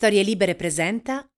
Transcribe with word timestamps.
Storie 0.00 0.22
Libere 0.22 0.54
presenta 0.54 1.28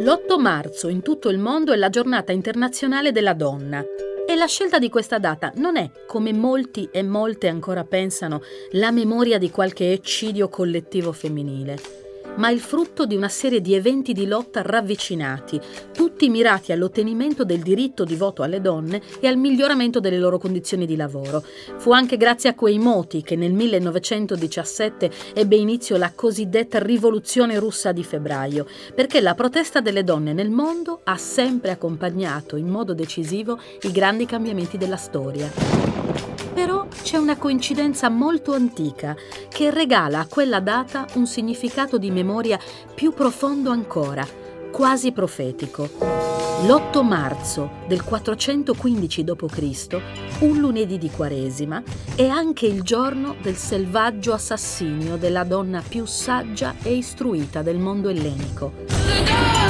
L'8 0.00 0.40
marzo 0.40 0.88
in 0.88 1.02
tutto 1.02 1.28
il 1.28 1.38
mondo 1.38 1.72
è 1.72 1.76
la 1.76 1.88
giornata 1.88 2.32
internazionale 2.32 3.12
della 3.12 3.32
donna. 3.32 3.84
E 4.26 4.34
la 4.34 4.46
scelta 4.46 4.80
di 4.80 4.88
questa 4.88 5.20
data 5.20 5.52
non 5.54 5.76
è, 5.76 5.88
come 6.08 6.32
molti 6.32 6.88
e 6.90 7.04
molte 7.04 7.46
ancora 7.46 7.84
pensano, 7.84 8.40
la 8.72 8.90
memoria 8.90 9.38
di 9.38 9.50
qualche 9.50 9.92
eccidio 9.92 10.48
collettivo 10.48 11.12
femminile 11.12 12.07
ma 12.38 12.50
il 12.50 12.60
frutto 12.60 13.06
di 13.06 13.14
una 13.14 13.28
serie 13.28 13.60
di 13.60 13.74
eventi 13.74 14.12
di 14.12 14.26
lotta 14.26 14.62
ravvicinati, 14.62 15.60
tutti 15.92 16.28
mirati 16.28 16.72
all'ottenimento 16.72 17.44
del 17.44 17.60
diritto 17.60 18.04
di 18.04 18.16
voto 18.16 18.42
alle 18.42 18.60
donne 18.60 19.00
e 19.20 19.28
al 19.28 19.36
miglioramento 19.36 20.00
delle 20.00 20.18
loro 20.18 20.38
condizioni 20.38 20.86
di 20.86 20.96
lavoro. 20.96 21.44
Fu 21.76 21.92
anche 21.92 22.16
grazie 22.16 22.50
a 22.50 22.54
quei 22.54 22.78
moti 22.78 23.22
che 23.22 23.36
nel 23.36 23.52
1917 23.52 25.10
ebbe 25.34 25.56
inizio 25.56 25.96
la 25.96 26.12
cosiddetta 26.14 26.78
rivoluzione 26.78 27.58
russa 27.58 27.92
di 27.92 28.04
febbraio, 28.04 28.66
perché 28.94 29.20
la 29.20 29.34
protesta 29.34 29.80
delle 29.80 30.04
donne 30.04 30.32
nel 30.32 30.50
mondo 30.50 31.00
ha 31.04 31.16
sempre 31.16 31.70
accompagnato 31.70 32.56
in 32.56 32.68
modo 32.68 32.94
decisivo 32.94 33.58
i 33.82 33.92
grandi 33.92 34.26
cambiamenti 34.26 34.78
della 34.78 34.96
storia. 34.96 36.27
Però 36.58 36.88
c'è 36.88 37.16
una 37.16 37.36
coincidenza 37.36 38.08
molto 38.08 38.52
antica 38.52 39.14
che 39.48 39.70
regala 39.70 40.18
a 40.18 40.26
quella 40.26 40.58
data 40.58 41.06
un 41.14 41.24
significato 41.24 41.98
di 41.98 42.10
memoria 42.10 42.58
più 42.96 43.14
profondo 43.14 43.70
ancora, 43.70 44.26
quasi 44.72 45.12
profetico. 45.12 45.88
L'8 46.66 47.04
marzo 47.04 47.70
del 47.86 48.02
415 48.02 49.22
d.C., 49.22 50.00
un 50.40 50.58
lunedì 50.58 50.98
di 50.98 51.08
Quaresima, 51.08 51.80
è 52.16 52.26
anche 52.26 52.66
il 52.66 52.82
giorno 52.82 53.36
del 53.40 53.54
selvaggio 53.54 54.32
assassinio 54.32 55.16
della 55.16 55.44
donna 55.44 55.80
più 55.88 56.06
saggia 56.06 56.74
e 56.82 56.92
istruita 56.92 57.62
del 57.62 57.78
mondo 57.78 58.08
ellenico. 58.08 59.67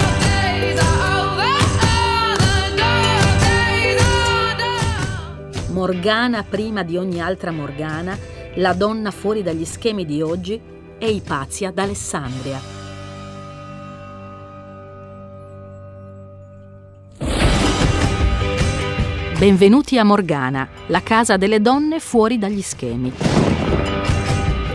Morgana 5.79 6.43
prima 6.43 6.83
di 6.83 6.97
ogni 6.97 7.21
altra 7.23 7.53
Morgana, 7.53 8.19
la 8.55 8.73
donna 8.73 9.13
fuori 9.13 9.45
dagli 9.45 9.65
schemi 9.65 10.05
di 10.05 10.21
oggi 10.21 10.61
è 10.99 11.05
Ipazia 11.05 11.71
d'Alessandria. 11.71 12.61
Benvenuti 19.39 19.99
a 19.99 20.05
Morgana, 20.05 20.69
la 20.89 21.01
casa 21.05 21.37
delle 21.37 21.61
donne 21.63 22.01
fuori 22.01 22.39
dagli 22.39 22.61
schemi. 22.61 23.13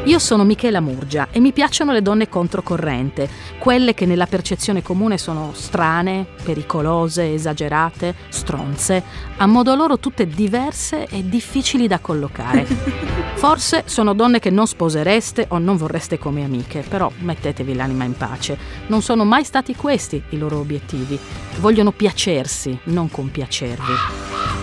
Io 0.06 0.20
sono 0.20 0.44
Michela 0.44 0.82
Murgia 0.82 1.30
e 1.32 1.40
mi 1.40 1.54
piacciono 1.54 1.94
le 1.94 2.02
donne 2.02 2.28
controcorrente, 2.28 3.30
quelle 3.58 3.94
che 3.94 4.06
nella 4.06 4.26
percezione 4.26 4.82
comune 4.82 5.18
sono 5.18 5.52
strane, 5.54 6.26
pericolose, 6.44 7.34
esagerate, 7.34 8.14
stronze, 8.28 9.02
a 9.38 9.46
modo 9.46 9.74
loro 9.76 10.00
tutte 10.00 10.28
diverse 10.28 11.08
e 11.08 11.30
difficili 11.30 11.88
da 11.88 12.00
collocare. 12.00 12.66
Forse 13.36 13.84
sono 13.86 14.14
donne 14.14 14.40
che 14.40 14.50
non 14.50 14.68
sposereste 14.68 15.46
o 15.50 15.58
non 15.58 15.78
vorreste 15.78 16.18
come 16.18 16.44
amiche, 16.44 16.84
però 16.86 17.10
mettetevi 17.20 17.74
l'anima 17.74 18.04
in 18.04 18.18
pace. 18.18 18.58
Non 18.88 19.02
sono 19.02 19.24
mai 19.24 19.46
stati 19.46 19.74
questi 19.74 20.22
i 20.30 20.38
loro 20.38 20.60
obiettivi. 20.60 21.18
Vogliono 21.62 21.94
piacersi, 21.94 22.78
non 22.86 23.10
compiacervi. 23.10 23.94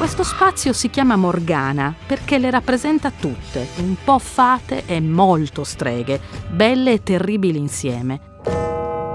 Questo 0.01 0.23
spazio 0.23 0.73
si 0.73 0.89
chiama 0.89 1.17
Morgana 1.17 1.95
perché 2.07 2.39
le 2.39 2.51
rappresenta 2.51 3.11
tutte, 3.11 3.69
un 3.81 3.97
po' 4.03 4.19
fate 4.19 4.85
e 4.87 4.99
molto 5.31 5.63
streghe, 5.63 6.21
belle 6.51 6.95
e 6.95 7.03
terribili 7.05 7.57
insieme. 7.57 8.21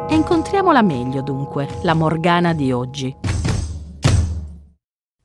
E 0.10 0.16
incontriamola 0.16 0.82
meglio 0.82 1.22
dunque, 1.22 1.68
la 1.84 1.94
Morgana 1.94 2.54
di 2.54 2.72
oggi. 2.72 3.14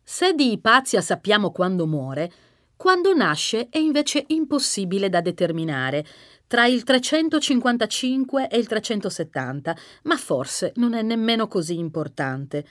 Se 0.03 0.33
di 0.34 0.50
Ipazia 0.50 1.00
sappiamo 1.00 1.53
quando 1.53 1.87
muore, 1.87 2.33
quando 2.75 3.15
nasce 3.15 3.69
è 3.71 3.79
invece 3.79 4.25
impossibile 4.29 5.09
da 5.09 5.21
determinare, 5.21 6.05
tra 6.49 6.67
il 6.67 6.83
355 6.83 8.49
e 8.49 8.59
il 8.59 8.67
370, 8.67 9.77
ma 10.05 10.17
forse 10.17 10.73
non 10.75 10.95
è 10.95 11.03
nemmeno 11.03 11.47
così 11.47 11.79
importante. 11.79 12.67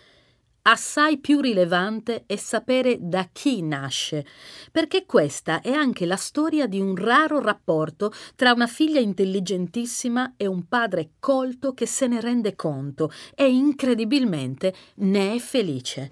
Assai 0.62 1.18
più 1.18 1.40
rilevante 1.40 2.24
è 2.26 2.36
sapere 2.36 2.98
da 3.00 3.30
chi 3.32 3.62
nasce, 3.62 4.26
perché 4.72 5.06
questa 5.06 5.62
è 5.62 5.72
anche 5.72 6.06
la 6.06 6.18
storia 6.18 6.68
di 6.68 6.80
un 6.80 6.96
raro 6.96 7.40
rapporto 7.40 8.12
tra 8.36 8.52
una 8.52 8.68
figlia 8.68 9.00
intelligentissima 9.00 10.34
e 10.36 10.46
un 10.46 10.68
padre 10.68 11.12
colto 11.20 11.74
che 11.74 11.86
se 11.86 12.08
ne 12.08 12.20
rende 12.20 12.56
conto 12.56 13.12
e 13.36 13.50
incredibilmente 13.50 14.76
ne 14.96 15.36
è 15.36 15.40
felice. 15.40 16.12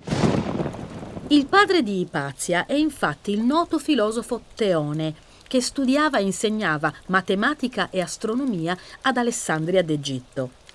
Il 1.28 1.46
padre 1.46 1.84
di 1.84 2.00
Ipazia 2.00 2.66
è 2.66 2.74
infatti 2.74 3.32
il 3.32 3.42
noto 3.42 3.78
filosofo 3.80 4.44
Teone, 4.56 5.14
che 5.46 5.62
studiava 5.62 6.20
e 6.20 6.24
insegnava 6.24 6.92
matematica 7.08 7.90
e 7.90 8.00
astronomia 8.00 8.78
ad 9.02 9.18
Alessandria 9.18 9.84
d'Egitto. 9.84 10.66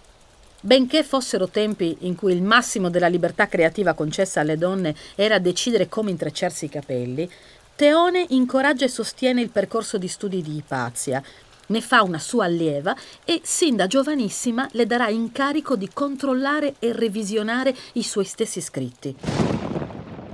Benché 0.64 1.02
fossero 1.02 1.48
tempi 1.48 1.96
in 2.02 2.14
cui 2.14 2.32
il 2.32 2.40
massimo 2.40 2.88
della 2.88 3.08
libertà 3.08 3.48
creativa 3.48 3.94
concessa 3.94 4.38
alle 4.38 4.56
donne 4.56 4.94
era 5.16 5.40
decidere 5.40 5.88
come 5.88 6.12
intrecciarsi 6.12 6.66
i 6.66 6.68
capelli, 6.68 7.28
Teone 7.74 8.26
incoraggia 8.28 8.84
e 8.84 8.88
sostiene 8.88 9.40
il 9.40 9.50
percorso 9.50 9.98
di 9.98 10.06
studi 10.06 10.40
di 10.40 10.54
Ipazia, 10.54 11.20
ne 11.66 11.80
fa 11.80 12.04
una 12.04 12.20
sua 12.20 12.44
allieva 12.44 12.94
e 13.24 13.40
sin 13.42 13.74
da 13.74 13.88
giovanissima 13.88 14.68
le 14.70 14.86
darà 14.86 15.08
incarico 15.08 15.74
di 15.74 15.90
controllare 15.92 16.76
e 16.78 16.92
revisionare 16.92 17.74
i 17.94 18.04
suoi 18.04 18.24
stessi 18.24 18.60
scritti. 18.60 19.16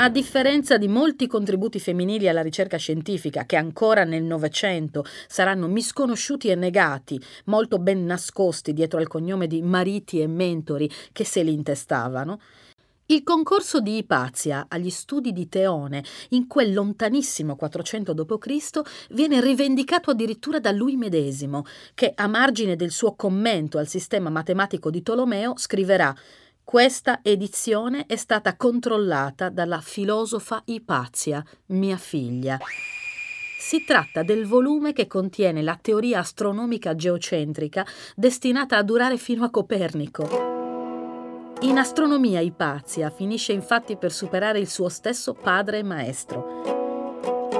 A 0.01 0.11
differenza 0.11 0.79
di 0.79 0.87
molti 0.87 1.27
contributi 1.27 1.81
femminili 1.81 2.29
alla 2.29 2.41
ricerca 2.41 2.77
scientifica 2.77 3.47
che 3.47 3.57
ancora 3.57 4.05
nel 4.05 4.23
Novecento 4.23 5.05
saranno 5.27 5.67
misconosciuti 5.67 6.47
e 6.51 6.55
negati, 6.55 7.21
molto 7.47 7.81
ben 7.81 8.05
nascosti 8.05 8.73
dietro 8.73 9.01
al 9.01 9.09
cognome 9.09 9.49
di 9.49 9.61
mariti 9.61 10.21
e 10.21 10.29
mentori 10.29 10.89
che 11.11 11.25
se 11.25 11.43
li 11.43 11.53
intestavano, 11.53 12.39
il 13.07 13.25
concorso 13.25 13.81
di 13.81 13.97
Ipazia 13.97 14.67
agli 14.69 14.91
studi 14.91 15.33
di 15.33 15.49
Teone 15.49 16.05
in 16.29 16.47
quel 16.47 16.73
lontanissimo 16.73 17.57
400 17.57 18.13
d.C. 18.13 18.81
viene 19.11 19.41
rivendicato 19.41 20.13
addirittura 20.13 20.61
da 20.61 20.71
lui 20.71 20.95
medesimo, 20.95 21.65
che 21.95 22.13
a 22.15 22.29
margine 22.29 22.77
del 22.77 22.93
suo 22.93 23.17
commento 23.17 23.79
al 23.79 23.89
sistema 23.89 24.31
matematico 24.31 24.91
di 24.91 25.03
Tolomeo 25.03 25.55
scriverà 25.57 26.15
questa 26.69 27.21
edizione 27.23 28.05
è 28.05 28.17
stata 28.17 28.55
controllata 28.55 29.49
dalla 29.49 29.81
filosofa 29.81 30.61
Ipazia, 30.67 31.43
mia 31.69 31.97
figlia. 31.97 32.59
Si 33.59 33.87
tratta 33.87 34.23
del 34.23 34.45
volume 34.45 34.93
che 34.93 35.07
contiene 35.07 35.63
la 35.63 35.79
teoria 35.81 36.19
astronomica 36.19 36.95
geocentrica 36.95 37.87
destinata 38.15 38.77
a 38.77 38.83
durare 38.83 39.17
fino 39.17 39.45
a 39.45 39.51
Copernico. 39.51 40.29
In 41.61 41.79
astronomia 41.79 42.41
Ipazia 42.41 43.09
finisce 43.09 43.53
infatti 43.53 43.97
per 43.97 44.13
superare 44.13 44.59
il 44.59 44.69
suo 44.69 44.91
stesso 44.91 45.33
padre 45.33 45.79
e 45.79 45.83
maestro. 45.83 46.88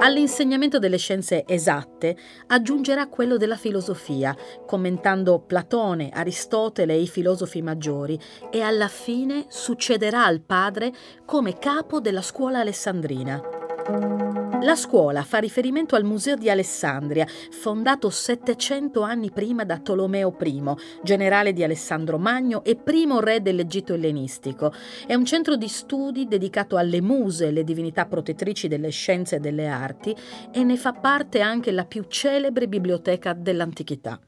All'insegnamento 0.01 0.79
delle 0.79 0.97
scienze 0.97 1.43
esatte 1.45 2.15
aggiungerà 2.47 3.07
quello 3.07 3.35
della 3.35 3.57
filosofia, 3.57 4.35
commentando 4.65 5.39
Platone, 5.39 6.09
Aristotele 6.09 6.93
e 6.93 7.01
i 7.01 7.07
filosofi 7.07 7.61
maggiori, 7.61 8.17
e 8.49 8.61
alla 8.61 8.87
fine 8.87 9.45
succederà 9.49 10.23
al 10.23 10.41
padre 10.41 10.93
come 11.25 11.57
capo 11.57 11.99
della 11.99 12.21
scuola 12.21 12.59
alessandrina. 12.59 14.28
La 14.61 14.75
scuola 14.75 15.23
fa 15.23 15.37
riferimento 15.37 15.95
al 15.95 16.03
Museo 16.03 16.35
di 16.35 16.49
Alessandria, 16.49 17.25
fondato 17.49 18.09
700 18.09 19.01
anni 19.01 19.31
prima 19.31 19.63
da 19.63 19.79
Tolomeo 19.79 20.35
I, 20.37 20.63
generale 21.01 21.53
di 21.53 21.63
Alessandro 21.63 22.17
Magno 22.17 22.63
e 22.65 22.75
primo 22.75 23.21
re 23.21 23.41
dell'Egitto 23.41 23.93
ellenistico. 23.93 24.73
È 25.07 25.13
un 25.13 25.23
centro 25.23 25.55
di 25.55 25.69
studi 25.69 26.27
dedicato 26.27 26.75
alle 26.75 26.99
muse, 26.99 27.51
le 27.51 27.63
divinità 27.63 28.05
protettrici 28.05 28.67
delle 28.67 28.89
scienze 28.89 29.37
e 29.37 29.39
delle 29.39 29.67
arti, 29.67 30.13
e 30.51 30.63
ne 30.63 30.75
fa 30.75 30.91
parte 30.91 31.39
anche 31.39 31.71
la 31.71 31.85
più 31.85 32.03
celebre 32.09 32.67
biblioteca 32.67 33.31
dell'antichità. 33.31 34.19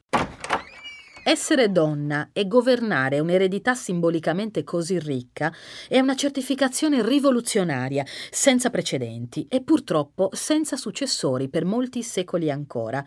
Essere 1.24 1.72
donna 1.72 2.30
e 2.34 2.48
governare 2.48 3.20
un'eredità 3.20 3.76
simbolicamente 3.76 4.64
così 4.64 4.98
ricca 4.98 5.54
è 5.88 6.00
una 6.00 6.16
certificazione 6.16 7.08
rivoluzionaria, 7.08 8.04
senza 8.32 8.72
precedenti 8.72 9.46
e 9.48 9.62
purtroppo 9.62 10.30
senza 10.34 10.78
successori 10.78 11.48
per 11.48 11.64
molti 11.64 12.02
secoli 12.02 12.50
ancora. 12.50 13.06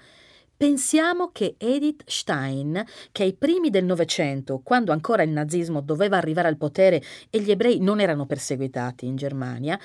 Pensiamo 0.64 1.28
che 1.31 1.56
Edith 1.58 2.05
Stein, 2.06 2.82
che 3.12 3.22
ai 3.22 3.34
primi 3.34 3.69
del 3.69 3.84
Novecento, 3.84 4.62
quando 4.64 4.93
ancora 4.93 5.22
il 5.22 5.28
nazismo 5.28 5.82
doveva 5.82 6.16
arrivare 6.16 6.49
al 6.49 6.56
potere 6.56 7.02
e 7.28 7.43
gli 7.43 7.50
ebrei 7.50 7.81
non 7.81 8.00
erano 8.00 8.25
perseguitati 8.25 9.05
in 9.05 9.14
Germania, 9.14 9.78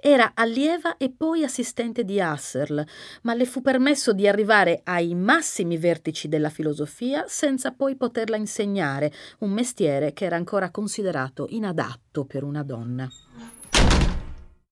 era 0.00 0.32
allieva 0.34 0.96
e 0.96 1.14
poi 1.16 1.44
assistente 1.44 2.02
di 2.02 2.18
Husserl, 2.18 2.84
ma 3.22 3.34
le 3.34 3.44
fu 3.44 3.62
permesso 3.62 4.12
di 4.12 4.26
arrivare 4.26 4.80
ai 4.82 5.14
massimi 5.14 5.76
vertici 5.76 6.26
della 6.26 6.50
filosofia 6.50 7.26
senza 7.28 7.70
poi 7.70 7.94
poterla 7.94 8.34
insegnare, 8.34 9.12
un 9.38 9.52
mestiere 9.52 10.12
che 10.14 10.24
era 10.24 10.34
ancora 10.34 10.72
considerato 10.72 11.46
inadatto 11.50 12.24
per 12.24 12.42
una 12.42 12.64
donna. 12.64 13.08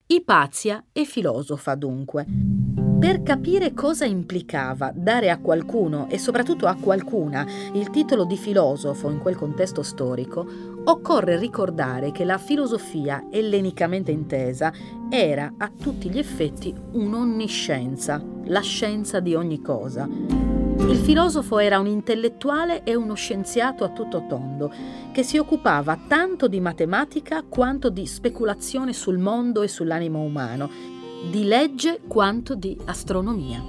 Ipazia 0.07 0.85
è 0.91 1.05
filosofa 1.05 1.77
dunque. 1.77 2.92
Per 3.03 3.25
capire 3.25 3.75
cosa 3.75 4.05
implicava 4.05 4.93
dare 4.95 5.31
a 5.31 5.41
qualcuno 5.41 6.09
e 6.09 6.19
soprattutto 6.19 6.69
a 6.69 6.77
qualcuna 6.77 7.45
il 7.73 7.91
titolo 7.91 8.25
di 8.25 8.37
filosofo 8.37 9.11
in 9.11 9.19
quel 9.19 9.35
contesto 9.35 9.83
storico, 9.83 10.47
occorre 10.85 11.37
ricordare 11.37 12.13
che 12.13 12.25
la 12.25 12.39
filosofia 12.39 13.27
ellenicamente 13.29 14.13
intesa 14.13 14.73
era 15.11 15.55
a 15.59 15.69
tutti 15.69 16.11
gli 16.11 16.19
effetti 16.19 16.73
un'onniscienza, 16.93 18.23
la 18.45 18.61
scienza 18.61 19.19
di 19.19 19.35
ogni 19.35 19.61
cosa. 19.61 20.09
Il 20.09 20.97
filosofo 20.97 21.59
era 21.59 21.81
un 21.81 21.89
intellettuale 21.89 22.85
e 22.85 22.95
uno 22.95 23.15
scienziato 23.15 23.83
a 23.83 23.89
tutto 23.89 24.27
tondo, 24.29 24.73
che 25.11 25.25
si 25.25 25.39
occupava 25.39 25.99
tanto 26.07 26.47
di 26.47 26.61
matematica 26.61 27.43
quanto 27.49 27.91
di 27.91 28.07
speculazione 28.07 28.93
sul 28.93 29.19
mondo 29.19 29.63
e 29.63 29.69
sull'animo 29.69 30.21
umano, 30.21 30.92
di 31.31 31.45
legge 31.45 32.01
quanto 32.07 32.55
di 32.55 32.77
astronomia. 32.85 33.63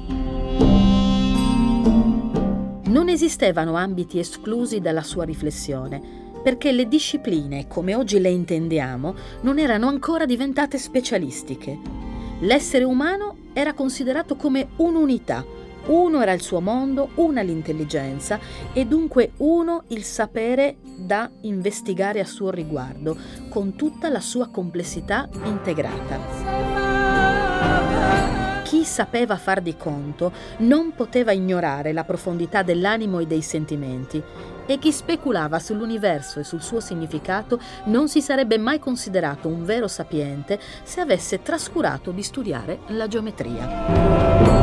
Non 2.85 3.09
esistevano 3.09 3.75
ambiti 3.75 4.19
esclusi 4.19 4.79
dalla 4.79 5.03
sua 5.03 5.23
riflessione, 5.23 6.21
perché 6.43 6.71
le 6.71 6.87
discipline, 6.87 7.67
come 7.67 7.95
oggi 7.95 8.19
le 8.19 8.29
intendiamo, 8.29 9.15
non 9.41 9.59
erano 9.59 9.87
ancora 9.87 10.25
diventate 10.25 10.77
specialistiche. 10.77 11.79
L'essere 12.39 12.83
umano 12.83 13.37
era 13.53 13.73
considerato 13.73 14.35
come 14.35 14.69
un'unità, 14.77 15.45
uno 15.85 16.21
era 16.21 16.33
il 16.33 16.41
suo 16.41 16.59
mondo, 16.61 17.09
una 17.15 17.41
l'intelligenza 17.41 18.39
e 18.73 18.85
dunque 18.85 19.31
uno 19.37 19.83
il 19.87 20.03
sapere 20.03 20.77
da 20.97 21.29
investigare 21.41 22.19
a 22.19 22.25
suo 22.25 22.49
riguardo, 22.49 23.17
con 23.49 23.75
tutta 23.75 24.09
la 24.09 24.21
sua 24.21 24.49
complessità 24.49 25.29
integrata. 25.45 26.72
Sapeva 28.83 29.37
far 29.37 29.61
di 29.61 29.75
conto 29.75 30.31
non 30.59 30.93
poteva 30.95 31.31
ignorare 31.31 31.93
la 31.93 32.03
profondità 32.03 32.63
dell'animo 32.63 33.19
e 33.19 33.25
dei 33.25 33.41
sentimenti 33.41 34.21
e 34.65 34.79
chi 34.79 34.91
speculava 34.91 35.59
sull'universo 35.59 36.39
e 36.39 36.43
sul 36.43 36.61
suo 36.61 36.79
significato 36.79 37.59
non 37.85 38.07
si 38.07 38.21
sarebbe 38.21 38.57
mai 38.57 38.79
considerato 38.79 39.47
un 39.47 39.65
vero 39.65 39.87
sapiente 39.87 40.59
se 40.83 41.01
avesse 41.01 41.41
trascurato 41.41 42.11
di 42.11 42.23
studiare 42.23 42.79
la 42.87 43.07
geometria. 43.07 44.61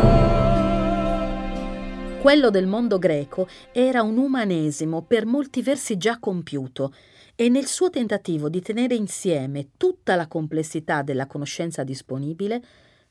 Quello 2.20 2.50
del 2.50 2.67
mondo 2.67 2.99
greco 2.99 3.49
era 3.72 4.02
un 4.02 4.19
umanesimo 4.19 5.02
per 5.02 5.25
molti 5.25 5.62
versi 5.62 5.96
già 5.96 6.19
compiuto 6.19 6.93
e 7.34 7.49
nel 7.49 7.67
suo 7.67 7.88
tentativo 7.88 8.50
di 8.50 8.61
tenere 8.61 8.94
insieme 8.94 9.69
tutta 9.78 10.14
la 10.17 10.26
complessità 10.26 11.00
della 11.00 11.26
conoscenza 11.26 11.82
disponibile 11.82 12.62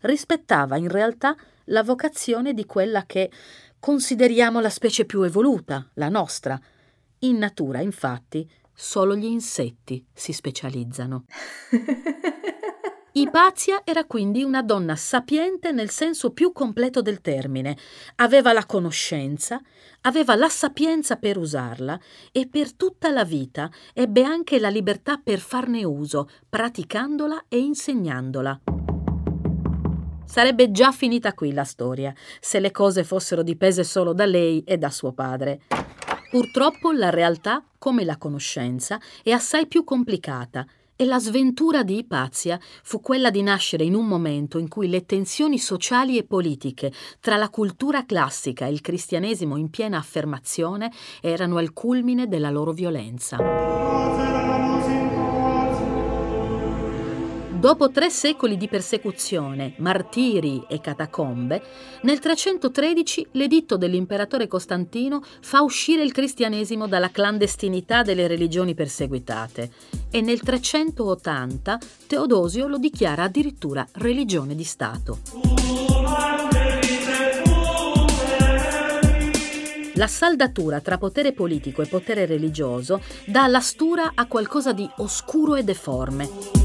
rispettava 0.01 0.77
in 0.77 0.87
realtà 0.87 1.35
la 1.65 1.83
vocazione 1.83 2.53
di 2.53 2.65
quella 2.65 3.05
che 3.05 3.31
consideriamo 3.79 4.59
la 4.59 4.69
specie 4.69 5.05
più 5.05 5.21
evoluta, 5.21 5.87
la 5.93 6.09
nostra. 6.09 6.59
In 7.19 7.37
natura, 7.37 7.81
infatti, 7.81 8.49
solo 8.73 9.15
gli 9.15 9.25
insetti 9.25 10.05
si 10.13 10.33
specializzano. 10.33 11.25
Ipazia 13.11 13.81
era 13.83 14.05
quindi 14.05 14.43
una 14.43 14.61
donna 14.61 14.95
sapiente 14.95 15.71
nel 15.71 15.89
senso 15.89 16.31
più 16.31 16.53
completo 16.53 17.01
del 17.01 17.21
termine. 17.21 17.75
Aveva 18.15 18.53
la 18.53 18.65
conoscenza, 18.65 19.59
aveva 20.01 20.35
la 20.35 20.47
sapienza 20.47 21.17
per 21.17 21.37
usarla 21.37 21.99
e 22.31 22.47
per 22.47 22.73
tutta 22.73 23.09
la 23.09 23.25
vita 23.25 23.69
ebbe 23.93 24.23
anche 24.23 24.59
la 24.59 24.69
libertà 24.69 25.17
per 25.17 25.39
farne 25.39 25.83
uso, 25.83 26.29
praticandola 26.47 27.45
e 27.49 27.57
insegnandola. 27.57 28.78
Sarebbe 30.29 30.69
già 30.69 30.91
finita 30.91 31.33
qui 31.33 31.51
la 31.53 31.63
storia, 31.63 32.13
se 32.39 32.59
le 32.59 32.69
cose 32.69 33.03
fossero 33.03 33.41
dipese 33.41 33.83
solo 33.83 34.13
da 34.13 34.25
lei 34.25 34.63
e 34.63 34.77
da 34.77 34.91
suo 34.91 35.11
padre. 35.11 35.61
Purtroppo 36.29 36.91
la 36.91 37.09
realtà, 37.09 37.63
come 37.79 38.03
la 38.03 38.15
conoscenza, 38.15 38.99
è 39.23 39.31
assai 39.31 39.65
più 39.65 39.83
complicata 39.83 40.67
e 40.95 41.05
la 41.05 41.17
sventura 41.17 41.81
di 41.81 41.97
Ipazia 41.97 42.59
fu 42.83 43.01
quella 43.01 43.31
di 43.31 43.41
nascere 43.41 43.83
in 43.83 43.95
un 43.95 44.05
momento 44.05 44.59
in 44.59 44.67
cui 44.67 44.87
le 44.87 45.07
tensioni 45.07 45.57
sociali 45.57 46.15
e 46.15 46.25
politiche 46.25 46.93
tra 47.19 47.35
la 47.35 47.49
cultura 47.49 48.05
classica 48.05 48.67
e 48.67 48.71
il 48.71 48.81
cristianesimo 48.81 49.57
in 49.57 49.71
piena 49.71 49.97
affermazione 49.97 50.91
erano 51.21 51.57
al 51.57 51.73
culmine 51.73 52.27
della 52.27 52.51
loro 52.51 52.71
violenza. 52.71 53.37
Dopo 57.59 57.91
tre 57.91 58.09
secoli 58.09 58.55
di 58.55 58.69
persecuzione, 58.69 59.73
martiri 59.79 60.63
e 60.69 60.79
catacombe, 60.79 61.61
nel 62.03 62.19
313 62.19 63.27
l'editto 63.31 63.75
dell'imperatore 63.75 64.47
Costantino 64.47 65.21
fa 65.41 65.61
uscire 65.61 66.01
il 66.01 66.13
cristianesimo 66.13 66.87
dalla 66.87 67.09
clandestinità 67.09 68.01
delle 68.01 68.27
religioni 68.27 68.75
perseguitate 68.75 69.71
e 70.09 70.21
nel 70.21 70.39
380 70.39 71.77
Teodosio 72.07 72.67
lo 72.67 72.77
dichiara 72.77 73.23
addirittura 73.23 73.85
religione 73.95 74.55
di 74.55 74.63
Stato. 74.63 75.19
La 79.95 80.07
saldatura 80.07 80.79
tra 80.79 80.97
potere 80.97 81.33
politico 81.33 81.81
e 81.81 81.87
potere 81.87 82.25
religioso 82.25 83.01
dà 83.25 83.47
la 83.47 83.59
stura 83.59 84.13
a 84.15 84.27
qualcosa 84.27 84.71
di 84.71 84.89
oscuro 84.99 85.55
e 85.55 85.63
deforme. 85.63 86.58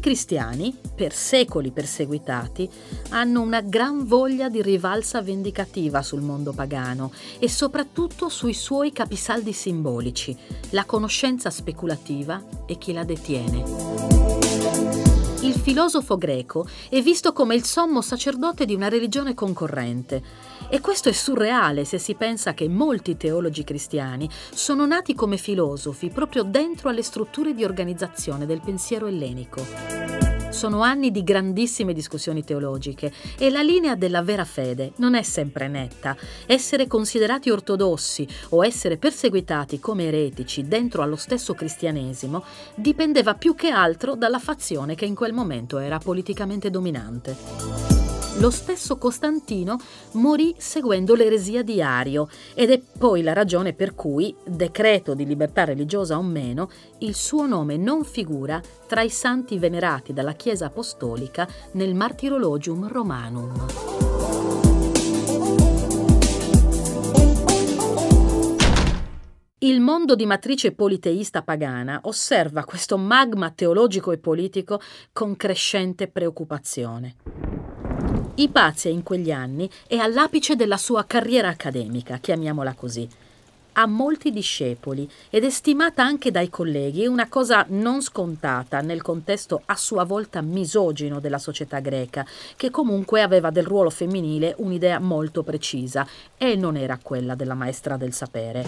I 0.00 0.02
cristiani, 0.02 0.74
per 0.94 1.12
secoli 1.12 1.72
perseguitati, 1.72 2.66
hanno 3.10 3.42
una 3.42 3.60
gran 3.60 4.06
voglia 4.06 4.48
di 4.48 4.62
rivalsa 4.62 5.20
vendicativa 5.20 6.00
sul 6.00 6.22
mondo 6.22 6.52
pagano 6.52 7.12
e 7.38 7.50
soprattutto 7.50 8.30
sui 8.30 8.54
suoi 8.54 8.92
capisaldi 8.92 9.52
simbolici, 9.52 10.34
la 10.70 10.86
conoscenza 10.86 11.50
speculativa 11.50 12.42
e 12.64 12.78
chi 12.78 12.94
la 12.94 13.04
detiene. 13.04 13.62
Il 15.42 15.52
filosofo 15.52 16.16
greco 16.16 16.66
è 16.88 17.02
visto 17.02 17.34
come 17.34 17.54
il 17.54 17.64
sommo 17.64 18.00
sacerdote 18.00 18.64
di 18.64 18.74
una 18.74 18.88
religione 18.88 19.34
concorrente 19.34 20.22
e 20.70 20.80
questo 20.80 21.08
è 21.08 21.12
surreale 21.12 21.84
se 21.84 21.98
si 21.98 22.14
pensa 22.14 22.54
che 22.54 22.68
molti 22.68 23.16
teologi 23.16 23.64
cristiani 23.64 24.30
sono 24.54 24.86
nati 24.86 25.14
come 25.14 25.36
filosofi 25.36 26.08
proprio 26.10 26.44
dentro 26.44 26.88
alle 26.88 27.02
strutture 27.02 27.52
di 27.52 27.64
organizzazione 27.64 28.46
del 28.46 28.60
pensiero 28.60 29.06
ellenico. 29.06 29.66
Sono 30.50 30.82
anni 30.82 31.10
di 31.10 31.22
grandissime 31.22 31.92
discussioni 31.92 32.44
teologiche 32.44 33.12
e 33.38 33.50
la 33.50 33.62
linea 33.62 33.94
della 33.94 34.22
vera 34.22 34.44
fede 34.44 34.92
non 34.96 35.14
è 35.14 35.22
sempre 35.22 35.68
netta. 35.68 36.16
Essere 36.46 36.86
considerati 36.86 37.50
ortodossi 37.50 38.26
o 38.50 38.64
essere 38.64 38.96
perseguitati 38.96 39.78
come 39.78 40.06
eretici 40.06 40.66
dentro 40.66 41.02
allo 41.02 41.16
stesso 41.16 41.54
cristianesimo 41.54 42.44
dipendeva 42.74 43.34
più 43.34 43.54
che 43.54 43.70
altro 43.70 44.16
dalla 44.16 44.40
fazione 44.40 44.94
che 44.94 45.04
in 45.04 45.14
quel 45.14 45.32
momento 45.32 45.78
era 45.78 45.98
politicamente 45.98 46.68
dominante. 46.68 47.99
Lo 48.40 48.48
stesso 48.48 48.96
Costantino 48.96 49.76
morì 50.12 50.54
seguendo 50.56 51.14
l'eresia 51.14 51.62
di 51.62 51.82
Ario 51.82 52.26
ed 52.54 52.70
è 52.70 52.80
poi 52.80 53.20
la 53.20 53.34
ragione 53.34 53.74
per 53.74 53.94
cui, 53.94 54.34
decreto 54.46 55.12
di 55.12 55.26
libertà 55.26 55.64
religiosa 55.64 56.16
o 56.16 56.22
meno, 56.22 56.70
il 57.00 57.14
suo 57.14 57.46
nome 57.46 57.76
non 57.76 58.02
figura 58.02 58.58
tra 58.86 59.02
i 59.02 59.10
santi 59.10 59.58
venerati 59.58 60.14
dalla 60.14 60.32
Chiesa 60.32 60.66
Apostolica 60.66 61.46
nel 61.72 61.94
Martirologium 61.94 62.88
Romanum. 62.88 63.66
Il 69.58 69.80
mondo 69.82 70.14
di 70.14 70.24
matrice 70.24 70.72
politeista 70.72 71.42
pagana 71.42 72.00
osserva 72.04 72.64
questo 72.64 72.96
magma 72.96 73.50
teologico 73.50 74.12
e 74.12 74.16
politico 74.16 74.80
con 75.12 75.36
crescente 75.36 76.08
preoccupazione. 76.08 77.16
Ipazia 78.36 78.90
in 78.90 79.02
quegli 79.02 79.32
anni 79.32 79.68
è 79.86 79.96
all'apice 79.96 80.56
della 80.56 80.76
sua 80.76 81.04
carriera 81.04 81.48
accademica, 81.48 82.18
chiamiamola 82.18 82.74
così. 82.74 83.08
ha 83.74 83.86
molti 83.86 84.30
discepoli 84.30 85.08
ed 85.30 85.44
è 85.44 85.50
stimata 85.50 86.02
anche 86.02 86.30
dai 86.30 86.48
colleghi, 86.48 87.06
una 87.06 87.28
cosa 87.28 87.64
non 87.68 88.02
scontata 88.02 88.80
nel 88.80 89.00
contesto 89.00 89.62
a 89.66 89.76
sua 89.76 90.04
volta 90.04 90.40
misogino 90.42 91.20
della 91.20 91.38
società 91.38 91.78
greca, 91.80 92.26
che 92.56 92.70
comunque 92.70 93.22
aveva 93.22 93.50
del 93.50 93.64
ruolo 93.64 93.90
femminile 93.90 94.54
un'idea 94.58 94.98
molto 94.98 95.42
precisa 95.42 96.06
e 96.36 96.56
non 96.56 96.76
era 96.76 96.98
quella 97.00 97.34
della 97.34 97.54
maestra 97.54 97.96
del 97.96 98.12
sapere. 98.12 98.64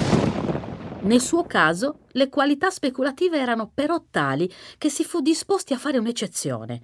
Nel 1.00 1.20
suo 1.20 1.44
caso, 1.44 1.98
le 2.12 2.28
qualità 2.28 2.70
speculative 2.70 3.38
erano 3.38 3.70
però 3.72 4.00
tali 4.08 4.50
che 4.78 4.88
si 4.88 5.02
fu 5.02 5.20
disposti 5.20 5.72
a 5.72 5.78
fare 5.78 5.98
un'eccezione 5.98 6.82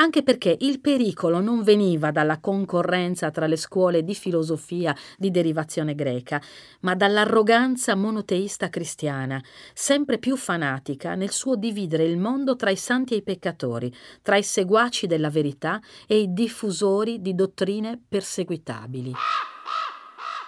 anche 0.00 0.22
perché 0.22 0.56
il 0.60 0.80
pericolo 0.80 1.40
non 1.40 1.62
veniva 1.62 2.10
dalla 2.10 2.38
concorrenza 2.38 3.30
tra 3.30 3.46
le 3.46 3.56
scuole 3.56 4.04
di 4.04 4.14
filosofia 4.14 4.94
di 5.16 5.30
derivazione 5.30 5.94
greca, 5.94 6.40
ma 6.80 6.94
dall'arroganza 6.94 7.94
monoteista 7.94 8.68
cristiana, 8.68 9.42
sempre 9.74 10.18
più 10.18 10.36
fanatica 10.36 11.14
nel 11.14 11.30
suo 11.30 11.56
dividere 11.56 12.04
il 12.04 12.16
mondo 12.16 12.54
tra 12.54 12.70
i 12.70 12.76
santi 12.76 13.14
e 13.14 13.18
i 13.18 13.22
peccatori, 13.22 13.92
tra 14.22 14.36
i 14.36 14.42
seguaci 14.42 15.06
della 15.06 15.30
verità 15.30 15.80
e 16.06 16.20
i 16.20 16.32
diffusori 16.32 17.20
di 17.20 17.34
dottrine 17.34 18.00
perseguitabili. 18.08 19.12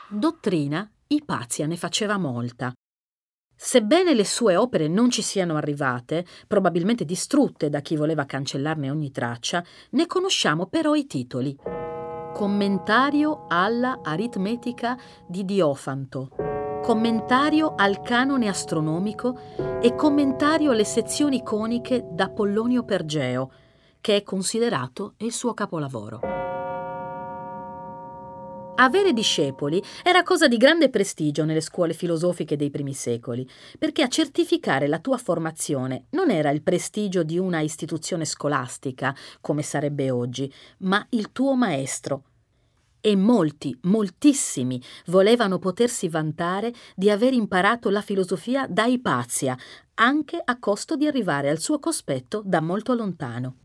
Dottrina 0.09 0.89
Ipazia 1.09 1.67
ne 1.67 1.77
faceva 1.77 2.19
molta, 2.19 2.73
Sebbene 3.63 4.15
le 4.15 4.25
sue 4.25 4.57
opere 4.57 4.89
non 4.89 5.11
ci 5.11 5.21
siano 5.21 5.57
arrivate, 5.57 6.25
probabilmente 6.49 7.05
distrutte 7.05 7.69
da 7.69 7.81
chi 7.81 7.95
voleva 7.95 8.25
cancellarne 8.25 8.89
ogni 8.89 9.11
traccia, 9.11 9.63
ne 9.91 10.07
conosciamo 10.07 10.65
però 10.65 10.95
i 10.95 11.05
titoli. 11.05 11.55
Commentario 12.33 13.45
alla 13.49 14.01
aritmetica 14.03 14.97
di 15.29 15.45
Diofanto, 15.45 16.31
commentario 16.83 17.75
al 17.77 18.01
canone 18.01 18.49
astronomico 18.49 19.39
e 19.83 19.95
commentario 19.95 20.71
alle 20.71 20.85
sezioni 20.85 21.43
coniche 21.43 22.07
da 22.11 22.31
Pollonio 22.31 22.83
Pergeo, 22.85 23.53
che 24.01 24.17
è 24.17 24.23
considerato 24.23 25.13
il 25.19 25.33
suo 25.33 25.53
capolavoro. 25.53 26.40
Avere 28.83 29.13
discepoli 29.13 29.83
era 30.03 30.23
cosa 30.23 30.49
di 30.49 30.57
grande 30.57 30.89
prestigio 30.89 31.45
nelle 31.45 31.61
scuole 31.61 31.93
filosofiche 31.93 32.57
dei 32.57 32.71
primi 32.71 32.95
secoli, 32.95 33.47
perché 33.79 34.03
a 34.03 34.09
certificare 34.09 34.89
la 34.89 35.01
tua 35.01 35.19
formazione 35.19 36.07
non 36.13 36.31
era 36.31 36.49
il 36.49 36.63
prestigio 36.63 37.23
di 37.23 37.39
una 37.39 37.61
istituzione 37.61 38.25
scolastica, 38.25 39.15
come 39.43 39.61
sarebbe 39.61 40.11
oggi, 40.11 40.51
ma 40.79 41.07
il 41.11 41.31
tuo 41.31 41.55
maestro. 41.57 42.23
E 43.03 43.17
molti, 43.17 43.79
moltissimi, 43.83 44.83
volevano 45.07 45.59
potersi 45.59 46.09
vantare 46.09 46.73
di 46.97 47.11
aver 47.11 47.35
imparato 47.35 47.91
la 47.91 48.01
filosofia 48.01 48.67
da 48.67 48.87
Ipazia, 48.87 49.59
anche 49.97 50.41
a 50.43 50.59
costo 50.59 50.97
di 50.97 51.07
arrivare 51.07 51.51
al 51.51 51.59
suo 51.59 51.79
cospetto 51.79 52.41
da 52.47 52.63
molto 52.63 52.95
lontano. 52.95 53.57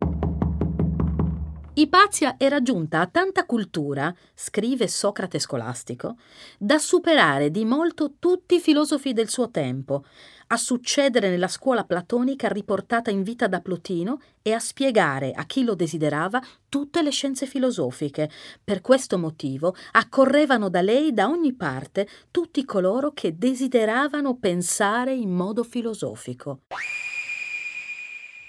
Ipazia 1.77 2.35
era 2.37 2.61
giunta 2.61 3.01
a 3.01 3.07
tanta 3.07 3.45
cultura, 3.45 4.15
scrive 4.33 4.87
Socrate 4.87 5.39
scolastico, 5.39 6.15
da 6.57 6.77
superare 6.77 7.51
di 7.51 7.65
molto 7.65 8.13
tutti 8.17 8.55
i 8.55 8.59
filosofi 8.61 9.11
del 9.11 9.27
suo 9.27 9.51
tempo, 9.51 10.05
a 10.47 10.55
succedere 10.55 11.29
nella 11.29 11.49
scuola 11.49 11.83
platonica 11.83 12.47
riportata 12.47 13.11
in 13.11 13.23
vita 13.23 13.47
da 13.47 13.59
Plotino 13.59 14.21
e 14.41 14.53
a 14.53 14.59
spiegare 14.59 15.33
a 15.33 15.43
chi 15.43 15.65
lo 15.65 15.75
desiderava 15.75 16.41
tutte 16.69 17.01
le 17.01 17.11
scienze 17.11 17.45
filosofiche. 17.45 18.31
Per 18.63 18.79
questo 18.79 19.17
motivo 19.17 19.75
accorrevano 19.91 20.69
da 20.69 20.79
lei 20.79 21.13
da 21.13 21.27
ogni 21.27 21.53
parte 21.55 22.07
tutti 22.31 22.63
coloro 22.63 23.11
che 23.11 23.37
desideravano 23.37 24.37
pensare 24.37 25.13
in 25.13 25.31
modo 25.31 25.65
filosofico. 25.65 26.61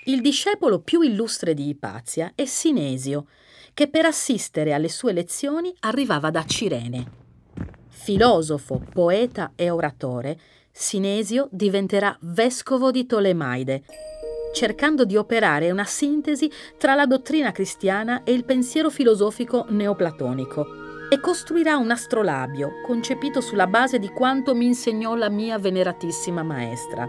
Il 0.09 0.21
discepolo 0.21 0.79
più 0.79 1.01
illustre 1.01 1.53
di 1.53 1.69
Ipazia 1.69 2.31
è 2.37 2.45
Sinesio, 2.45 3.27
che 3.75 3.89
per 3.89 4.05
assistere 4.05 4.73
alle 4.73 4.89
sue 4.89 5.13
lezioni 5.13 5.75
arrivava 5.81 6.31
da 6.31 6.45
Cirene. 6.45 7.11
Filosofo, 7.89 8.81
poeta 8.93 9.53
e 9.57 9.69
oratore, 9.69 10.39
Sinesio 10.71 11.49
diventerà 11.51 12.17
vescovo 12.21 12.93
di 12.93 13.05
Tolemaide, 13.05 13.83
cercando 14.55 15.05
di 15.05 15.17
operare 15.17 15.73
una 15.73 15.85
sintesi 15.85 16.49
tra 16.79 16.95
la 16.95 17.07
dottrina 17.07 17.51
cristiana 17.51 18.23
e 18.23 18.33
il 18.33 18.45
pensiero 18.45 18.91
filosofico 18.91 19.67
neoplatonico 19.71 20.85
e 21.11 21.19
costruirà 21.19 21.79
un 21.79 21.91
astrolabio 21.91 22.81
concepito 22.87 23.41
sulla 23.41 23.67
base 23.67 23.99
di 23.99 24.09
quanto 24.11 24.55
mi 24.55 24.67
insegnò 24.67 25.17
la 25.17 25.31
mia 25.31 25.59
veneratissima 25.59 26.45
maestra. 26.45 27.09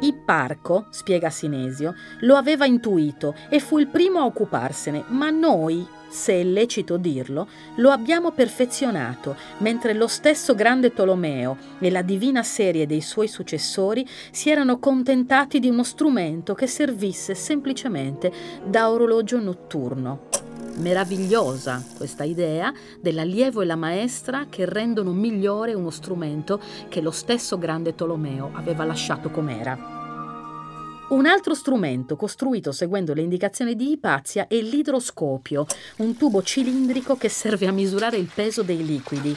Ipparco, 0.00 0.86
spiega 0.90 1.30
Sinesio, 1.30 1.94
lo 2.20 2.36
aveva 2.36 2.66
intuito 2.66 3.34
e 3.48 3.60
fu 3.60 3.78
il 3.78 3.86
primo 3.86 4.20
a 4.20 4.24
occuparsene, 4.24 5.04
ma 5.08 5.30
noi, 5.30 5.86
se 6.08 6.34
è 6.34 6.44
lecito 6.44 6.96
dirlo, 6.96 7.48
lo 7.76 7.90
abbiamo 7.90 8.32
perfezionato, 8.32 9.36
mentre 9.58 9.94
lo 9.94 10.06
stesso 10.06 10.54
grande 10.54 10.92
Tolomeo 10.92 11.56
e 11.78 11.90
la 11.90 12.02
divina 12.02 12.42
serie 12.42 12.86
dei 12.86 13.00
suoi 13.00 13.28
successori 13.28 14.06
si 14.30 14.50
erano 14.50 14.78
contentati 14.78 15.58
di 15.58 15.68
uno 15.68 15.82
strumento 15.82 16.54
che 16.54 16.66
servisse 16.66 17.34
semplicemente 17.34 18.32
da 18.64 18.90
orologio 18.90 19.40
notturno. 19.40 20.28
Meravigliosa 20.76 21.82
questa 21.96 22.24
idea 22.24 22.70
dell'allievo 23.00 23.62
e 23.62 23.64
la 23.64 23.76
maestra 23.76 24.46
che 24.50 24.66
rendono 24.66 25.12
migliore 25.12 25.72
uno 25.72 25.88
strumento 25.88 26.60
che 26.88 27.00
lo 27.00 27.10
stesso 27.10 27.56
grande 27.56 27.94
Tolomeo 27.94 28.50
aveva 28.52 28.84
lasciato 28.84 29.30
com'era. 29.30 29.94
Un 31.08 31.24
altro 31.24 31.54
strumento 31.54 32.16
costruito 32.16 32.72
seguendo 32.72 33.14
le 33.14 33.22
indicazioni 33.22 33.74
di 33.74 33.92
Ipazia 33.92 34.48
è 34.48 34.60
l'idroscopio, 34.60 35.66
un 35.98 36.14
tubo 36.16 36.42
cilindrico 36.42 37.16
che 37.16 37.30
serve 37.30 37.66
a 37.66 37.72
misurare 37.72 38.18
il 38.18 38.30
peso 38.32 38.62
dei 38.62 38.84
liquidi. 38.84 39.34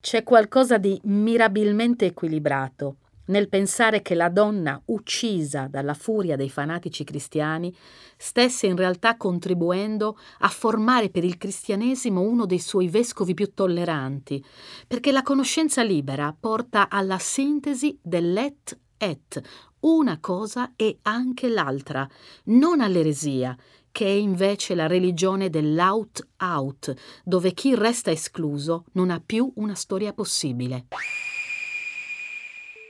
C'è 0.00 0.24
qualcosa 0.24 0.76
di 0.78 0.98
mirabilmente 1.04 2.06
equilibrato 2.06 2.96
nel 3.26 3.48
pensare 3.48 4.02
che 4.02 4.14
la 4.14 4.28
donna 4.28 4.80
uccisa 4.86 5.68
dalla 5.68 5.94
furia 5.94 6.36
dei 6.36 6.50
fanatici 6.50 7.04
cristiani 7.04 7.74
stesse 8.22 8.68
in 8.68 8.76
realtà 8.76 9.16
contribuendo 9.16 10.16
a 10.38 10.48
formare 10.48 11.10
per 11.10 11.24
il 11.24 11.36
cristianesimo 11.36 12.20
uno 12.20 12.46
dei 12.46 12.60
suoi 12.60 12.86
vescovi 12.86 13.34
più 13.34 13.52
tolleranti, 13.52 14.42
perché 14.86 15.10
la 15.10 15.22
conoscenza 15.22 15.82
libera 15.82 16.34
porta 16.38 16.88
alla 16.88 17.18
sintesi 17.18 17.98
dell'et 18.00 18.78
et, 18.96 19.42
una 19.80 20.20
cosa 20.20 20.74
e 20.76 20.98
anche 21.02 21.48
l'altra, 21.48 22.08
non 22.44 22.80
all'eresia, 22.80 23.56
che 23.90 24.06
è 24.06 24.10
invece 24.10 24.76
la 24.76 24.86
religione 24.86 25.50
dell'out-out, 25.50 26.94
dove 27.24 27.52
chi 27.52 27.74
resta 27.74 28.12
escluso 28.12 28.84
non 28.92 29.10
ha 29.10 29.20
più 29.20 29.50
una 29.56 29.74
storia 29.74 30.12
possibile. 30.12 30.86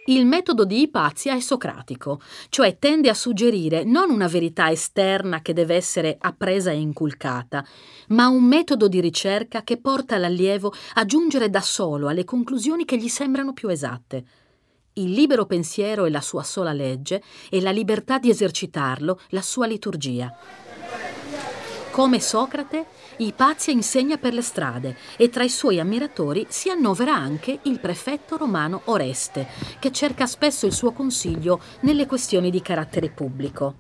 Il 0.06 0.26
metodo 0.26 0.64
di 0.64 0.80
Ipazia 0.80 1.37
è 1.37 1.38
socratico, 1.38 2.21
cioè 2.49 2.76
tende 2.80 3.09
a 3.09 3.14
suggerire 3.14 3.85
non 3.85 4.11
una 4.11 4.26
verità 4.26 4.68
esterna 4.68 5.42
che 5.42 5.52
deve 5.52 5.76
essere 5.76 6.16
appresa 6.18 6.73
e 6.73 6.80
inculcata, 6.80 7.64
ma 8.09 8.26
un 8.26 8.42
metodo 8.42 8.88
di 8.88 9.00
ricerca 9.00 9.62
che 9.62 9.76
porta 9.76 10.18
l'allievo 10.18 10.75
a 10.94 11.04
giungere 11.04 11.50
da 11.50 11.61
solo 11.61 12.09
alle 12.09 12.25
conclusioni 12.25 12.85
che 12.85 12.97
gli 12.97 13.06
sembrano 13.06 13.52
più 13.52 13.68
esatte. 13.68 14.25
Il 14.94 15.12
libero 15.12 15.47
pensiero 15.47 16.04
è 16.04 16.11
la 16.11 16.21
sua 16.21 16.42
sola 16.42 16.73
legge 16.73 17.23
e 17.49 17.61
la 17.61 17.71
libertà 17.71 18.18
di 18.18 18.28
esercitarlo 18.28 19.21
la 19.28 19.40
sua 19.40 19.66
liturgia. 19.66 20.37
Come 21.92 22.20
Socrate, 22.20 22.87
Ipazia 23.18 23.70
insegna 23.70 24.16
per 24.16 24.32
le 24.32 24.40
strade 24.40 24.96
e 25.18 25.28
tra 25.28 25.44
i 25.44 25.50
suoi 25.50 25.78
ammiratori 25.78 26.46
si 26.49 26.70
annovera 26.70 27.14
anche 27.14 27.58
il 27.64 27.80
prefetto 27.80 28.38
romano 28.38 28.80
Oreste, 28.87 29.46
che 29.78 29.92
cerca 29.92 30.25
spesso 30.25 30.64
il 30.64 30.72
suo 30.72 30.92
consiglio 30.92 31.61
nelle 31.80 32.06
questioni 32.06 32.50
di 32.50 32.62
carattere 32.62 33.11
pubblico. 33.11 33.75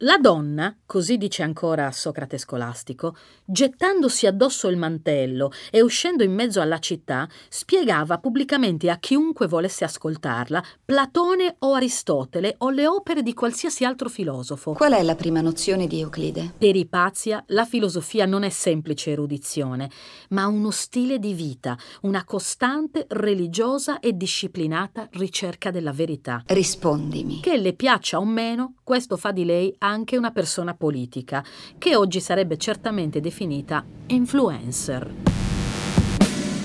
La 0.00 0.18
donna, 0.18 0.76
così 0.84 1.16
dice 1.16 1.42
ancora 1.42 1.90
Socrate 1.90 2.36
scolastico, 2.36 3.16
gettandosi 3.46 4.26
addosso 4.26 4.68
il 4.68 4.76
mantello 4.76 5.50
e 5.70 5.80
uscendo 5.80 6.22
in 6.22 6.34
mezzo 6.34 6.60
alla 6.60 6.78
città, 6.78 7.26
spiegava 7.48 8.18
pubblicamente 8.18 8.90
a 8.90 8.98
chiunque 8.98 9.46
volesse 9.46 9.84
ascoltarla 9.84 10.62
Platone 10.84 11.56
o 11.60 11.72
Aristotele 11.72 12.56
o 12.58 12.68
le 12.68 12.86
opere 12.86 13.22
di 13.22 13.32
qualsiasi 13.32 13.86
altro 13.86 14.10
filosofo. 14.10 14.74
Qual 14.74 14.92
è 14.92 15.02
la 15.02 15.14
prima 15.14 15.40
nozione 15.40 15.86
di 15.86 16.00
Euclide? 16.00 16.52
Per 16.58 16.76
Ipazia 16.76 17.42
la 17.48 17.64
filosofia 17.64 18.26
non 18.26 18.42
è 18.42 18.50
semplice 18.50 19.12
erudizione, 19.12 19.90
ma 20.30 20.46
uno 20.46 20.70
stile 20.70 21.18
di 21.18 21.32
vita, 21.32 21.74
una 22.02 22.24
costante, 22.24 23.06
religiosa 23.08 23.98
e 24.00 24.14
disciplinata 24.14 25.08
ricerca 25.12 25.70
della 25.70 25.92
verità. 25.92 26.42
Rispondimi. 26.48 27.40
Che 27.40 27.56
le 27.56 27.72
piaccia 27.72 28.18
o 28.18 28.26
meno, 28.26 28.74
questo 28.82 29.16
fa 29.16 29.32
di 29.32 29.46
lei 29.46 29.74
anche 29.86 30.16
una 30.16 30.30
persona 30.30 30.74
politica, 30.74 31.44
che 31.78 31.96
oggi 31.96 32.20
sarebbe 32.20 32.56
certamente 32.56 33.20
definita 33.20 33.84
influencer. 34.06 35.12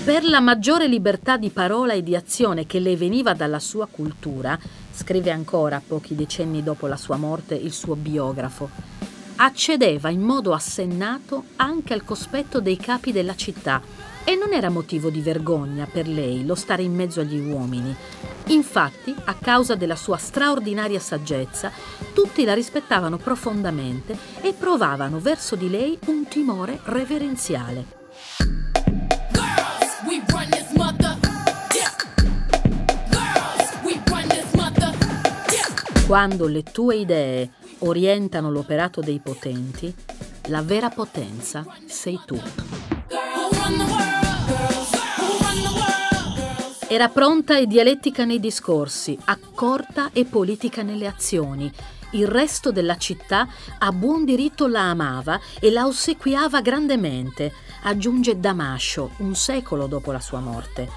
Per 0.04 0.24
la 0.24 0.40
maggiore 0.40 0.88
libertà 0.88 1.36
di 1.36 1.50
parola 1.50 1.92
e 1.92 2.02
di 2.02 2.16
azione 2.16 2.66
che 2.66 2.80
le 2.80 2.96
veniva 2.96 3.34
dalla 3.34 3.60
sua 3.60 3.86
cultura, 3.86 4.58
scrive 4.90 5.30
ancora 5.30 5.80
pochi 5.86 6.16
decenni 6.16 6.62
dopo 6.62 6.86
la 6.86 6.96
sua 6.96 7.16
morte 7.16 7.54
il 7.54 7.72
suo 7.72 7.94
biografo, 7.94 8.68
accedeva 9.36 10.10
in 10.10 10.20
modo 10.20 10.52
assennato 10.52 11.44
anche 11.56 11.94
al 11.94 12.04
cospetto 12.04 12.60
dei 12.60 12.76
capi 12.76 13.12
della 13.12 13.36
città 13.36 14.10
e 14.24 14.36
non 14.36 14.52
era 14.52 14.70
motivo 14.70 15.10
di 15.10 15.20
vergogna 15.20 15.86
per 15.90 16.06
lei 16.06 16.44
lo 16.44 16.54
stare 16.54 16.82
in 16.82 16.94
mezzo 16.94 17.20
agli 17.20 17.38
uomini. 17.38 17.94
Infatti, 18.46 19.14
a 19.24 19.34
causa 19.34 19.74
della 19.74 19.96
sua 19.96 20.16
straordinaria 20.16 21.00
saggezza, 21.00 21.70
tutti 22.12 22.44
la 22.44 22.54
rispettavano 22.54 23.16
profondamente 23.16 24.16
e 24.40 24.52
provavano 24.52 25.18
verso 25.20 25.56
di 25.56 25.70
lei 25.70 25.98
un 26.06 26.26
timore 26.28 26.80
reverenziale. 26.84 28.00
Quando 36.06 36.46
le 36.46 36.62
tue 36.62 36.96
idee 36.96 37.50
orientano 37.78 38.50
l'operato 38.50 39.00
dei 39.00 39.18
potenti, 39.18 39.94
la 40.48 40.60
vera 40.60 40.90
potenza 40.90 41.64
sei 41.86 42.20
tu. 42.26 42.38
Era 46.92 47.08
pronta 47.08 47.56
e 47.56 47.66
dialettica 47.66 48.26
nei 48.26 48.38
discorsi, 48.38 49.16
accorta 49.24 50.10
e 50.12 50.26
politica 50.26 50.82
nelle 50.82 51.06
azioni. 51.06 51.72
Il 52.10 52.28
resto 52.28 52.70
della 52.70 52.98
città 52.98 53.48
a 53.78 53.90
buon 53.92 54.26
diritto 54.26 54.66
la 54.66 54.90
amava 54.90 55.40
e 55.58 55.70
la 55.70 55.86
ossequiava 55.86 56.60
grandemente, 56.60 57.50
aggiunge 57.84 58.38
Damascio 58.38 59.12
un 59.20 59.34
secolo 59.34 59.86
dopo 59.86 60.12
la 60.12 60.20
sua 60.20 60.40
morte. 60.40 60.90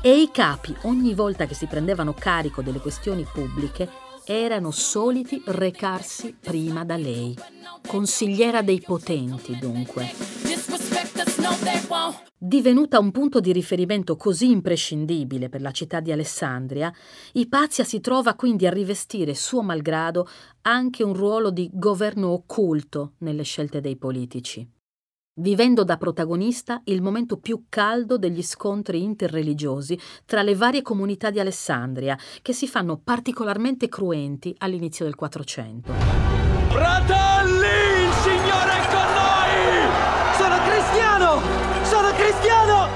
E 0.00 0.20
i 0.20 0.30
capi, 0.32 0.72
ogni 0.82 1.14
volta 1.14 1.46
che 1.46 1.54
si 1.54 1.66
prendevano 1.66 2.14
carico 2.14 2.62
delle 2.62 2.78
questioni 2.78 3.26
pubbliche, 3.26 3.90
erano 4.22 4.70
soliti 4.70 5.42
recarsi 5.46 6.32
prima 6.40 6.84
da 6.84 6.96
lei. 6.96 7.36
Consigliera 7.84 8.62
dei 8.62 8.80
potenti, 8.80 9.58
dunque. 9.58 10.12
Divenuta 12.38 12.98
un 12.98 13.10
punto 13.10 13.38
di 13.38 13.52
riferimento 13.52 14.16
così 14.16 14.50
imprescindibile 14.50 15.50
per 15.50 15.60
la 15.60 15.72
città 15.72 16.00
di 16.00 16.10
Alessandria, 16.10 16.90
Ipazia 17.32 17.84
si 17.84 18.00
trova 18.00 18.34
quindi 18.34 18.66
a 18.66 18.70
rivestire 18.70 19.34
suo 19.34 19.62
malgrado 19.62 20.26
anche 20.62 21.02
un 21.02 21.12
ruolo 21.12 21.50
di 21.50 21.68
governo 21.72 22.28
occulto 22.28 23.12
nelle 23.18 23.42
scelte 23.42 23.80
dei 23.80 23.96
politici. 23.96 24.66
Vivendo 25.40 25.84
da 25.84 25.96
protagonista 25.96 26.80
il 26.84 27.02
momento 27.02 27.38
più 27.38 27.64
caldo 27.68 28.16
degli 28.16 28.42
scontri 28.42 29.02
interreligiosi 29.02 29.98
tra 30.24 30.42
le 30.42 30.54
varie 30.54 30.82
comunità 30.82 31.30
di 31.30 31.40
Alessandria, 31.40 32.18
che 32.42 32.52
si 32.52 32.66
fanno 32.66 32.98
particolarmente 32.98 33.88
cruenti 33.88 34.54
all'inizio 34.58 35.04
del 35.04 35.14
400. 35.14 35.92
Fratelli, 36.68 37.39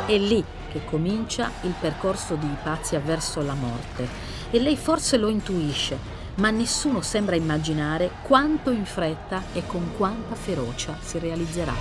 È 0.07 0.19
lì 0.19 0.45
che 0.71 0.85
comincia 0.85 1.51
il 1.63 1.73
percorso 1.81 2.35
di 2.35 2.45
Ipazia 2.45 3.01
verso 3.01 3.41
la 3.41 3.55
morte 3.55 4.07
e 4.51 4.61
lei 4.61 4.77
forse 4.77 5.17
lo 5.17 5.29
intuisce, 5.29 5.97
ma 6.37 6.51
nessuno 6.51 7.01
sembra 7.01 7.37
immaginare 7.37 8.11
quanto 8.23 8.71
in 8.71 8.85
fretta 8.85 9.43
e 9.55 9.67
con 9.67 9.93
quanta 9.97 10.35
ferocia 10.35 10.95
si 11.01 11.19
realizzerà. 11.19 11.73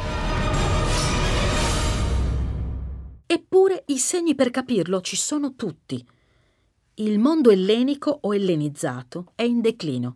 Eppure 3.26 3.84
i 3.88 3.98
segni 3.98 4.36
per 4.36 4.52
capirlo 4.52 5.02
ci 5.02 5.18
sono 5.18 5.56
tutti. 5.56 6.02
Il 6.96 7.20
mondo 7.20 7.50
ellenico 7.50 8.20
o 8.22 8.34
ellenizzato 8.34 9.34
è 9.36 9.44
in 9.44 9.60
declino. 9.60 10.16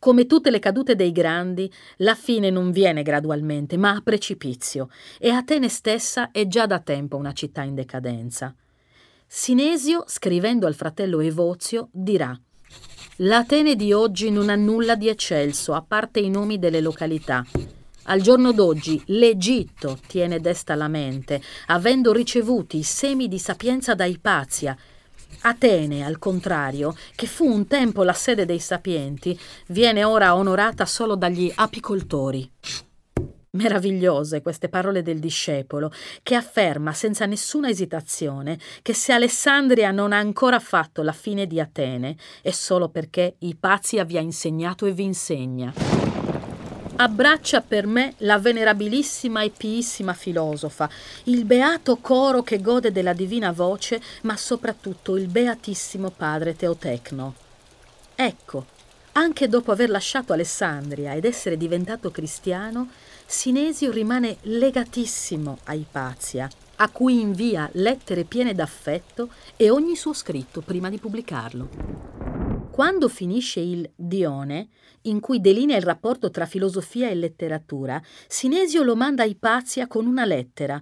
Come 0.00 0.26
tutte 0.26 0.50
le 0.50 0.60
cadute 0.60 0.94
dei 0.94 1.10
grandi, 1.10 1.70
la 1.98 2.14
fine 2.14 2.50
non 2.50 2.70
viene 2.70 3.02
gradualmente, 3.02 3.76
ma 3.76 3.90
a 3.90 4.00
precipizio, 4.00 4.90
e 5.18 5.30
Atene 5.30 5.68
stessa 5.68 6.30
è 6.30 6.46
già 6.46 6.66
da 6.66 6.78
tempo 6.78 7.16
una 7.16 7.32
città 7.32 7.62
in 7.62 7.74
decadenza. 7.74 8.54
Sinesio, 9.26 10.04
scrivendo 10.06 10.66
al 10.66 10.74
fratello 10.74 11.18
Evozio, 11.20 11.88
dirà 11.90 12.38
L'Atene 13.16 13.74
di 13.74 13.92
oggi 13.92 14.30
non 14.30 14.48
ha 14.48 14.54
nulla 14.54 14.94
di 14.94 15.08
eccelso, 15.08 15.74
a 15.74 15.82
parte 15.82 16.20
i 16.20 16.30
nomi 16.30 16.60
delle 16.60 16.80
località. 16.80 17.44
Al 18.04 18.20
giorno 18.20 18.52
d'oggi 18.52 19.02
l'Egitto 19.06 19.98
tiene 20.06 20.38
desta 20.38 20.76
la 20.76 20.86
mente, 20.86 21.42
avendo 21.66 22.12
ricevuti 22.12 22.78
i 22.78 22.84
semi 22.84 23.26
di 23.26 23.40
sapienza 23.40 23.96
da 23.96 24.04
Ipazia. 24.04 24.78
Atene, 25.42 26.04
al 26.04 26.18
contrario, 26.18 26.94
che 27.14 27.26
fu 27.26 27.44
un 27.44 27.66
tempo 27.66 28.02
la 28.02 28.12
sede 28.12 28.44
dei 28.44 28.58
sapienti, 28.58 29.38
viene 29.68 30.04
ora 30.04 30.34
onorata 30.34 30.84
solo 30.84 31.14
dagli 31.14 31.50
apicoltori. 31.54 32.50
Meravigliose 33.50 34.42
queste 34.42 34.68
parole 34.68 35.02
del 35.02 35.18
discepolo, 35.18 35.90
che 36.22 36.34
afferma 36.34 36.92
senza 36.92 37.24
nessuna 37.24 37.68
esitazione 37.68 38.58
che 38.82 38.92
se 38.92 39.12
Alessandria 39.12 39.90
non 39.90 40.12
ha 40.12 40.18
ancora 40.18 40.58
fatto 40.58 41.02
la 41.02 41.12
fine 41.12 41.46
di 41.46 41.58
Atene 41.58 42.16
è 42.42 42.50
solo 42.50 42.90
perché 42.90 43.36
Ipazia 43.38 44.04
vi 44.04 44.18
ha 44.18 44.20
insegnato 44.20 44.84
e 44.84 44.92
vi 44.92 45.04
insegna 45.04 46.07
abbraccia 47.00 47.60
per 47.60 47.86
me 47.86 48.14
la 48.18 48.38
venerabilissima 48.38 49.42
e 49.42 49.50
piissima 49.56 50.14
filosofa, 50.14 50.90
il 51.24 51.44
beato 51.44 51.98
coro 51.98 52.42
che 52.42 52.60
gode 52.60 52.90
della 52.90 53.12
divina 53.12 53.52
voce, 53.52 54.00
ma 54.22 54.36
soprattutto 54.36 55.16
il 55.16 55.28
beatissimo 55.28 56.10
padre 56.10 56.56
Teotecno. 56.56 57.34
Ecco, 58.16 58.66
anche 59.12 59.48
dopo 59.48 59.70
aver 59.70 59.90
lasciato 59.90 60.32
Alessandria 60.32 61.14
ed 61.14 61.24
essere 61.24 61.56
diventato 61.56 62.10
cristiano, 62.10 62.88
Sinesio 63.24 63.92
rimane 63.92 64.38
legatissimo 64.42 65.58
a 65.64 65.74
Ipazia, 65.74 66.48
a 66.76 66.88
cui 66.88 67.20
invia 67.20 67.68
lettere 67.74 68.24
piene 68.24 68.54
d'affetto 68.54 69.28
e 69.56 69.70
ogni 69.70 69.94
suo 69.94 70.12
scritto 70.12 70.62
prima 70.62 70.88
di 70.88 70.98
pubblicarlo. 70.98 72.47
Quando 72.78 73.08
finisce 73.08 73.58
il 73.58 73.90
Dione, 73.96 74.68
in 75.02 75.18
cui 75.18 75.40
delinea 75.40 75.76
il 75.76 75.82
rapporto 75.82 76.30
tra 76.30 76.46
filosofia 76.46 77.10
e 77.10 77.16
letteratura, 77.16 78.00
Sinesio 78.28 78.84
lo 78.84 78.94
manda 78.94 79.24
a 79.24 79.26
Ipazia 79.26 79.88
con 79.88 80.06
una 80.06 80.24
lettera. 80.24 80.80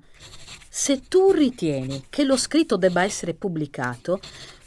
Se 0.69 1.05
tu 1.09 1.31
ritieni 1.31 2.05
che 2.11 2.25
lo 2.25 2.37
scritto 2.37 2.77
debba 2.77 3.03
essere 3.03 3.33
pubblicato, 3.33 4.21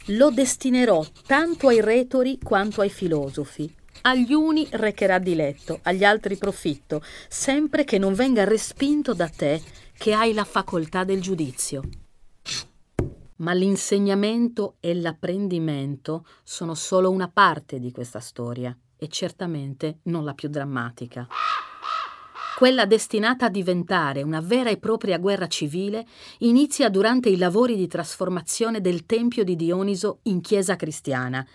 lo 0.06 0.30
destinerò 0.32 1.06
tanto 1.24 1.68
ai 1.68 1.80
retori 1.80 2.36
quanto 2.42 2.80
ai 2.80 2.90
filosofi. 2.90 3.72
Agli 4.00 4.32
uni 4.32 4.66
recherà 4.68 5.20
diletto, 5.20 5.78
agli 5.82 6.02
altri 6.02 6.36
profitto, 6.36 7.00
sempre 7.28 7.84
che 7.84 7.98
non 7.98 8.12
venga 8.12 8.42
respinto 8.42 9.14
da 9.14 9.28
te 9.28 9.62
che 9.96 10.14
hai 10.14 10.32
la 10.32 10.42
facoltà 10.42 11.04
del 11.04 11.20
giudizio 11.20 11.82
ma 13.40 13.52
l'insegnamento 13.52 14.76
e 14.80 14.94
l'apprendimento 14.94 16.26
sono 16.42 16.74
solo 16.74 17.10
una 17.10 17.28
parte 17.28 17.78
di 17.78 17.90
questa 17.90 18.20
storia 18.20 18.76
e 18.96 19.08
certamente 19.08 19.98
non 20.04 20.24
la 20.24 20.34
più 20.34 20.48
drammatica. 20.48 21.26
Quella 22.56 22.84
destinata 22.84 23.46
a 23.46 23.50
diventare 23.50 24.22
una 24.22 24.40
vera 24.40 24.68
e 24.68 24.76
propria 24.76 25.16
guerra 25.16 25.46
civile 25.46 26.06
inizia 26.40 26.90
durante 26.90 27.30
i 27.30 27.38
lavori 27.38 27.74
di 27.74 27.86
trasformazione 27.86 28.82
del 28.82 29.06
Tempio 29.06 29.44
di 29.44 29.56
Dioniso 29.56 30.18
in 30.24 30.42
chiesa 30.42 30.76
cristiana, 30.76 31.46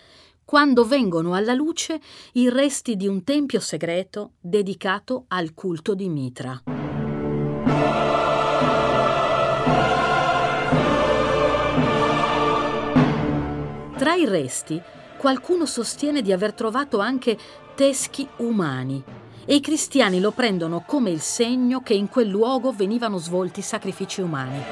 quando 0.44 0.84
vengono 0.84 1.34
alla 1.34 1.54
luce 1.54 2.00
i 2.32 2.48
resti 2.48 2.96
di 2.96 3.06
un 3.06 3.22
tempio 3.22 3.60
segreto 3.60 4.32
dedicato 4.40 5.26
al 5.28 5.54
culto 5.54 5.94
di 5.94 6.08
Mitra. 6.08 6.85
Tra 14.06 14.14
i 14.14 14.24
resti, 14.24 14.80
qualcuno 15.16 15.66
sostiene 15.66 16.22
di 16.22 16.30
aver 16.30 16.52
trovato 16.52 17.00
anche 17.00 17.36
teschi 17.74 18.24
umani 18.36 19.02
e 19.44 19.56
i 19.56 19.60
cristiani 19.60 20.20
lo 20.20 20.30
prendono 20.30 20.84
come 20.86 21.10
il 21.10 21.20
segno 21.20 21.80
che 21.80 21.94
in 21.94 22.08
quel 22.08 22.28
luogo 22.28 22.70
venivano 22.70 23.18
svolti 23.18 23.62
sacrifici 23.62 24.20
umani. 24.20 24.62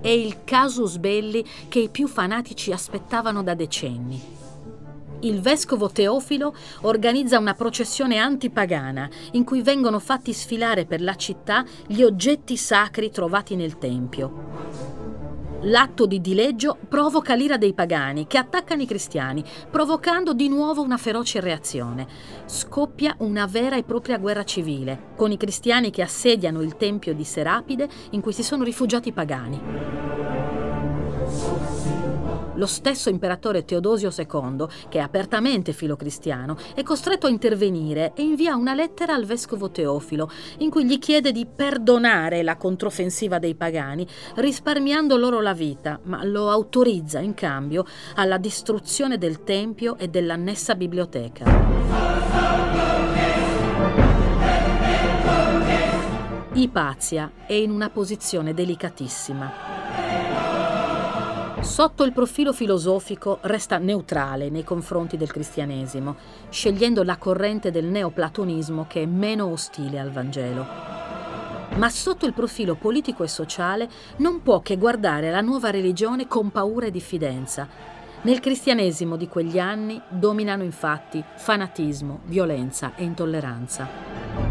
È 0.00 0.08
il 0.08 0.38
casus 0.44 0.96
belli 0.96 1.44
che 1.68 1.80
i 1.80 1.90
più 1.90 2.08
fanatici 2.08 2.72
aspettavano 2.72 3.42
da 3.42 3.52
decenni 3.52 4.43
il 5.24 5.40
vescovo 5.40 5.90
Teofilo 5.90 6.54
organizza 6.82 7.38
una 7.38 7.54
processione 7.54 8.18
antipagana 8.18 9.08
in 9.32 9.44
cui 9.44 9.62
vengono 9.62 9.98
fatti 9.98 10.32
sfilare 10.32 10.84
per 10.84 11.00
la 11.00 11.14
città 11.16 11.64
gli 11.86 12.02
oggetti 12.02 12.56
sacri 12.56 13.10
trovati 13.10 13.56
nel 13.56 13.78
Tempio. 13.78 15.02
L'atto 15.66 16.04
di 16.04 16.20
dileggio 16.20 16.76
provoca 16.88 17.34
l'ira 17.34 17.56
dei 17.56 17.72
pagani 17.72 18.26
che 18.26 18.36
attaccano 18.36 18.82
i 18.82 18.86
cristiani, 18.86 19.42
provocando 19.70 20.34
di 20.34 20.48
nuovo 20.48 20.82
una 20.82 20.98
feroce 20.98 21.40
reazione. 21.40 22.06
Scoppia 22.44 23.14
una 23.20 23.46
vera 23.46 23.76
e 23.76 23.82
propria 23.82 24.18
guerra 24.18 24.44
civile, 24.44 25.12
con 25.16 25.32
i 25.32 25.38
cristiani 25.38 25.90
che 25.90 26.02
assediano 26.02 26.60
il 26.60 26.76
tempio 26.76 27.14
di 27.14 27.24
Serapide 27.24 27.88
in 28.10 28.20
cui 28.20 28.34
si 28.34 28.42
sono 28.42 28.62
rifugiati 28.62 29.08
i 29.08 29.12
pagani. 29.12 29.60
Lo 32.56 32.66
stesso 32.66 33.10
imperatore 33.10 33.64
Teodosio 33.64 34.12
II, 34.16 34.66
che 34.88 34.98
è 34.98 35.02
apertamente 35.02 35.72
filocristiano, 35.72 36.56
è 36.74 36.82
costretto 36.82 37.26
a 37.26 37.30
intervenire 37.30 38.12
e 38.14 38.22
invia 38.22 38.54
una 38.54 38.74
lettera 38.74 39.14
al 39.14 39.24
vescovo 39.24 39.70
Teofilo 39.70 40.30
in 40.58 40.70
cui 40.70 40.84
gli 40.84 40.98
chiede 40.98 41.32
di 41.32 41.46
perdonare 41.46 42.42
la 42.42 42.56
controffensiva 42.56 43.38
dei 43.38 43.54
pagani, 43.56 44.06
risparmiando 44.36 45.16
loro 45.16 45.40
la 45.40 45.52
vita, 45.52 45.98
ma 46.04 46.22
lo 46.24 46.48
autorizza 46.50 47.18
in 47.18 47.34
cambio 47.34 47.84
alla 48.14 48.38
distruzione 48.38 49.18
del 49.18 49.42
tempio 49.42 49.96
e 49.98 50.08
dell'annessa 50.08 50.76
biblioteca. 50.76 51.44
Ipazia 56.52 57.32
è 57.46 57.54
in 57.54 57.72
una 57.72 57.90
posizione 57.90 58.54
delicatissima. 58.54 59.83
Sotto 61.64 62.04
il 62.04 62.12
profilo 62.12 62.52
filosofico 62.52 63.38
resta 63.40 63.78
neutrale 63.78 64.50
nei 64.50 64.62
confronti 64.62 65.16
del 65.16 65.32
cristianesimo, 65.32 66.14
scegliendo 66.50 67.02
la 67.02 67.16
corrente 67.16 67.70
del 67.72 67.86
neoplatonismo 67.86 68.84
che 68.86 69.02
è 69.02 69.06
meno 69.06 69.46
ostile 69.46 69.98
al 69.98 70.12
Vangelo. 70.12 70.64
Ma 71.76 71.88
sotto 71.88 72.26
il 72.26 72.34
profilo 72.34 72.76
politico 72.76 73.24
e 73.24 73.28
sociale 73.28 73.88
non 74.18 74.42
può 74.42 74.60
che 74.60 74.76
guardare 74.76 75.30
la 75.30 75.40
nuova 75.40 75.70
religione 75.70 76.28
con 76.28 76.50
paura 76.50 76.86
e 76.86 76.90
diffidenza. 76.92 77.66
Nel 78.22 78.40
cristianesimo 78.40 79.16
di 79.16 79.26
quegli 79.26 79.58
anni 79.58 80.00
dominano 80.08 80.62
infatti 80.62 81.24
fanatismo, 81.36 82.20
violenza 82.26 82.94
e 82.94 83.04
intolleranza. 83.04 84.43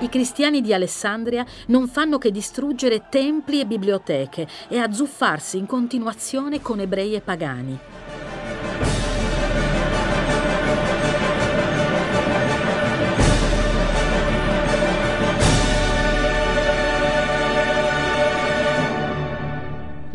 I 0.00 0.08
cristiani 0.08 0.60
di 0.60 0.72
Alessandria 0.72 1.44
non 1.66 1.88
fanno 1.88 2.18
che 2.18 2.30
distruggere 2.30 3.08
templi 3.08 3.58
e 3.58 3.66
biblioteche 3.66 4.46
e 4.68 4.78
azzuffarsi 4.78 5.58
in 5.58 5.66
continuazione 5.66 6.62
con 6.62 6.78
ebrei 6.78 7.14
e 7.14 7.20
pagani. 7.20 7.78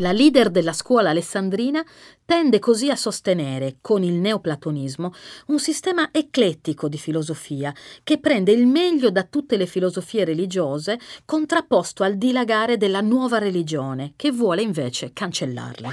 La 0.03 0.11
leader 0.11 0.49
della 0.49 0.73
scuola 0.73 1.11
alessandrina 1.11 1.81
tende 2.25 2.59
così 2.59 2.89
a 2.89 2.95
sostenere, 2.97 3.77
con 3.79 4.03
il 4.03 4.15
neoplatonismo, 4.15 5.13
un 5.47 5.59
sistema 5.59 6.09
eclettico 6.11 6.89
di 6.89 6.97
filosofia 6.97 7.73
che 8.03 8.19
prende 8.19 8.51
il 8.51 8.67
meglio 8.67 9.11
da 9.11 9.23
tutte 9.23 9.55
le 9.55 9.65
filosofie 9.65 10.25
religiose 10.25 10.99
contrapposto 11.23 12.03
al 12.03 12.17
dilagare 12.17 12.75
della 12.75 12.99
nuova 12.99 13.37
religione, 13.37 14.11
che 14.17 14.31
vuole 14.31 14.61
invece 14.61 15.13
cancellarle. 15.13 15.89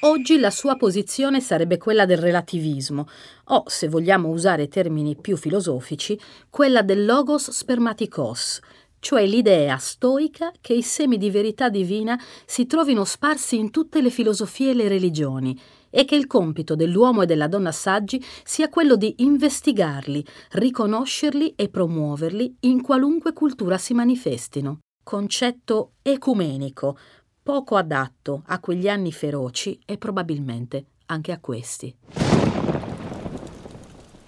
Oggi 0.00 0.40
la 0.40 0.50
sua 0.50 0.74
posizione 0.74 1.40
sarebbe 1.40 1.78
quella 1.78 2.06
del 2.06 2.18
relativismo, 2.18 3.06
o, 3.44 3.62
se 3.66 3.86
vogliamo 3.86 4.30
usare 4.30 4.66
termini 4.66 5.16
più 5.16 5.36
filosofici, 5.36 6.18
quella 6.50 6.82
del 6.82 7.04
logos 7.04 7.50
spermaticos, 7.50 8.60
cioè 9.06 9.24
l'idea 9.24 9.76
stoica 9.76 10.50
che 10.60 10.74
i 10.74 10.82
semi 10.82 11.16
di 11.16 11.30
verità 11.30 11.68
divina 11.68 12.20
si 12.44 12.66
trovino 12.66 13.04
sparsi 13.04 13.56
in 13.56 13.70
tutte 13.70 14.02
le 14.02 14.10
filosofie 14.10 14.72
e 14.72 14.74
le 14.74 14.88
religioni 14.88 15.56
e 15.90 16.04
che 16.04 16.16
il 16.16 16.26
compito 16.26 16.74
dell'uomo 16.74 17.22
e 17.22 17.26
della 17.26 17.46
donna 17.46 17.70
saggi 17.70 18.20
sia 18.42 18.68
quello 18.68 18.96
di 18.96 19.14
investigarli, 19.18 20.26
riconoscerli 20.50 21.54
e 21.54 21.68
promuoverli 21.68 22.56
in 22.62 22.82
qualunque 22.82 23.32
cultura 23.32 23.78
si 23.78 23.94
manifestino. 23.94 24.80
Concetto 25.04 25.92
ecumenico, 26.02 26.98
poco 27.40 27.76
adatto 27.76 28.42
a 28.46 28.58
quegli 28.58 28.88
anni 28.88 29.12
feroci 29.12 29.78
e 29.86 29.98
probabilmente 29.98 30.86
anche 31.06 31.30
a 31.30 31.38
questi. 31.38 31.94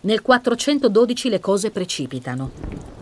Nel 0.03 0.23
412 0.23 1.29
le 1.31 1.41
cose 1.41 1.73
precipitano. 1.73 2.98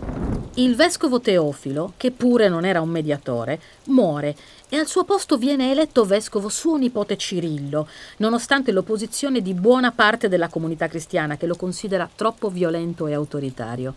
Il 0.59 0.75
vescovo 0.75 1.21
Teofilo, 1.21 1.93
che 1.99 2.11
pure 2.13 2.49
non 2.49 2.65
era 2.65 2.81
un 2.81 2.89
mediatore, 2.89 3.61
muore 3.89 4.35
e 4.71 4.79
al 4.79 4.87
suo 4.87 5.05
posto 5.05 5.37
viene 5.37 5.71
eletto 5.71 6.07
vescovo 6.07 6.49
suo 6.49 6.79
nipote 6.79 7.19
Cirillo, 7.19 7.87
nonostante 8.19 8.73
l'opposizione 8.73 9.43
di 9.43 9.53
buona 9.53 9.93
parte 9.93 10.31
della 10.31 10.49
comunità 10.49 10.89
cristiana 10.89 11.37
che 11.37 11.45
lo 11.45 11.57
considera 11.57 12.09
troppo 12.15 12.49
violento 12.49 13.07
e 13.07 13.13
autoritario. 13.13 13.95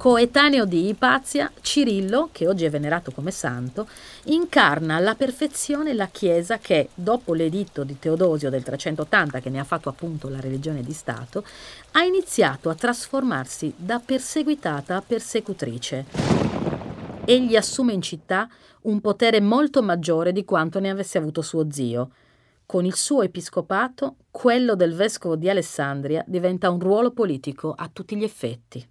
Coetaneo 0.00 0.64
di 0.64 0.88
Ipazia, 0.88 1.52
Cirillo, 1.60 2.30
che 2.32 2.48
oggi 2.48 2.64
è 2.64 2.70
venerato 2.70 3.10
come 3.10 3.30
santo, 3.30 3.86
incarna 4.24 4.96
alla 4.96 5.14
perfezione 5.14 5.92
la 5.92 6.08
Chiesa 6.10 6.56
che, 6.56 6.88
dopo 6.94 7.34
l'editto 7.34 7.84
di 7.84 7.98
Teodosio 7.98 8.48
del 8.48 8.62
380, 8.62 9.40
che 9.40 9.50
ne 9.50 9.60
ha 9.60 9.64
fatto 9.64 9.90
appunto 9.90 10.30
la 10.30 10.40
religione 10.40 10.82
di 10.82 10.94
Stato, 10.94 11.44
ha 11.92 12.02
iniziato 12.02 12.68
a 12.68 12.74
trasformarsi 12.74 13.72
da 13.76 13.98
perseguitata 13.98 14.96
a 14.96 15.02
persecutrice. 15.02 16.06
Egli 17.24 17.56
assume 17.56 17.92
in 17.92 18.02
città 18.02 18.48
un 18.82 19.00
potere 19.00 19.40
molto 19.40 19.82
maggiore 19.82 20.32
di 20.32 20.44
quanto 20.44 20.78
ne 20.78 20.90
avesse 20.90 21.18
avuto 21.18 21.42
suo 21.42 21.70
zio. 21.70 22.10
Con 22.64 22.84
il 22.84 22.94
suo 22.94 23.22
episcopato, 23.22 24.16
quello 24.30 24.76
del 24.76 24.94
vescovo 24.94 25.34
di 25.34 25.50
Alessandria 25.50 26.24
diventa 26.26 26.70
un 26.70 26.78
ruolo 26.78 27.10
politico 27.10 27.74
a 27.76 27.90
tutti 27.92 28.16
gli 28.16 28.24
effetti. 28.24 28.86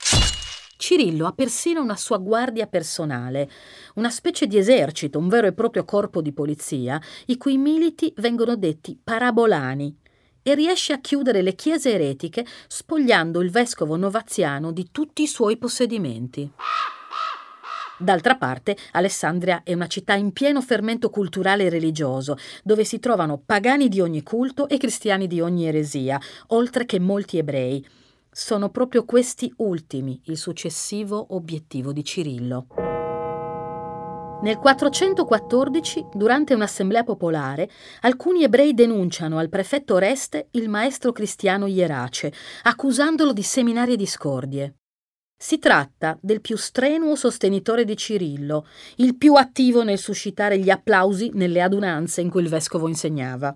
Cirillo 0.76 1.26
ha 1.26 1.34
persino 1.34 1.82
una 1.82 1.96
sua 1.96 2.18
guardia 2.18 2.68
personale, 2.68 3.50
una 3.96 4.10
specie 4.10 4.48
di 4.48 4.58
esercito, 4.58 5.20
un 5.20 5.28
vero 5.28 5.48
e 5.48 5.54
proprio 5.54 5.84
corpo 5.84 6.22
di 6.22 6.32
polizia, 6.32 7.02
i 7.28 7.38
cui 7.38 7.58
militi 7.58 8.14
vengono 8.18 8.56
detti 8.56 8.98
parabolani, 9.02 9.98
e 10.42 10.56
riesce 10.56 10.94
a 10.94 11.00
chiudere 11.00 11.42
le 11.42 11.56
chiese 11.56 11.94
eretiche 11.94 12.46
spogliando 12.68 13.42
il 13.42 13.52
vescovo 13.52 13.96
novaziano 13.96 14.72
di 14.72 14.90
tutti 14.92 15.24
i 15.24 15.28
suoi 15.28 15.58
possedimenti. 15.58 16.52
D'altra 18.02 18.38
parte, 18.38 18.78
Alessandria 18.94 19.62
è 19.64 19.74
una 19.74 19.88
città 19.88 20.14
in 20.14 20.32
pieno 20.32 20.62
fermento 20.62 21.10
culturale 21.10 21.66
e 21.66 21.70
religioso, 21.70 22.38
dove 22.64 22.86
si 22.86 22.98
trovano 23.00 23.42
pagani 23.46 23.90
di 23.90 24.00
ogni 24.00 24.24
culto 24.24 24.70
e 24.70 24.78
cristiani 24.78 25.28
di 25.28 25.42
ogni 25.42 25.68
eresia, 25.68 26.18
oltre 26.48 26.86
che 26.86 26.98
molti 26.98 27.38
ebrei. 27.38 27.86
Sono 28.32 28.70
proprio 28.70 29.04
questi 29.04 29.52
ultimi 29.58 30.22
il 30.26 30.38
successivo 30.38 31.36
obiettivo 31.36 31.92
di 31.92 32.06
Cirillo. 32.06 32.89
Nel 34.42 34.58
414, 34.58 36.06
durante 36.14 36.54
un'assemblea 36.54 37.04
popolare, 37.04 37.70
alcuni 38.02 38.44
ebrei 38.44 38.74
denunciano 38.74 39.38
al 39.38 39.50
prefetto 39.50 39.96
Oreste 39.96 40.48
il 40.52 40.70
maestro 40.70 41.12
cristiano 41.12 41.66
Ierace, 41.66 42.32
accusandolo 42.64 43.34
di 43.34 43.44
seminarie 43.44 43.98
discordie. 43.98 44.76
Si 45.38 45.60
tratta 45.60 46.18
del 46.22 46.40
più 46.40 46.56
strenuo 46.56 47.16
sostenitore 47.16 47.84
di 47.84 47.98
Cirillo, 47.98 48.66
il 48.98 49.18
più 49.18 49.34
attivo 49.34 49.84
nel 49.84 50.00
suscitare 50.00 50.58
gli 50.58 50.70
applausi 50.70 51.32
nelle 51.34 51.62
adunanze 51.62 52.22
in 52.22 52.30
cui 52.30 52.42
il 52.42 52.50
vescovo 52.50 52.88
insegnava. 52.88 53.54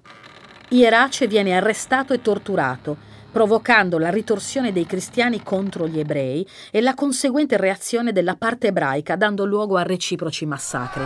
Ierace 0.69 1.27
viene 1.27 1.55
arrestato 1.55 2.11
e 2.11 2.21
torturato, 2.21 2.97
provocando 3.33 3.97
la 3.97 4.11
ritorsione 4.11 4.71
dei 4.71 4.85
cristiani 4.85 5.41
contro 5.41 5.87
gli 5.87 5.99
ebrei 5.99 6.47
e 6.69 6.81
la 6.81 6.93
conseguente 6.93 7.57
reazione 7.57 8.11
della 8.11 8.35
parte 8.35 8.67
ebraica, 8.67 9.15
dando 9.15 9.43
luogo 9.43 9.75
a 9.75 9.81
reciproci 9.81 10.45
massacri. 10.45 11.03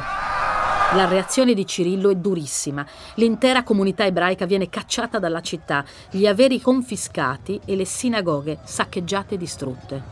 La 0.93 1.07
reazione 1.07 1.53
di 1.53 1.65
Cirillo 1.65 2.09
è 2.09 2.15
durissima. 2.15 2.85
L'intera 3.15 3.63
comunità 3.63 4.05
ebraica 4.05 4.45
viene 4.45 4.69
cacciata 4.69 5.19
dalla 5.19 5.41
città, 5.41 5.85
gli 6.09 6.27
averi 6.27 6.59
confiscati 6.59 7.59
e 7.65 7.77
le 7.77 7.85
sinagoghe 7.85 8.59
saccheggiate 8.63 9.35
e 9.35 9.37
distrutte. 9.37 10.03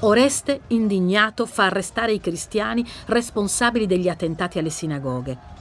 Oreste, 0.00 0.62
indignato, 0.68 1.46
fa 1.46 1.66
arrestare 1.66 2.12
i 2.12 2.20
cristiani 2.20 2.84
responsabili 3.06 3.86
degli 3.86 4.08
attentati 4.08 4.58
alle 4.58 4.70
sinagoghe. 4.70 5.51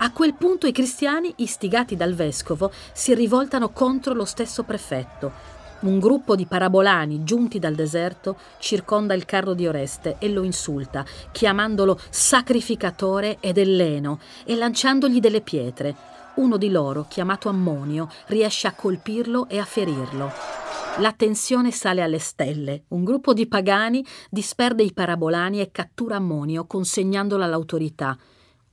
A 0.00 0.12
quel 0.12 0.34
punto 0.34 0.68
i 0.68 0.72
cristiani, 0.72 1.32
istigati 1.38 1.96
dal 1.96 2.14
vescovo, 2.14 2.70
si 2.92 3.14
rivoltano 3.14 3.70
contro 3.70 4.14
lo 4.14 4.24
stesso 4.24 4.62
prefetto. 4.62 5.56
Un 5.80 5.98
gruppo 5.98 6.36
di 6.36 6.46
parabolani 6.46 7.24
giunti 7.24 7.58
dal 7.58 7.74
deserto 7.74 8.36
circonda 8.60 9.14
il 9.14 9.24
carro 9.24 9.54
di 9.54 9.66
Oreste 9.66 10.16
e 10.20 10.28
lo 10.28 10.44
insulta, 10.44 11.04
chiamandolo 11.32 11.98
sacrificatore 12.10 13.38
ed 13.40 13.58
elleno 13.58 14.20
e 14.44 14.54
lanciandogli 14.54 15.18
delle 15.18 15.40
pietre. 15.40 15.96
Uno 16.36 16.58
di 16.58 16.70
loro, 16.70 17.06
chiamato 17.08 17.48
Ammonio, 17.48 18.08
riesce 18.26 18.68
a 18.68 18.74
colpirlo 18.74 19.48
e 19.48 19.58
a 19.58 19.64
ferirlo. 19.64 20.30
La 20.98 21.12
tensione 21.12 21.72
sale 21.72 22.02
alle 22.02 22.20
stelle. 22.20 22.84
Un 22.88 23.02
gruppo 23.02 23.32
di 23.32 23.48
pagani 23.48 24.04
disperde 24.30 24.84
i 24.84 24.92
parabolani 24.92 25.60
e 25.60 25.72
cattura 25.72 26.16
Ammonio 26.16 26.66
consegnandolo 26.66 27.42
all'autorità. 27.42 28.16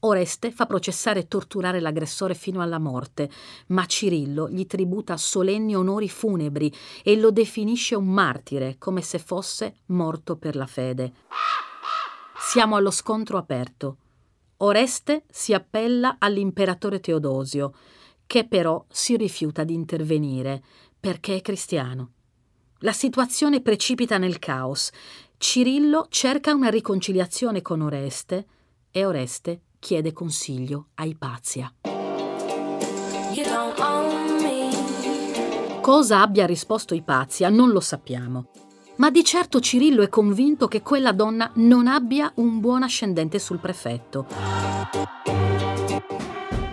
Oreste 0.06 0.52
fa 0.52 0.68
processare 0.68 1.22
e 1.22 1.28
torturare 1.28 1.80
l'aggressore 1.80 2.36
fino 2.36 2.62
alla 2.62 2.78
morte, 2.78 3.28
ma 3.68 3.88
Cirillo 3.88 4.48
gli 4.50 4.68
tributa 4.68 5.18
solenni 5.18 5.76
onori 5.76 6.08
funebri 6.10 6.72
e 7.04 7.18
lo 7.18 7.32
definisce 7.32 7.96
un 7.96 8.06
martire, 8.06 8.76
come 8.78 9.02
se 9.02 9.18
fosse 9.18 9.78
morto 9.88 10.36
per 10.36 10.56
la 10.56 10.68
fede. 10.68 11.14
Siamo 12.38 12.76
allo 12.76 12.92
scontro 12.92 13.40
aperto. 13.40 13.98
Oreste 14.58 15.24
si 15.28 15.54
appella 15.54 16.18
all'imperatore 16.20 17.00
Teodosio, 17.00 17.74
che 18.28 18.46
però 18.46 18.86
si 18.88 19.18
rifiuta 19.18 19.64
di 19.64 19.74
intervenire 19.74 20.64
perché 21.00 21.38
è 21.38 21.42
cristiano. 21.42 22.12
La 22.80 22.94
situazione 22.94 23.60
precipita 23.60 24.20
nel 24.20 24.38
caos. 24.38 24.92
Cirillo 25.38 26.06
cerca 26.10 26.54
una 26.54 26.70
riconciliazione 26.70 27.64
con 27.64 27.82
Oreste 27.82 28.46
e 28.92 29.04
Oreste 29.04 29.62
chiede 29.86 30.14
consiglio 30.14 30.88
a 30.96 31.06
Ipazia. 31.06 31.72
Cosa 35.80 36.22
abbia 36.22 36.48
risposto 36.48 36.96
Ipazia 36.96 37.50
non 37.50 37.70
lo 37.70 37.80
sappiamo, 37.80 38.48
ma 38.96 39.12
di 39.12 39.24
certo 39.24 39.60
Cirillo 39.60 40.02
è 40.02 40.10
convinto 40.10 40.68
che 40.68 40.82
quella 40.82 41.12
donna 41.12 41.52
non 41.58 41.86
abbia 41.86 42.32
un 42.38 42.60
buon 42.60 42.82
ascendente 42.82 43.38
sul 43.38 43.60
prefetto. 43.60 45.45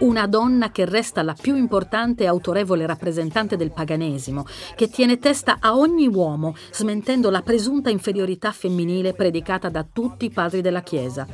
Una 0.03 0.27
donna 0.27 0.73
che 0.73 0.85
resta 0.85 1.23
la 1.23 1.37
più 1.41 1.55
importante 1.55 2.25
e 2.25 2.27
autorevole 2.27 2.87
rappresentante 2.87 3.57
del 3.57 3.71
paganesimo, 3.71 4.45
che 4.75 4.89
tiene 4.89 5.21
testa 5.21 5.59
a 5.61 5.77
ogni 5.77 6.09
uomo, 6.09 6.57
smentendo 6.73 7.31
la 7.31 7.41
presunta 7.41 7.89
inferiorità 7.89 8.51
femminile 8.51 9.13
predicata 9.13 9.69
da 9.69 9.87
tutti 9.91 10.25
i 10.25 10.31
padri 10.31 10.61
della 10.61 10.83
Chiesa. 10.83 11.25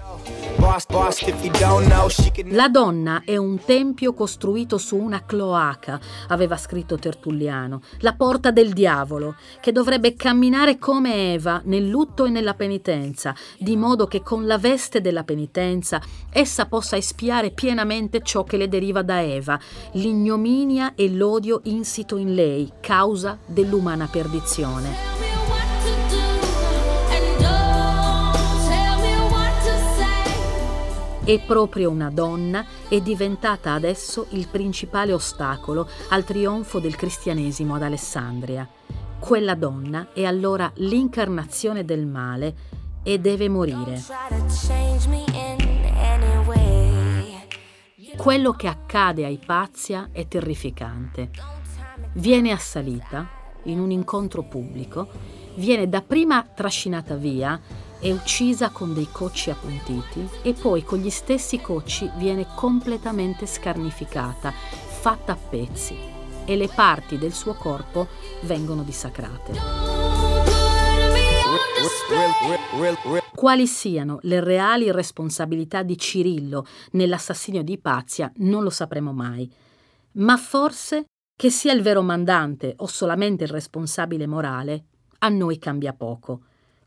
La 2.50 2.68
donna 2.68 3.22
è 3.24 3.36
un 3.36 3.58
tempio 3.64 4.12
costruito 4.12 4.76
su 4.76 4.96
una 4.96 5.24
cloaca, 5.24 5.98
aveva 6.26 6.56
scritto 6.58 6.98
Tertulliano, 6.98 7.80
la 8.00 8.14
porta 8.14 8.50
del 8.50 8.74
diavolo, 8.74 9.36
che 9.60 9.72
dovrebbe 9.72 10.14
camminare 10.14 10.76
come 10.76 11.32
Eva 11.32 11.62
nel 11.64 11.88
lutto 11.88 12.26
e 12.26 12.30
nella 12.30 12.54
penitenza, 12.54 13.34
di 13.56 13.76
modo 13.76 14.06
che 14.06 14.22
con 14.22 14.46
la 14.46 14.58
veste 14.58 15.00
della 15.00 15.22
penitenza 15.22 16.02
essa 16.28 16.66
possa 16.66 16.96
espiare 16.96 17.50
pienamente 17.50 18.20
ciò 18.20 18.44
che 18.44 18.56
le 18.58 18.68
deriva 18.68 19.02
da 19.02 19.22
Eva, 19.22 19.58
l'ignominia 19.92 20.94
e 20.94 21.08
l'odio 21.10 21.60
insito 21.64 22.16
in 22.16 22.34
lei, 22.34 22.70
causa 22.80 23.38
dell'umana 23.46 24.06
perdizione. 24.06 25.16
E 31.24 31.40
proprio 31.46 31.90
una 31.90 32.10
donna 32.10 32.64
è 32.88 33.00
diventata 33.00 33.72
adesso 33.72 34.28
il 34.30 34.48
principale 34.48 35.12
ostacolo 35.12 35.86
al 36.08 36.24
trionfo 36.24 36.78
del 36.78 36.96
cristianesimo 36.96 37.74
ad 37.74 37.82
Alessandria. 37.82 38.66
Quella 39.18 39.54
donna 39.54 40.08
è 40.14 40.24
allora 40.24 40.70
l'incarnazione 40.76 41.84
del 41.84 42.06
male 42.06 42.54
e 43.02 43.18
deve 43.18 43.50
morire. 43.50 44.00
Quello 48.18 48.52
che 48.52 48.66
accade 48.66 49.24
a 49.24 49.28
Ipazia 49.28 50.08
è 50.10 50.26
terrificante. 50.26 51.30
Viene 52.14 52.50
assalita 52.50 53.28
in 53.64 53.78
un 53.78 53.92
incontro 53.92 54.42
pubblico, 54.42 55.08
viene 55.54 55.88
dapprima 55.88 56.42
trascinata 56.42 57.14
via 57.14 57.58
è 58.00 58.10
uccisa 58.10 58.70
con 58.70 58.92
dei 58.92 59.08
cocci 59.10 59.50
appuntiti 59.50 60.28
e 60.42 60.52
poi 60.52 60.82
con 60.82 60.98
gli 60.98 61.10
stessi 61.10 61.60
cocci 61.60 62.10
viene 62.16 62.48
completamente 62.56 63.46
scarnificata, 63.46 64.50
fatta 64.52 65.32
a 65.32 65.36
pezzi 65.36 65.96
e 66.44 66.56
le 66.56 66.68
parti 66.68 67.18
del 67.18 67.32
suo 67.32 67.54
corpo 67.54 68.08
vengono 68.42 68.82
dissacrate. 68.82 70.37
Quali 73.34 73.66
siano 73.66 74.18
le 74.22 74.40
reali 74.40 74.90
responsabilità 74.90 75.82
di 75.82 75.98
Cirillo 75.98 76.66
nell'assassinio 76.92 77.62
di 77.62 77.72
Ipazia 77.72 78.32
non 78.36 78.62
lo 78.62 78.70
sapremo 78.70 79.12
mai, 79.12 79.50
ma 80.12 80.38
forse 80.38 81.04
che 81.36 81.50
sia 81.50 81.74
il 81.74 81.82
vero 81.82 82.00
mandante 82.00 82.72
o 82.78 82.86
solamente 82.86 83.44
il 83.44 83.50
responsabile 83.50 84.26
morale, 84.26 84.84
a 85.18 85.28
noi 85.28 85.58
cambia 85.58 85.92
poco. 85.92 86.40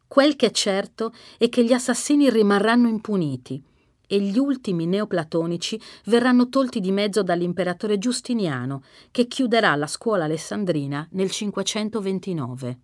Quel 0.08 0.36
che 0.36 0.48
è 0.48 0.52
certo 0.52 1.14
è 1.38 1.50
che 1.50 1.64
gli 1.64 1.72
assassini 1.72 2.30
rimarranno 2.30 2.88
impuniti 2.88 3.64
e 4.08 4.20
gli 4.20 4.40
ultimi 4.40 4.88
neoplatonici 4.88 5.80
verranno 6.06 6.50
tolti 6.50 6.80
di 6.80 6.92
mezzo 6.92 7.22
dall'imperatore 7.22 8.00
Giustiniano, 8.00 8.84
che 9.12 9.28
chiuderà 9.28 9.76
la 9.76 9.88
scuola 9.88 10.24
alessandrina 10.24 11.08
nel 11.12 11.30
529. 11.30 12.80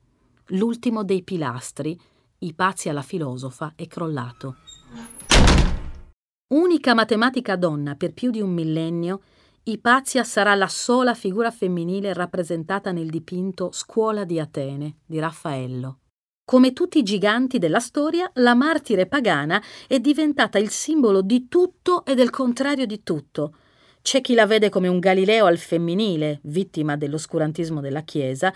L'ultimo 0.52 1.04
dei 1.04 1.24
pilastri, 1.24 2.00
Ipazia 2.40 2.94
la 2.94 3.02
filosofa, 3.02 3.74
è 3.76 3.88
crollato. 3.88 4.58
Unica 6.54 6.94
matematica 6.94 7.56
donna 7.56 7.96
per 7.96 8.14
più 8.14 8.30
di 8.30 8.42
un 8.42 8.54
millennio, 8.54 9.22
Ipazia 9.64 10.24
sarà 10.24 10.54
la 10.54 10.68
sola 10.68 11.16
figura 11.16 11.50
femminile 11.50 12.14
rappresentata 12.14 12.92
nel 12.92 13.10
dipinto 13.10 13.72
Scuola 13.72 14.24
di 14.24 14.40
Atene 14.40 14.98
di 15.08 15.18
Raffaello. 15.18 16.02
Come 16.46 16.74
tutti 16.74 17.00
i 17.00 17.04
giganti 17.04 17.58
della 17.58 17.80
storia, 17.80 18.30
la 18.36 18.54
martire 18.54 19.08
pagana 19.08 19.60
è 19.88 20.00
diventata 20.00 20.60
il 20.60 20.70
simbolo 20.70 21.22
di 21.24 21.48
tutto 21.48 22.06
e 22.06 22.14
del 22.14 22.30
contrario 22.30 22.86
di 22.86 23.02
tutto. 23.02 23.56
C'è 24.04 24.22
chi 24.22 24.36
la 24.36 24.46
vede 24.46 24.70
come 24.70 24.88
un 24.88 25.00
Galileo 25.00 25.48
al 25.48 25.58
femminile, 25.58 26.40
vittima 26.44 26.96
dell'oscurantismo 26.98 27.82
della 27.82 28.02
Chiesa, 28.02 28.54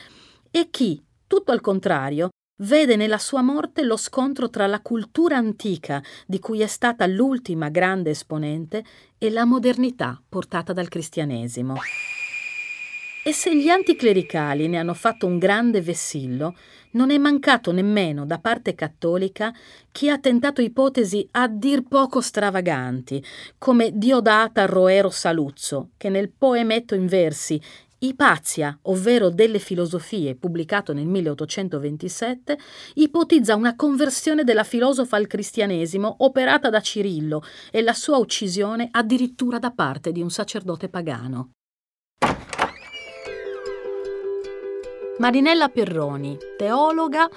e 0.52 0.70
chi, 0.70 1.04
tutto 1.26 1.52
al 1.52 1.62
contrario, 1.62 2.30
vede 2.62 2.96
nella 2.96 3.18
sua 3.18 3.42
morte 3.42 3.84
lo 3.84 3.98
scontro 3.98 4.50
tra 4.50 4.68
la 4.68 4.82
cultura 4.82 5.38
antica, 5.38 6.02
di 6.26 6.40
cui 6.40 6.62
è 6.62 6.68
stata 6.68 7.06
l'ultima 7.08 7.70
grande 7.70 8.12
esponente, 8.12 8.84
e 9.18 9.30
la 9.30 9.46
modernità 9.46 10.20
portata 10.28 10.74
dal 10.74 10.88
cristianesimo. 10.88 11.76
E 13.24 13.34
se 13.34 13.56
gli 13.56 13.70
anticlericali 13.70 14.68
ne 14.68 14.80
hanno 14.80 14.96
fatto 14.96 15.28
un 15.28 15.38
grande 15.38 15.80
vessillo, 15.82 16.56
non 16.94 17.12
è 17.12 17.18
mancato 17.20 17.72
nemmeno 17.72 18.26
da 18.26 18.40
parte 18.40 18.74
cattolica 18.74 19.54
chi 19.92 20.10
ha 20.10 20.18
tentato 20.18 20.60
ipotesi 20.60 21.28
a 21.34 21.48
dir 21.48 21.84
poco 21.84 22.20
stravaganti, 22.20 23.24
come 23.60 23.92
Diodata 23.94 24.66
Roero 24.66 25.12
Saluzzo, 25.12 25.92
che 25.98 26.10
nel 26.10 26.32
poemetto 26.36 26.96
in 26.96 27.06
versi 27.06 27.62
Ipazia, 28.04 28.80
ovvero 28.84 29.30
delle 29.30 29.60
filosofie, 29.60 30.36
pubblicato 30.36 30.92
nel 30.92 31.06
1827, 31.06 32.58
ipotizza 32.96 33.54
una 33.54 33.76
conversione 33.76 34.44
della 34.44 34.64
filosofa 34.64 35.18
al 35.18 35.28
cristianesimo 35.28 36.16
operata 36.20 36.72
da 36.72 36.82
Cirillo 36.82 37.44
e 37.70 37.84
la 37.84 37.94
sua 37.94 38.18
uccisione 38.18 38.88
addirittura 38.90 39.60
da 39.60 39.70
parte 39.70 40.12
di 40.12 40.20
un 40.20 40.32
sacerdote 40.32 40.90
pagano. 40.90 41.52
Marinella 45.18 45.70
Perroni, 45.70 46.38
teologa, 46.58 47.30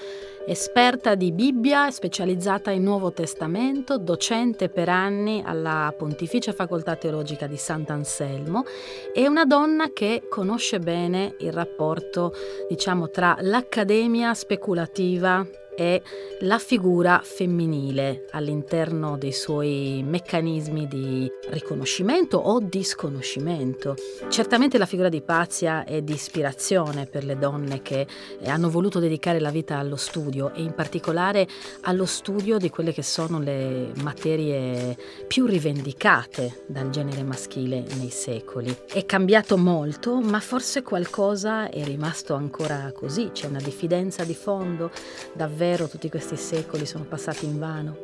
esperta 0.47 1.15
di 1.15 1.33
Bibbia, 1.33 1.91
specializzata 1.91 2.71
in 2.71 2.83
Nuovo 2.83 3.13
Testamento, 3.13 3.99
docente 3.99 4.69
per 4.69 4.89
anni 4.89 5.43
alla 5.45 5.93
Pontificia 5.97 6.53
Facoltà 6.53 6.97
Teologica 6.97 7.47
di 7.47 7.57
Sant'Anselmo, 7.57 8.65
è 9.13 9.27
una 9.27 9.45
donna 9.45 9.93
che 9.93 10.23
conosce 10.31 10.79
bene 10.79 11.35
il 11.41 11.53
rapporto, 11.53 12.33
diciamo, 12.69 13.11
tra 13.11 13.37
l'accademia 13.41 14.33
speculativa 14.35 15.47
è 15.75 16.01
la 16.41 16.59
figura 16.59 17.21
femminile 17.23 18.27
all'interno 18.31 19.17
dei 19.17 19.33
suoi 19.33 20.05
meccanismi 20.07 20.87
di 20.87 21.31
riconoscimento 21.49 22.39
o 22.39 22.61
disconoscimento. 22.61 23.97
Certamente 24.29 24.79
la 24.79 24.87
figura 24.87 25.09
di 25.09 25.23
Pazia 25.23 25.85
è 25.85 26.03
di 26.03 26.13
ispirazione 26.13 27.07
per 27.07 27.25
le 27.25 27.39
donne 27.39 27.83
che 27.83 28.07
hanno 28.45 28.71
voluto 28.71 28.99
dedicare 28.99 29.41
la 29.41 29.51
vita 29.51 29.79
allo 29.79 29.97
studio 29.97 30.53
e 30.53 30.63
in 30.63 30.75
particolare 30.75 31.47
allo 31.83 32.07
studio 32.07 32.59
di 32.59 32.71
quelle 32.71 32.93
che 32.93 33.03
sono 33.03 33.41
le 33.41 33.93
materie 34.03 34.97
più 35.27 35.47
rivendicate 35.47 36.65
dal 36.67 36.91
genere 36.91 37.23
maschile 37.23 37.85
nei 37.99 38.11
secoli. 38.11 38.77
È 38.87 39.05
cambiato 39.05 39.57
molto, 39.57 40.21
ma 40.21 40.41
forse 40.41 40.83
qualcosa 40.83 41.71
è 41.71 41.83
rimasto 41.85 42.35
ancora 42.35 42.93
così, 42.95 43.31
c'è 43.33 43.47
una 43.47 43.61
diffidenza 43.61 44.25
di 44.25 44.35
fondo 44.35 44.91
davvero 45.33 45.63
davvero 45.65 45.89
tutti 45.89 46.11
questi 46.11 46.37
secoli 46.37 46.85
sono 46.85 47.05
passati 47.05 47.47
in 47.47 47.59
vano. 47.59 47.97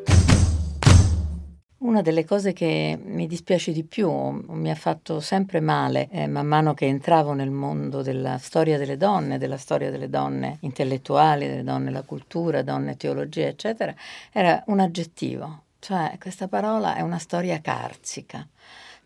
Una 1.81 2.01
delle 2.01 2.25
cose 2.25 2.55
che 2.55 2.99
mi 3.03 3.27
dispiace 3.27 3.73
di 3.73 3.85
più, 3.85 4.11
mi 4.11 4.71
ha 4.71 4.75
fatto 4.75 5.21
sempre 5.21 5.61
male, 5.61 6.09
eh, 6.11 6.27
man 6.27 6.47
mano 6.47 6.73
che 6.73 6.87
entravo 6.87 7.33
nel 7.33 7.51
mondo 7.51 8.01
della 8.01 8.39
storia 8.39 8.79
delle 8.79 8.97
donne, 8.97 9.39
della 9.39 9.59
storia 9.59 9.91
delle 9.91 10.09
donne 10.09 10.57
intellettuali, 10.61 11.47
delle 11.47 11.63
donne 11.63 11.91
la 11.91 12.03
cultura, 12.03 12.63
donne 12.63 12.97
teologia, 12.97 13.47
eccetera, 13.47 13.95
era 14.33 14.63
un 14.67 14.81
aggettivo, 14.81 15.65
Cioè, 15.81 16.17
questa 16.19 16.49
parola 16.49 16.97
è 16.97 17.01
una 17.01 17.19
storia 17.19 17.61
carsica, 17.61 18.47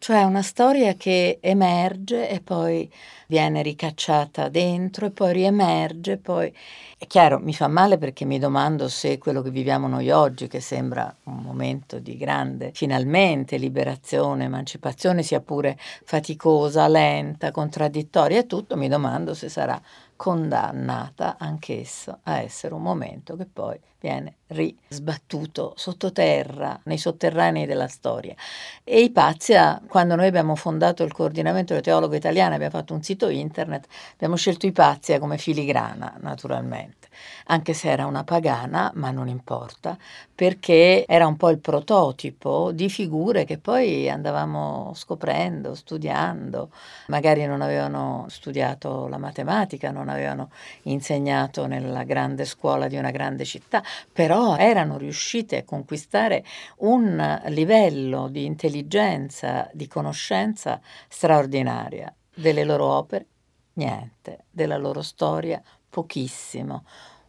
cioè 0.04 0.22
una 0.22 0.42
storia 0.42 0.92
che 0.96 1.38
emerge 1.40 2.28
e 2.28 2.42
poi 2.42 2.92
viene 3.26 3.62
ricacciata 3.62 4.50
dentro 4.50 5.06
e 5.06 5.10
poi 5.10 5.32
riemerge, 5.32 6.18
poi 6.18 6.52
è 6.98 7.06
chiaro, 7.06 7.38
mi 7.38 7.54
fa 7.54 7.68
male 7.68 7.96
perché 7.96 8.26
mi 8.26 8.38
domando 8.38 8.86
se 8.88 9.16
quello 9.16 9.40
che 9.40 9.48
viviamo 9.48 9.88
noi 9.88 10.10
oggi, 10.10 10.46
che 10.46 10.60
sembra 10.60 11.14
un 11.22 11.38
momento 11.38 12.00
di 12.00 12.18
grande, 12.18 12.70
finalmente, 12.74 13.56
liberazione, 13.56 14.44
emancipazione, 14.44 15.22
sia 15.22 15.40
pure 15.40 15.78
faticosa, 15.78 16.86
lenta, 16.86 17.50
contraddittoria 17.50 18.40
e 18.40 18.46
tutto, 18.46 18.76
mi 18.76 18.88
domando 18.88 19.32
se 19.32 19.48
sarà 19.48 19.80
condannata 20.16 21.36
anch'essa 21.38 22.20
a 22.22 22.40
essere 22.40 22.74
un 22.74 22.82
momento 22.82 23.36
che 23.36 23.46
poi 23.46 23.78
viene 24.00 24.36
risbattuto 24.48 25.72
sottoterra, 25.76 26.78
nei 26.84 26.98
sotterranei 26.98 27.66
della 27.66 27.88
storia. 27.88 28.34
E 28.82 29.00
Ipazia, 29.00 29.80
quando 29.88 30.14
noi 30.14 30.26
abbiamo 30.26 30.56
fondato 30.56 31.02
il 31.04 31.12
coordinamento 31.12 31.72
del 31.72 31.82
teologo 31.82 32.14
italiano, 32.14 32.54
abbiamo 32.54 32.76
fatto 32.76 32.94
un 32.94 33.02
sito 33.02 33.28
internet, 33.28 33.86
abbiamo 34.12 34.36
scelto 34.36 34.66
Ipazia 34.66 35.18
come 35.18 35.38
filigrana, 35.38 36.16
naturalmente 36.20 37.03
anche 37.46 37.72
se 37.72 37.90
era 37.90 38.06
una 38.06 38.24
pagana, 38.24 38.90
ma 38.94 39.10
non 39.10 39.28
importa, 39.28 39.96
perché 40.34 41.04
era 41.06 41.26
un 41.26 41.36
po' 41.36 41.50
il 41.50 41.58
prototipo 41.58 42.72
di 42.72 42.88
figure 42.88 43.44
che 43.44 43.58
poi 43.58 44.08
andavamo 44.08 44.92
scoprendo, 44.94 45.74
studiando, 45.74 46.70
magari 47.08 47.44
non 47.46 47.60
avevano 47.60 48.26
studiato 48.28 49.06
la 49.08 49.18
matematica, 49.18 49.90
non 49.90 50.08
avevano 50.08 50.50
insegnato 50.82 51.66
nella 51.66 52.04
grande 52.04 52.44
scuola 52.44 52.88
di 52.88 52.96
una 52.96 53.10
grande 53.10 53.44
città, 53.44 53.82
però 54.12 54.56
erano 54.56 54.96
riuscite 54.96 55.58
a 55.58 55.64
conquistare 55.64 56.44
un 56.78 57.42
livello 57.46 58.28
di 58.28 58.44
intelligenza, 58.44 59.68
di 59.72 59.86
conoscenza 59.86 60.80
straordinaria 61.08 62.12
delle 62.34 62.64
loro 62.64 62.86
opere, 62.86 63.26
niente, 63.74 64.44
della 64.50 64.76
loro 64.76 65.02
storia, 65.02 65.62
pochissimo. 65.94 66.84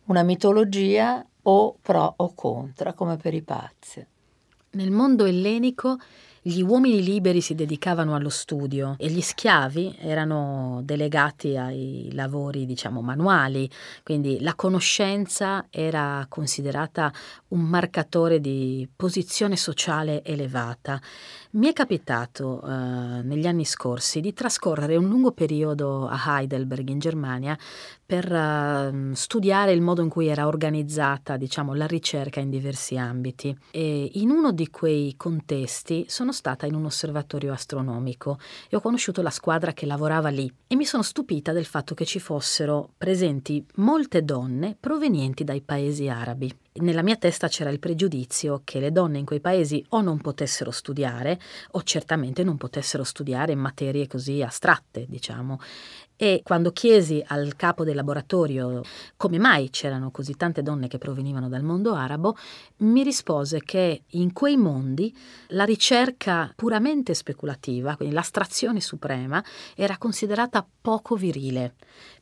Una 0.06 0.24
mitologia 0.24 1.24
o 1.44 1.78
pro 1.80 2.14
o 2.18 2.34
contra, 2.34 2.94
come 2.94 3.16
per 3.18 3.36
i 3.36 3.44
pazzi. 3.44 4.04
Nel 4.72 4.90
mondo 4.90 5.26
ellenico 5.26 5.98
gli 6.42 6.62
uomini 6.62 7.04
liberi 7.04 7.42
si 7.42 7.56
dedicavano 7.56 8.14
allo 8.14 8.30
studio 8.30 8.96
e 9.00 9.08
gli 9.10 9.22
schiavi 9.22 9.98
erano 10.00 10.82
delegati 10.84 11.58
ai 11.58 12.10
lavori, 12.14 12.66
diciamo, 12.66 13.02
manuali, 13.02 13.70
quindi 14.04 14.40
la 14.42 14.54
conoscenza 14.54 15.66
era 15.70 16.26
considerata 16.30 17.12
un 17.50 17.62
marcatore 17.62 18.40
di 18.40 18.88
posizione 18.96 19.56
sociale 19.56 20.24
elevata. 20.24 21.02
Mi 21.56 21.70
è 21.70 21.74
capitato 21.74 22.62
eh, 22.62 22.68
negli 23.24 23.48
anni 23.48 23.64
scorsi 23.64 24.20
di 24.20 24.34
trascorrere 24.34 24.98
un 24.98 25.08
lungo 25.08 25.32
periodo 25.32 26.06
a 26.06 26.22
Heidelberg 26.40 26.90
in 26.90 27.00
Germania 27.00 27.58
per 28.06 28.30
uh, 28.30 29.14
studiare 29.14 29.72
il 29.72 29.80
modo 29.80 30.02
in 30.02 30.10
cui 30.10 30.28
era 30.28 30.48
organizzata, 30.48 31.38
diciamo, 31.38 31.74
la 31.74 31.88
ricerca 31.88 32.42
in 32.42 32.50
diversi 32.50 32.98
ambiti. 32.98 33.58
E 33.72 34.12
in 34.16 34.32
uno 34.32 34.52
di 34.52 34.70
quei 34.70 35.14
contesti 35.16 36.04
sono 36.10 36.34
stata 36.34 36.66
in 36.66 36.76
un 36.76 36.84
osservatorio 36.84 37.54
astronomico 37.54 38.38
e 38.70 38.76
ho 38.76 38.82
conosciuto 38.82 39.22
la 39.22 39.30
squadra 39.30 39.72
che 39.72 39.86
lavorava 39.86 40.28
lì 40.28 40.52
e 40.68 40.76
mi 40.76 40.84
sono 40.84 41.04
stupita 41.04 41.54
del 41.54 41.66
fatto 41.66 41.96
che 41.96 42.04
ci 42.04 42.20
fossero 42.20 42.90
presenti 42.98 43.66
molte 43.76 44.26
donne 44.26 44.76
provenienti 44.78 45.46
dai 45.46 45.62
paesi 45.62 46.10
arabi. 46.10 46.54
Nella 46.78 47.04
mia 47.04 47.16
testa 47.16 47.48
c'era 47.48 47.70
il 47.70 47.80
pregiudizio 47.80 48.60
che 48.66 48.82
le 48.82 48.92
donne 48.92 49.18
in 49.18 49.24
quei 49.24 49.40
paesi 49.40 49.82
o 49.92 50.02
non 50.02 50.20
potessero 50.20 50.72
studiare 50.72 51.40
o 51.72 51.84
certamente 51.84 52.44
non 52.44 52.58
potessero 52.58 53.06
studiare 53.06 53.54
in 53.54 53.60
materie 53.60 54.08
così 54.08 54.42
astratte, 54.42 55.06
diciamo. 55.08 55.58
E 56.18 56.42
quando 56.44 56.74
chiesi 56.74 57.24
al 57.28 57.56
capo 57.56 57.86
del 57.86 57.96
laboratorio 57.96 58.82
come 59.16 59.38
mai 59.38 59.70
c'erano 59.70 60.12
così 60.12 60.36
tante 60.36 60.64
donne 60.64 60.90
che 60.90 60.98
provenivano 60.98 61.48
dal 61.48 61.64
mondo 61.64 61.94
arabo, 61.94 62.36
mi 62.80 63.04
rispose 63.04 63.62
che 63.64 64.04
in 64.10 64.34
quei 64.34 64.58
mondi 64.58 65.16
la 65.50 65.64
ricerca 65.64 66.52
puramente 66.58 67.14
speculativa, 67.14 67.96
quindi 67.96 68.14
l'astrazione 68.14 68.82
suprema, 68.82 69.42
era 69.76 69.98
considerata 69.98 70.66
poco 70.82 71.16
virile 71.16 71.76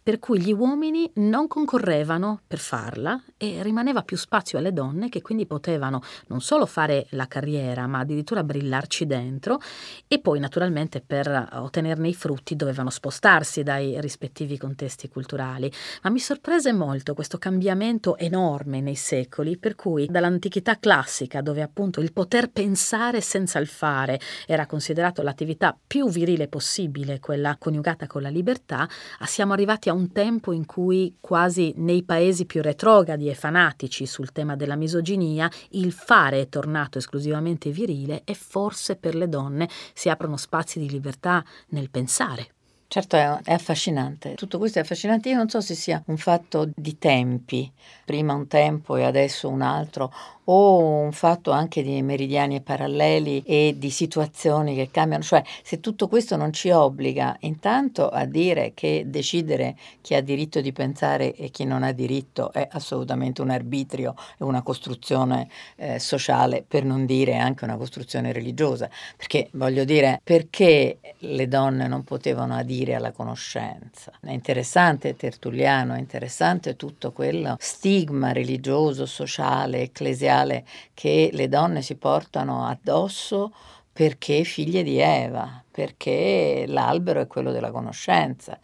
per 0.03 0.19
cui 0.19 0.41
gli 0.41 0.51
uomini 0.51 1.09
non 1.15 1.47
concorrevano 1.47 2.41
per 2.45 2.59
farla 2.59 3.19
e 3.37 3.63
rimaneva 3.63 4.03
più 4.03 4.17
spazio 4.17 4.57
alle 4.57 4.73
donne 4.73 5.07
che 5.07 5.21
quindi 5.21 5.45
potevano 5.45 6.01
non 6.27 6.41
solo 6.41 6.65
fare 6.65 7.07
la 7.11 7.27
carriera, 7.27 7.87
ma 7.87 7.99
addirittura 7.99 8.43
brillarci 8.43 9.05
dentro 9.05 9.59
e 10.07 10.19
poi 10.19 10.39
naturalmente 10.39 11.01
per 11.01 11.49
ottenerne 11.53 12.09
i 12.09 12.13
frutti 12.13 12.57
dovevano 12.57 12.89
spostarsi 12.89 13.63
dai 13.63 13.99
rispettivi 14.01 14.57
contesti 14.57 15.07
culturali. 15.07 15.71
Ma 16.01 16.09
mi 16.09 16.19
sorprese 16.19 16.73
molto 16.73 17.13
questo 17.13 17.37
cambiamento 17.37 18.17
enorme 18.17 18.81
nei 18.81 18.95
secoli, 18.95 19.57
per 19.57 19.75
cui 19.75 20.07
dall'antichità 20.09 20.77
classica, 20.77 21.41
dove 21.41 21.61
appunto 21.61 22.01
il 22.01 22.11
poter 22.11 22.49
pensare 22.51 23.21
senza 23.21 23.59
il 23.59 23.67
fare 23.67 24.19
era 24.45 24.65
considerato 24.65 25.21
l'attività 25.21 25.77
più 25.87 26.09
virile 26.09 26.49
possibile, 26.49 27.19
quella 27.19 27.55
coniugata 27.57 28.05
con 28.07 28.21
la 28.21 28.29
libertà, 28.29 28.87
siamo 29.25 29.53
arrivati 29.53 29.89
a 29.89 29.92
un 29.93 30.11
tempo 30.11 30.51
in 30.51 30.65
cui 30.65 31.15
quasi 31.21 31.73
nei 31.77 32.03
paesi 32.03 32.45
più 32.45 32.61
retrogradi 32.61 33.29
e 33.29 33.33
fanatici 33.33 34.05
sul 34.05 34.33
tema 34.33 34.55
della 34.57 34.75
misoginia 34.75 35.49
il 35.71 35.93
fare 35.93 36.41
è 36.41 36.49
tornato 36.49 36.97
esclusivamente 36.97 37.69
virile 37.69 38.21
e 38.25 38.33
forse 38.33 38.97
per 38.97 39.15
le 39.15 39.29
donne 39.29 39.69
si 39.93 40.09
aprono 40.09 40.35
spazi 40.35 40.79
di 40.79 40.89
libertà 40.89 41.43
nel 41.69 41.89
pensare. 41.89 42.47
Certo 42.93 43.15
è, 43.15 43.51
affascinante, 43.51 44.35
tutto 44.35 44.59
questo 44.59 44.77
è 44.77 44.83
affascinante, 44.83 45.29
io 45.29 45.37
non 45.37 45.49
so 45.49 45.61
se 45.61 45.73
sia 45.73 46.03
un 46.05 46.17
fatto 46.17 46.69
di 46.75 46.99
tempi, 46.99 47.71
prima 48.05 48.35
un 48.35 48.45
tempo 48.45 48.97
e 48.97 49.03
adesso 49.03 49.49
un 49.49 49.61
altro, 49.61 50.13
o 50.45 50.79
un 50.79 51.11
fatto 51.11 51.51
anche 51.51 51.83
di 51.83 52.01
meridiani 52.01 52.61
paralleli 52.61 53.43
e 53.45 53.75
di 53.77 53.89
situazioni 53.89 54.75
che 54.75 54.89
cambiano, 54.91 55.23
cioè 55.23 55.43
se 55.63 55.79
tutto 55.79 56.07
questo 56.07 56.35
non 56.35 56.51
ci 56.51 56.69
obbliga 56.69 57.35
intanto 57.41 58.09
a 58.09 58.25
dire 58.25 58.73
che 58.73 59.03
decidere 59.07 59.75
chi 60.01 60.15
ha 60.15 60.21
diritto 60.21 60.59
di 60.59 60.71
pensare 60.73 61.33
e 61.35 61.49
chi 61.49 61.63
non 61.63 61.83
ha 61.83 61.91
diritto 61.91 62.51
è 62.51 62.67
assolutamente 62.71 63.41
un 63.41 63.51
arbitrio 63.51 64.15
e 64.37 64.43
una 64.43 64.61
costruzione 64.61 65.47
eh, 65.75 65.99
sociale, 65.99 66.63
per 66.67 66.83
non 66.83 67.05
dire 67.05 67.37
anche 67.37 67.63
una 67.63 67.77
costruzione 67.77 68.31
religiosa, 68.31 68.89
perché 69.15 69.49
voglio 69.53 69.83
dire 69.83 70.19
perché 70.23 70.99
le 71.19 71.47
donne 71.47 71.87
non 71.87 72.03
potevano 72.03 72.55
adire 72.55 72.95
alla 72.95 73.11
conoscenza. 73.11 74.11
È 74.19 74.31
interessante 74.31 75.15
Tertulliano, 75.15 75.93
è 75.93 75.99
interessante 75.99 76.75
tutto 76.75 77.11
quello 77.11 77.55
stigma 77.59 78.31
religioso, 78.31 79.05
sociale, 79.05 79.81
ecclesiale 79.81 80.31
materiale 80.33 80.65
che 80.93 81.29
le 81.31 81.47
donne 81.47 81.81
si 81.81 81.95
portano 81.95 82.65
addosso 82.65 83.53
perché 83.91 84.43
figlie 84.43 84.81
di 84.81 84.97
Eva, 84.97 85.63
perché 85.69 86.65
l'albero 86.67 87.21
è 87.21 87.27
quello 87.27 87.51
della 87.51 87.71
conoscenza. 87.71 88.57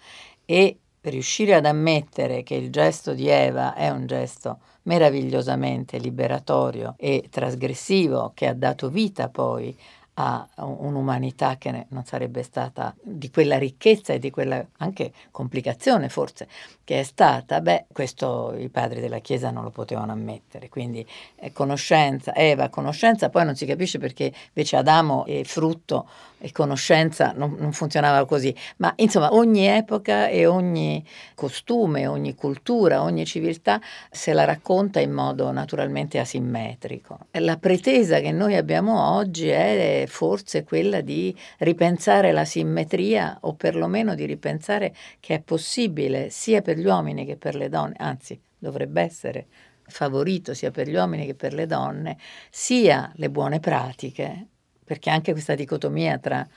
E 0.43 0.79
riuscire 1.01 1.53
ad 1.53 1.65
ammettere 1.65 2.43
che 2.43 2.55
il 2.55 2.71
gesto 2.71 3.13
di 3.13 3.27
Eva 3.27 3.75
è 3.75 3.89
un 3.89 4.07
gesto 4.07 4.59
meravigliosamente 4.83 5.97
liberatorio 5.97 6.95
e 6.97 7.27
trasgressivo 7.29 8.31
che 8.33 8.47
ha 8.47 8.53
dato 8.53 8.89
vita 8.89 9.29
poi 9.29 9.77
a 10.21 10.45
un'umanità 10.57 11.57
che 11.57 11.85
non 11.89 12.03
sarebbe 12.03 12.43
stata 12.43 12.93
di 13.01 13.29
quella 13.29 13.57
ricchezza 13.57 14.11
e 14.11 14.19
di 14.19 14.29
quella 14.29 14.65
anche 14.79 15.13
complicazione 15.31 16.09
forse 16.09 16.47
che 16.89 17.01
è 17.01 17.03
stata, 17.03 17.61
beh, 17.61 17.85
questo 17.91 18.55
i 18.57 18.67
padri 18.69 18.99
della 18.99 19.19
Chiesa 19.19 19.51
non 19.51 19.61
lo 19.61 19.69
potevano 19.69 20.11
ammettere. 20.11 20.69
Quindi 20.69 21.05
eh, 21.35 21.53
conoscenza, 21.53 22.33
Eva, 22.33 22.69
conoscenza, 22.69 23.29
poi 23.29 23.45
non 23.45 23.55
si 23.55 23.67
capisce 23.67 23.99
perché 23.99 24.33
invece 24.47 24.75
Adamo 24.75 25.23
è 25.27 25.43
frutto 25.43 26.07
e 26.39 26.51
conoscenza 26.51 27.33
non, 27.35 27.57
non 27.59 27.73
funzionava 27.73 28.25
così. 28.25 28.55
Ma 28.77 28.91
insomma, 28.95 29.33
ogni 29.33 29.67
epoca 29.67 30.29
e 30.29 30.47
ogni 30.47 31.05
costume, 31.35 32.07
ogni 32.07 32.33
cultura, 32.33 33.03
ogni 33.03 33.25
civiltà 33.25 33.79
se 34.09 34.33
la 34.33 34.45
racconta 34.45 34.99
in 34.99 35.11
modo 35.11 35.51
naturalmente 35.51 36.17
asimmetrico. 36.17 37.19
La 37.33 37.57
pretesa 37.57 38.19
che 38.19 38.31
noi 38.31 38.55
abbiamo 38.55 39.13
oggi 39.15 39.49
è 39.49 40.05
forse 40.07 40.63
quella 40.63 41.01
di 41.01 41.35
ripensare 41.59 42.31
la 42.31 42.45
simmetria 42.45 43.37
o 43.41 43.53
perlomeno 43.53 44.15
di 44.15 44.25
ripensare 44.25 44.95
che 45.19 45.35
è 45.35 45.39
possibile 45.41 46.29
sia 46.31 46.61
per 46.61 46.77
gli 46.79 46.85
uomini 46.85 47.25
che 47.25 47.37
per 47.37 47.55
le 47.55 47.69
donne, 47.69 47.95
anzi 47.97 48.39
dovrebbe 48.57 49.01
essere 49.01 49.47
favorito 49.89 50.53
sia 50.53 50.71
per 50.71 50.87
gli 50.87 50.95
uomini 50.95 51.25
che 51.25 51.35
per 51.35 51.53
le 51.53 51.65
donne, 51.65 52.17
sia 52.49 53.11
le 53.15 53.29
buone 53.29 53.59
pratiche, 53.59 54.47
perché 54.83 55.09
anche 55.09 55.31
questa 55.33 55.55
dicotomia 55.55 56.17
tra 56.17 56.47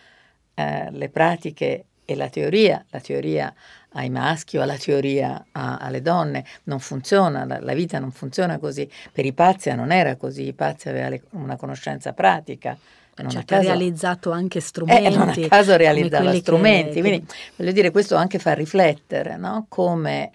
eh, 0.54 0.90
le 0.90 1.08
pratiche 1.08 1.86
E 2.04 2.16
la 2.16 2.28
teoria, 2.28 2.84
la 2.90 3.00
teoria 3.00 3.54
ai 3.90 4.10
maschi 4.10 4.58
o 4.58 4.62
alla 4.62 4.76
teoria 4.76 5.46
a, 5.52 5.76
alle 5.76 6.02
donne, 6.02 6.44
non 6.64 6.80
funziona, 6.80 7.44
la, 7.44 7.60
la, 7.60 7.74
vita 7.74 8.00
non 8.00 8.10
funziona 8.10 8.58
così. 8.58 8.90
Per 9.12 9.24
Ipazia 9.24 9.76
non 9.76 9.92
era 9.92 10.16
così, 10.16 10.48
Ipazia 10.48 10.90
aveva 10.90 11.08
le, 11.08 11.22
una 11.30 11.56
conoscenza 11.56 12.12
pratica. 12.12 12.76
Certo, 13.14 13.54
ha 13.54 13.60
realizzato 13.60 14.30
anche 14.30 14.60
strumenti. 14.60 15.06
Eh, 15.06 15.16
non 15.16 15.28
a 15.28 15.48
caso 15.48 15.76
realizzava 15.76 16.34
strumenti, 16.34 16.94
che, 16.94 17.00
quindi 17.00 17.26
voglio 17.56 17.72
dire, 17.72 17.90
questo 17.90 18.16
anche 18.16 18.38
fa 18.38 18.54
riflettere, 18.54 19.36
no? 19.36 19.66
Come 19.68 20.30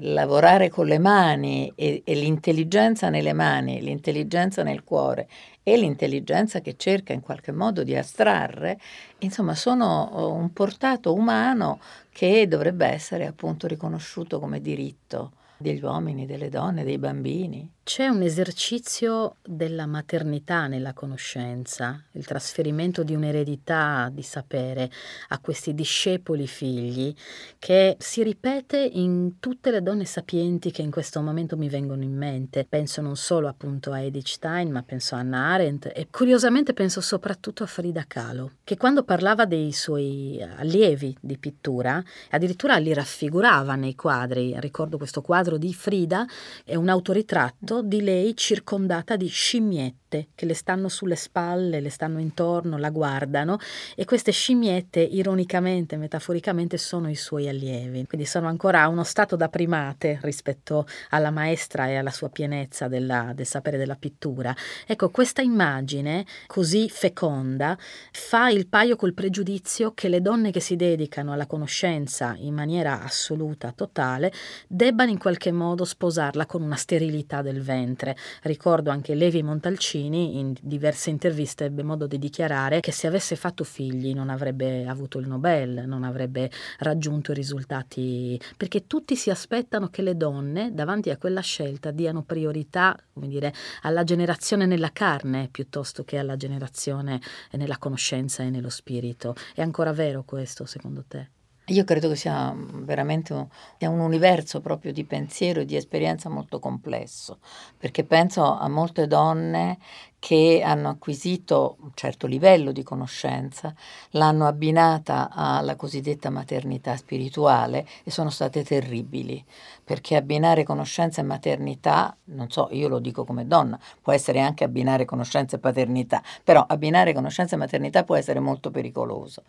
lavorare 0.00 0.68
con 0.68 0.86
le 0.86 0.98
mani 0.98 1.72
e, 1.74 2.02
e 2.04 2.14
l'intelligenza 2.14 3.08
nelle 3.08 3.32
mani, 3.32 3.80
l'intelligenza 3.80 4.62
nel 4.62 4.84
cuore 4.84 5.28
e 5.62 5.76
l'intelligenza 5.76 6.60
che 6.60 6.76
cerca 6.76 7.12
in 7.12 7.20
qualche 7.20 7.52
modo 7.52 7.82
di 7.82 7.96
astrarre, 7.96 8.78
insomma, 9.18 9.54
sono 9.54 10.10
oh, 10.12 10.32
un 10.32 10.52
portato 10.52 11.14
umano 11.14 11.80
che 12.10 12.46
dovrebbe 12.46 12.86
essere 12.86 13.26
appunto 13.26 13.66
riconosciuto 13.66 14.38
come 14.38 14.60
diritto 14.60 15.32
degli 15.56 15.82
uomini, 15.82 16.26
delle 16.26 16.48
donne, 16.48 16.84
dei 16.84 16.98
bambini. 16.98 17.68
C'è 17.88 18.06
un 18.06 18.20
esercizio 18.20 19.36
della 19.42 19.86
maternità 19.86 20.66
nella 20.66 20.92
conoscenza, 20.92 21.98
il 22.12 22.26
trasferimento 22.26 23.02
di 23.02 23.14
un'eredità 23.14 24.10
di 24.12 24.20
sapere 24.20 24.90
a 25.28 25.38
questi 25.38 25.72
discepoli 25.72 26.46
figli 26.46 27.14
che 27.58 27.96
si 27.98 28.22
ripete 28.22 28.76
in 28.76 29.40
tutte 29.40 29.70
le 29.70 29.82
donne 29.82 30.04
sapienti 30.04 30.70
che 30.70 30.82
in 30.82 30.90
questo 30.90 31.22
momento 31.22 31.56
mi 31.56 31.70
vengono 31.70 32.02
in 32.02 32.14
mente. 32.14 32.66
Penso 32.68 33.00
non 33.00 33.16
solo 33.16 33.48
appunto 33.48 33.90
a 33.90 34.00
Edith 34.00 34.26
Stein, 34.26 34.70
ma 34.70 34.82
penso 34.82 35.14
a 35.14 35.20
Hannah 35.20 35.54
Arendt 35.54 35.90
e 35.94 36.08
curiosamente 36.10 36.74
penso 36.74 37.00
soprattutto 37.00 37.62
a 37.62 37.66
Frida 37.66 38.04
Kahlo, 38.06 38.50
che 38.64 38.76
quando 38.76 39.02
parlava 39.02 39.46
dei 39.46 39.72
suoi 39.72 40.46
allievi 40.58 41.16
di 41.22 41.38
pittura, 41.38 42.04
addirittura 42.32 42.76
li 42.76 42.92
raffigurava 42.92 43.76
nei 43.76 43.94
quadri. 43.94 44.54
Ricordo 44.60 44.98
questo 44.98 45.22
quadro 45.22 45.56
di 45.56 45.72
Frida, 45.72 46.26
è 46.66 46.74
un 46.74 46.90
autoritratto 46.90 47.76
di 47.82 48.02
lei 48.02 48.36
circondata 48.36 49.16
di 49.16 49.28
scimmiette 49.28 50.07
che 50.08 50.46
le 50.46 50.54
stanno 50.54 50.88
sulle 50.88 51.16
spalle, 51.16 51.80
le 51.80 51.90
stanno 51.90 52.18
intorno, 52.18 52.78
la 52.78 52.88
guardano 52.88 53.58
e 53.94 54.06
queste 54.06 54.32
scimmiette 54.32 55.00
ironicamente, 55.00 55.96
metaforicamente 55.96 56.78
sono 56.78 57.10
i 57.10 57.14
suoi 57.14 57.46
allievi. 57.46 58.06
Quindi 58.06 58.26
sono 58.26 58.48
ancora 58.48 58.82
a 58.82 58.88
uno 58.88 59.04
stato 59.04 59.36
da 59.36 59.48
primate 59.48 60.18
rispetto 60.22 60.86
alla 61.10 61.30
maestra 61.30 61.88
e 61.88 61.96
alla 61.96 62.10
sua 62.10 62.30
pienezza 62.30 62.88
della, 62.88 63.32
del 63.34 63.46
sapere 63.46 63.76
della 63.76 63.96
pittura. 63.96 64.56
Ecco, 64.86 65.10
questa 65.10 65.42
immagine 65.42 66.24
così 66.46 66.88
feconda 66.88 67.76
fa 68.12 68.48
il 68.48 68.66
paio 68.66 68.96
col 68.96 69.12
pregiudizio 69.12 69.92
che 69.92 70.08
le 70.08 70.22
donne 70.22 70.50
che 70.50 70.60
si 70.60 70.76
dedicano 70.76 71.32
alla 71.32 71.46
conoscenza 71.46 72.34
in 72.38 72.54
maniera 72.54 73.02
assoluta, 73.02 73.72
totale, 73.72 74.32
debbano 74.66 75.10
in 75.10 75.18
qualche 75.18 75.52
modo 75.52 75.84
sposarla 75.84 76.46
con 76.46 76.62
una 76.62 76.76
sterilità 76.76 77.42
del 77.42 77.60
ventre. 77.60 78.16
Ricordo 78.42 78.90
anche 78.90 79.14
Levi 79.14 79.42
Montalcini 79.42 79.96
in 80.06 80.54
diverse 80.60 81.10
interviste 81.10 81.64
ebbe 81.64 81.82
modo 81.82 82.06
di 82.06 82.18
dichiarare 82.18 82.80
che 82.80 82.92
se 82.92 83.06
avesse 83.06 83.36
fatto 83.36 83.64
figli 83.64 84.14
non 84.14 84.30
avrebbe 84.30 84.86
avuto 84.86 85.18
il 85.18 85.26
Nobel, 85.26 85.84
non 85.86 86.04
avrebbe 86.04 86.50
raggiunto 86.78 87.32
i 87.32 87.34
risultati, 87.34 88.40
perché 88.56 88.86
tutti 88.86 89.16
si 89.16 89.30
aspettano 89.30 89.88
che 89.88 90.02
le 90.02 90.16
donne 90.16 90.72
davanti 90.72 91.10
a 91.10 91.16
quella 91.16 91.40
scelta 91.40 91.90
diano 91.90 92.22
priorità, 92.22 92.96
come 93.12 93.28
dire, 93.28 93.52
alla 93.82 94.04
generazione 94.04 94.66
nella 94.66 94.90
carne 94.92 95.48
piuttosto 95.50 96.04
che 96.04 96.18
alla 96.18 96.36
generazione 96.36 97.20
nella 97.52 97.78
conoscenza 97.78 98.42
e 98.42 98.50
nello 98.50 98.70
spirito. 98.70 99.34
È 99.54 99.62
ancora 99.62 99.92
vero 99.92 100.24
questo 100.24 100.64
secondo 100.66 101.04
te? 101.06 101.37
Io 101.70 101.84
credo 101.84 102.08
che 102.08 102.16
sia 102.16 102.54
veramente 102.56 103.34
un, 103.34 103.46
sia 103.76 103.90
un, 103.90 104.00
universo 104.00 104.62
proprio 104.62 104.90
di 104.90 105.04
pensiero 105.04 105.60
e 105.60 105.64
di 105.66 105.76
esperienza 105.76 106.30
molto 106.30 106.60
complesso, 106.60 107.40
perché 107.76 108.04
penso 108.04 108.42
a 108.42 108.66
molte 108.68 109.06
donne 109.06 109.76
che 110.18 110.62
hanno 110.64 110.88
acquisito 110.88 111.76
un 111.82 111.90
certo 111.92 112.26
livello 112.26 112.72
di 112.72 112.82
conoscenza, 112.82 113.74
l'hanno 114.12 114.46
abbinata 114.46 115.28
alla 115.30 115.76
cosiddetta 115.76 116.30
maternità 116.30 116.96
spirituale 116.96 117.86
e 118.02 118.10
sono 118.10 118.30
state 118.30 118.64
terribili, 118.64 119.44
perché 119.84 120.16
abbinare 120.16 120.64
conoscenza 120.64 121.20
e 121.20 121.24
maternità, 121.24 122.16
non 122.24 122.50
so, 122.50 122.68
io 122.70 122.88
lo 122.88 122.98
dico 122.98 123.24
come 123.24 123.46
donna, 123.46 123.78
può 124.00 124.14
essere 124.14 124.40
anche 124.40 124.64
abbinare 124.64 125.04
conoscenza 125.04 125.56
e 125.56 125.60
paternità, 125.60 126.22
però 126.42 126.64
abbinare 126.66 127.12
conoscenza 127.12 127.56
e 127.56 127.58
maternità 127.58 128.04
può 128.04 128.16
essere 128.16 128.40
molto 128.40 128.70
pericoloso 128.70 129.42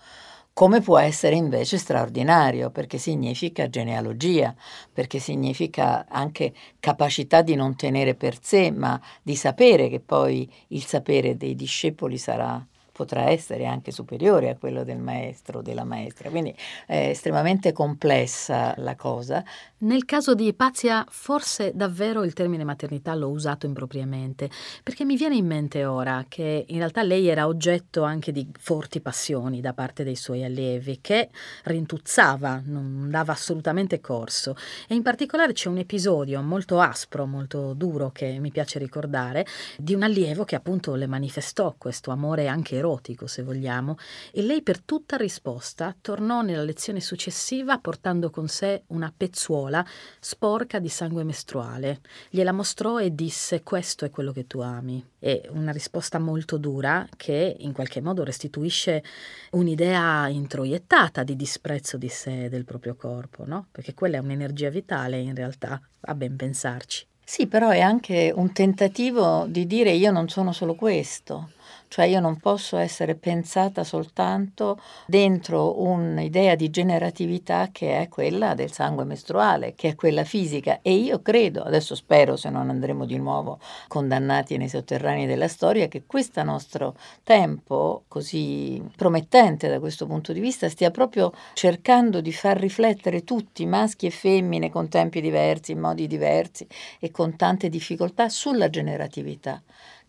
come 0.53 0.81
può 0.81 0.97
essere 0.99 1.35
invece 1.35 1.77
straordinario, 1.77 2.69
perché 2.69 2.97
significa 2.97 3.69
genealogia, 3.69 4.53
perché 4.91 5.19
significa 5.19 6.05
anche 6.07 6.53
capacità 6.79 7.41
di 7.41 7.55
non 7.55 7.75
tenere 7.75 8.15
per 8.15 8.37
sé, 8.41 8.71
ma 8.71 8.99
di 9.21 9.35
sapere 9.35 9.89
che 9.89 9.99
poi 10.01 10.51
il 10.69 10.83
sapere 10.83 11.37
dei 11.37 11.55
discepoli 11.55 12.17
sarà 12.17 12.65
potrà 12.99 13.29
essere 13.29 13.65
anche 13.65 13.91
superiore 13.91 14.49
a 14.49 14.57
quello 14.57 14.83
del 14.83 14.97
maestro 14.97 15.59
o 15.59 15.61
della 15.61 15.85
maestra. 15.85 16.29
Quindi 16.29 16.53
è 16.85 17.07
estremamente 17.07 17.71
complessa 17.71 18.73
la 18.75 18.97
cosa. 18.97 19.41
Nel 19.77 20.03
caso 20.03 20.35
di 20.35 20.47
Ipazia, 20.47 21.05
forse 21.07 21.71
davvero 21.73 22.25
il 22.25 22.33
termine 22.33 22.65
maternità 22.65 23.15
l'ho 23.15 23.29
usato 23.29 23.65
impropriamente, 23.65 24.49
perché 24.83 25.05
mi 25.05 25.15
viene 25.15 25.37
in 25.37 25.45
mente 25.45 25.85
ora 25.85 26.25
che 26.27 26.65
in 26.67 26.77
realtà 26.79 27.01
lei 27.01 27.29
era 27.29 27.47
oggetto 27.47 28.03
anche 28.03 28.33
di 28.33 28.45
forti 28.59 28.99
passioni 28.99 29.61
da 29.61 29.71
parte 29.71 30.03
dei 30.03 30.17
suoi 30.17 30.43
allievi, 30.43 30.99
che 30.99 31.29
rintuzzava, 31.63 32.61
non 32.65 33.07
dava 33.09 33.31
assolutamente 33.31 34.01
corso. 34.01 34.57
E 34.89 34.95
in 34.95 35.03
particolare 35.03 35.53
c'è 35.53 35.69
un 35.69 35.77
episodio 35.77 36.41
molto 36.41 36.81
aspro, 36.81 37.25
molto 37.25 37.73
duro, 37.73 38.11
che 38.11 38.39
mi 38.39 38.51
piace 38.51 38.77
ricordare, 38.77 39.45
di 39.77 39.93
un 39.93 40.03
allievo 40.03 40.43
che 40.43 40.57
appunto 40.57 40.95
le 40.95 41.07
manifestò 41.07 41.75
questo 41.77 42.11
amore 42.11 42.47
anche 42.47 42.75
erotico 42.75 42.87
erotico, 42.89 43.27
se 43.27 43.43
vogliamo, 43.43 43.97
e 44.31 44.41
lei 44.41 44.61
per 44.63 44.81
tutta 44.81 45.15
risposta 45.15 45.95
tornò 45.99 46.41
nella 46.41 46.63
lezione 46.63 46.99
successiva 46.99 47.77
portando 47.77 48.29
con 48.31 48.47
sé 48.47 48.83
una 48.87 49.13
pezzuola 49.15 49.85
sporca 50.19 50.79
di 50.79 50.89
sangue 50.89 51.23
mestruale. 51.23 52.01
Gliela 52.29 52.51
mostrò 52.51 52.99
e 52.99 53.13
disse 53.13 53.61
questo 53.61 54.05
è 54.05 54.09
quello 54.09 54.31
che 54.31 54.47
tu 54.47 54.59
ami. 54.59 55.05
È 55.19 55.47
una 55.49 55.71
risposta 55.71 56.17
molto 56.17 56.57
dura 56.57 57.07
che 57.15 57.55
in 57.59 57.73
qualche 57.73 58.01
modo 58.01 58.23
restituisce 58.23 59.03
un'idea 59.51 60.27
introiettata 60.27 61.23
di 61.23 61.35
disprezzo 61.35 61.97
di 61.97 62.09
sé 62.09 62.45
e 62.45 62.49
del 62.49 62.65
proprio 62.65 62.95
corpo, 62.95 63.45
no? 63.45 63.67
Perché 63.71 63.93
quella 63.93 64.17
è 64.17 64.21
un'energia 64.21 64.69
vitale 64.69 65.19
in 65.19 65.35
realtà, 65.35 65.79
a 66.01 66.15
ben 66.15 66.35
pensarci. 66.35 67.05
Sì, 67.23 67.45
però 67.45 67.69
è 67.69 67.79
anche 67.79 68.33
un 68.35 68.51
tentativo 68.53 69.45
di 69.47 69.67
dire 69.67 69.91
io 69.91 70.11
non 70.11 70.29
sono 70.29 70.51
solo 70.51 70.73
questo 70.73 71.51
cioè 71.89 72.05
io 72.05 72.19
non 72.19 72.37
posso 72.37 72.77
essere 72.77 73.15
pensata 73.15 73.83
soltanto 73.83 74.79
dentro 75.07 75.81
un'idea 75.81 76.53
di 76.53 76.69
generatività 76.69 77.69
che 77.71 77.99
è 77.99 78.07
quella 78.07 78.53
del 78.53 78.71
sangue 78.71 79.05
mestruale, 79.05 79.73
che 79.75 79.89
è 79.89 79.95
quella 79.95 80.23
fisica. 80.23 80.79
E 80.83 80.93
io 80.93 81.21
credo, 81.21 81.63
adesso 81.63 81.95
spero 81.95 82.35
se 82.37 82.49
non 82.51 82.69
andremo 82.69 83.05
di 83.05 83.17
nuovo 83.17 83.59
condannati 83.87 84.55
nei 84.57 84.69
sotterranei 84.69 85.25
della 85.25 85.47
storia, 85.47 85.87
che 85.87 86.03
questo 86.05 86.43
nostro 86.43 86.95
tempo 87.23 88.03
così 88.07 88.81
promettente 88.95 89.67
da 89.67 89.79
questo 89.79 90.05
punto 90.05 90.31
di 90.31 90.39
vista 90.39 90.69
stia 90.69 90.91
proprio 90.91 91.33
cercando 91.53 92.21
di 92.21 92.31
far 92.31 92.57
riflettere 92.57 93.23
tutti, 93.23 93.65
maschi 93.65 94.05
e 94.05 94.11
femmine, 94.11 94.69
con 94.69 94.89
tempi 94.89 95.21
diversi, 95.21 95.71
in 95.71 95.79
modi 95.79 96.05
diversi 96.05 96.67
e 96.99 97.09
con 97.09 97.35
tante 97.35 97.67
difficoltà 97.67 98.29
sulla 98.29 98.69
generatività 98.69 99.59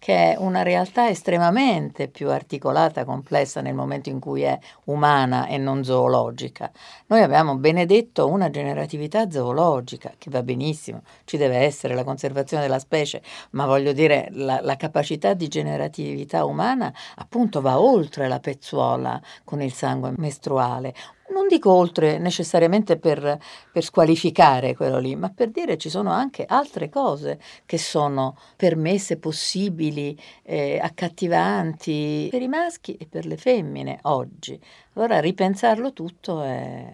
che 0.01 0.33
è 0.33 0.37
una 0.39 0.63
realtà 0.63 1.09
estremamente 1.11 2.09
più 2.09 2.31
articolata, 2.31 3.05
complessa 3.05 3.61
nel 3.61 3.75
momento 3.75 4.09
in 4.09 4.19
cui 4.19 4.43
è 4.43 4.59
umana 4.87 5.47
e 5.47 5.59
non 5.59 5.85
zoologica. 5.85 6.73
Noi 7.09 7.21
abbiamo 7.21 7.57
benedetto 7.57 8.27
una 8.27 8.49
generatività 8.49 9.31
zoologica, 9.31 10.15
che 10.17 10.31
va 10.31 10.43
benissimo, 10.43 11.03
ci 11.25 11.37
deve 11.37 11.59
essere 11.59 11.95
la 11.95 12.03
conservazione 12.03 12.63
della 12.63 12.79
specie, 12.79 13.23
ma 13.51 13.67
voglio 13.67 13.93
dire 13.93 14.29
la, 14.31 14.61
la 14.63 14.77
capacità 14.77 15.35
di 15.35 15.49
generatività 15.49 16.47
umana 16.47 16.93
appunto 17.17 17.61
va 17.61 17.79
oltre 17.79 18.27
la 18.27 18.41
pezzuola 18.41 19.21
con 19.45 19.61
il 19.61 19.73
sangue 19.73 20.15
mestruale 20.17 20.95
non 21.33 21.47
dico 21.49 21.71
oltre 21.71 22.19
necessariamente 22.19 22.97
per, 22.97 23.39
per, 23.73 23.83
squalificare 23.85 24.75
quello 24.75 24.99
lì, 24.99 25.15
ma 25.17 25.31
per 25.31 25.51
dire 25.51 25.77
ci 25.79 25.89
sono 25.89 26.11
anche 26.11 26.45
altre 26.47 26.89
cose 26.89 27.41
che 27.67 27.79
sono 27.79 28.37
permesse, 28.57 29.19
possibili, 29.19 30.19
eh, 30.43 30.79
accattivanti 30.81 32.29
per 32.31 32.43
i 32.43 32.49
maschi 32.49 32.97
e 32.97 33.07
per 33.07 33.27
le 33.27 33.37
femmine 33.37 33.99
oggi. 34.03 34.59
Allora 34.95 35.21
ripensarlo 35.21 35.93
tutto 35.93 36.43
è 36.43 36.93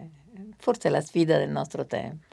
forse 0.58 0.88
la 0.88 1.00
sfida 1.00 1.38
del 1.38 1.50
nostro 1.50 1.86
tempo. 1.86 2.25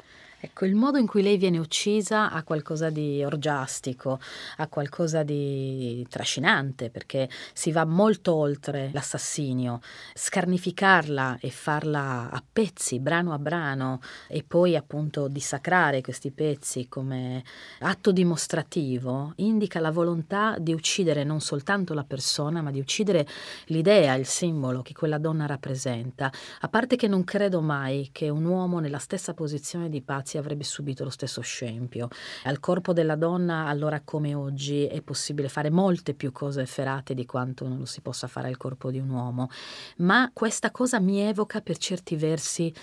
Ecco, 0.46 0.66
il 0.66 0.76
modo 0.76 0.98
in 0.98 1.08
cui 1.08 1.22
lei 1.22 1.38
viene 1.38 1.58
uccisa 1.58 2.30
ha 2.30 2.44
qualcosa 2.44 2.90
di 2.90 3.24
orgiastico, 3.24 4.20
ha 4.58 4.68
qualcosa 4.68 5.24
di 5.24 6.06
trascinante, 6.10 6.90
perché 6.90 7.30
si 7.54 7.72
va 7.72 7.86
molto 7.86 8.34
oltre 8.36 8.90
l'assassinio. 8.92 9.80
Scarnificarla 10.14 11.38
e 11.40 11.50
farla 11.50 12.30
a 12.30 12.44
pezzi, 12.52 13.00
brano 13.00 13.32
a 13.32 13.40
brano, 13.40 14.02
e 14.28 14.44
poi 14.46 14.76
appunto 14.76 15.30
dissacrare 15.30 16.02
questi 16.02 16.30
pezzi 16.32 16.90
come 16.90 17.42
atto 17.80 18.12
dimostrativo, 18.12 19.32
indica 19.38 19.80
la 19.80 19.92
volontà 19.92 20.58
di 20.60 20.74
uccidere 20.74 21.24
non 21.24 21.40
soltanto 21.40 21.94
la 21.94 22.04
persona, 22.04 22.62
ma 22.62 22.70
di 22.70 22.82
uccidere 22.82 23.26
l'idea, 23.68 24.14
il 24.16 24.26
simbolo 24.26 24.82
che 24.82 24.92
quella 24.92 25.20
donna 25.20 25.46
rappresenta. 25.46 26.30
A 26.60 26.68
parte 26.68 26.98
che 26.98 27.08
non 27.08 27.24
credo 27.24 27.62
mai 27.62 28.10
che 28.12 28.28
un 28.28 28.44
uomo 28.44 28.80
nella 28.80 29.00
stessa 29.00 29.34
posizione 29.34 29.88
di 29.88 30.02
Pazzi 30.02 30.32
ragazzi 30.34 30.38
avrebbe 30.38 30.64
subito 30.64 31.04
lo 31.04 31.10
stesso 31.10 31.42
scempio. 31.42 32.10
Al 32.44 32.60
corpo 32.60 32.94
della 32.94 33.16
donna, 33.16 33.68
allora 33.68 34.02
come 34.04 34.34
oggi, 34.34 34.86
è 34.86 35.02
possibile 35.02 35.50
fare 35.50 35.70
molte 35.70 36.14
più 36.14 36.32
cose 36.32 36.62
efferate 36.62 37.14
di 37.14 37.26
quanto 37.26 37.68
non 37.68 37.80
lo 37.80 37.86
si 37.86 38.02
possa 38.02 38.28
fare 38.28 38.48
al 38.48 38.58
corpo 38.58 38.90
di 38.92 39.00
un 39.00 39.10
uomo, 39.10 39.50
ma 39.98 40.30
questa 40.34 40.72
cosa 40.72 41.00
mi 41.00 41.20
evoca 41.20 41.62
per 41.62 41.78
certi 41.78 42.16
versi 42.16 42.74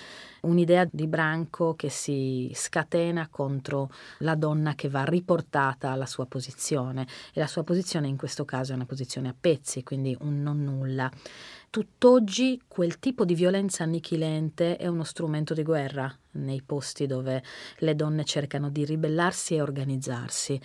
un'idea 0.42 0.88
di 0.90 1.06
branco 1.06 1.74
che 1.74 1.90
si 1.90 2.50
scatena 2.54 3.28
contro 3.30 3.90
la 4.18 4.34
donna 4.34 4.74
che 4.74 4.88
va 4.88 5.04
riportata 5.04 5.90
alla 5.90 6.06
sua 6.06 6.24
posizione 6.26 7.06
e 7.34 7.40
la 7.40 7.46
sua 7.46 7.62
posizione 7.62 8.08
in 8.08 8.16
questo 8.16 8.44
caso 8.44 8.72
è 8.72 8.74
una 8.74 8.86
posizione 8.86 9.28
a 9.28 9.34
pezzi, 9.38 9.82
quindi 9.82 10.16
un 10.20 10.42
non 10.42 10.62
nulla. 10.62 11.10
Tutt'oggi 11.70 12.60
quel 12.66 12.98
tipo 12.98 13.24
di 13.24 13.36
violenza 13.36 13.84
annichilente 13.84 14.76
è 14.76 14.88
uno 14.88 15.04
strumento 15.04 15.54
di 15.54 15.62
guerra 15.62 16.12
nei 16.32 16.62
posti 16.62 17.06
dove 17.06 17.44
le 17.78 17.94
donne 17.94 18.24
cercano 18.24 18.70
di 18.70 18.84
ribellarsi 18.84 19.54
e 19.54 19.62
organizzarsi. 19.62 20.60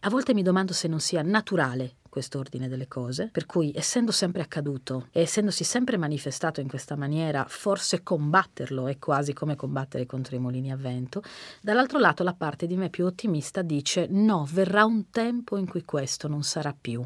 A 0.00 0.10
volte 0.10 0.34
mi 0.34 0.42
domando 0.42 0.74
se 0.74 0.86
non 0.86 1.00
sia 1.00 1.22
naturale 1.22 1.96
questo 2.10 2.38
ordine 2.38 2.68
delle 2.68 2.88
cose, 2.88 3.30
per 3.32 3.46
cui 3.46 3.72
essendo 3.74 4.12
sempre 4.12 4.42
accaduto 4.42 5.06
e 5.12 5.22
essendosi 5.22 5.64
sempre 5.64 5.96
manifestato 5.96 6.60
in 6.60 6.68
questa 6.68 6.94
maniera, 6.94 7.46
forse 7.48 8.02
combatterlo 8.02 8.86
è 8.86 8.98
quasi 8.98 9.32
come 9.32 9.56
combattere 9.56 10.04
contro 10.04 10.36
i 10.36 10.40
mulini 10.40 10.70
a 10.70 10.76
vento, 10.76 11.22
dall'altro 11.62 11.98
lato 11.98 12.22
la 12.22 12.34
parte 12.34 12.66
di 12.66 12.76
me 12.76 12.90
più 12.90 13.06
ottimista 13.06 13.62
dice 13.62 14.08
no, 14.10 14.46
verrà 14.52 14.84
un 14.84 15.08
tempo 15.08 15.56
in 15.56 15.66
cui 15.66 15.86
questo 15.86 16.28
non 16.28 16.42
sarà 16.42 16.76
più. 16.78 17.02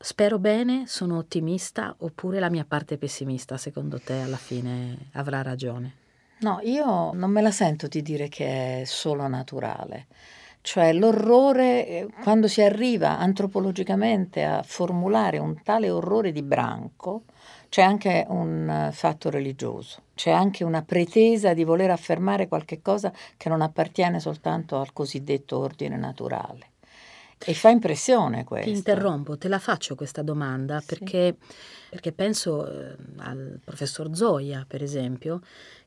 Spero 0.00 0.38
bene, 0.38 0.84
sono 0.86 1.18
ottimista 1.18 1.92
oppure 1.98 2.38
la 2.38 2.50
mia 2.50 2.64
parte 2.64 2.98
pessimista 2.98 3.56
secondo 3.56 3.98
te 3.98 4.20
alla 4.20 4.36
fine 4.36 5.10
avrà 5.14 5.42
ragione? 5.42 5.92
No, 6.40 6.60
io 6.62 7.12
non 7.14 7.32
me 7.32 7.42
la 7.42 7.50
sento 7.50 7.88
di 7.88 8.00
dire 8.00 8.28
che 8.28 8.82
è 8.82 8.84
solo 8.84 9.26
naturale. 9.26 10.06
Cioè 10.60 10.92
l'orrore, 10.92 11.86
eh, 11.88 12.08
quando 12.22 12.46
si 12.46 12.62
arriva 12.62 13.18
antropologicamente 13.18 14.44
a 14.44 14.62
formulare 14.62 15.38
un 15.38 15.60
tale 15.64 15.90
orrore 15.90 16.30
di 16.30 16.42
branco, 16.42 17.24
c'è 17.68 17.82
anche 17.82 18.24
un 18.28 18.68
eh, 18.68 18.92
fatto 18.92 19.30
religioso, 19.30 20.02
c'è 20.14 20.30
anche 20.30 20.62
una 20.62 20.82
pretesa 20.82 21.54
di 21.54 21.64
voler 21.64 21.90
affermare 21.90 22.46
qualche 22.46 22.80
cosa 22.82 23.12
che 23.36 23.48
non 23.48 23.62
appartiene 23.62 24.20
soltanto 24.20 24.78
al 24.78 24.92
cosiddetto 24.92 25.58
ordine 25.58 25.96
naturale. 25.96 26.66
E 27.44 27.54
fa 27.54 27.68
impressione 27.70 28.44
questo. 28.44 28.70
Ti 28.70 28.76
interrompo, 28.76 29.38
te 29.38 29.48
la 29.48 29.58
faccio 29.58 29.94
questa 29.94 30.22
domanda 30.22 30.80
sì. 30.80 30.86
perché, 30.86 31.36
perché, 31.88 32.12
penso 32.12 32.66
eh, 32.68 32.96
al 33.18 33.60
professor 33.64 34.14
Zoya, 34.14 34.64
per 34.66 34.82
esempio, 34.82 35.40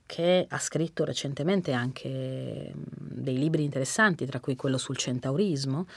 che 0.06 0.45
ha 0.47 0.60
scritto 0.60 1.06
recentemente 1.06 1.72
anche 1.72 2.74
dei 2.74 3.38
libri 3.38 3.64
interessanti, 3.64 4.26
tra 4.26 4.39
cui 4.39 4.56
quello 4.56 4.78
sul 4.78 4.97
centaurismo, 4.97 5.88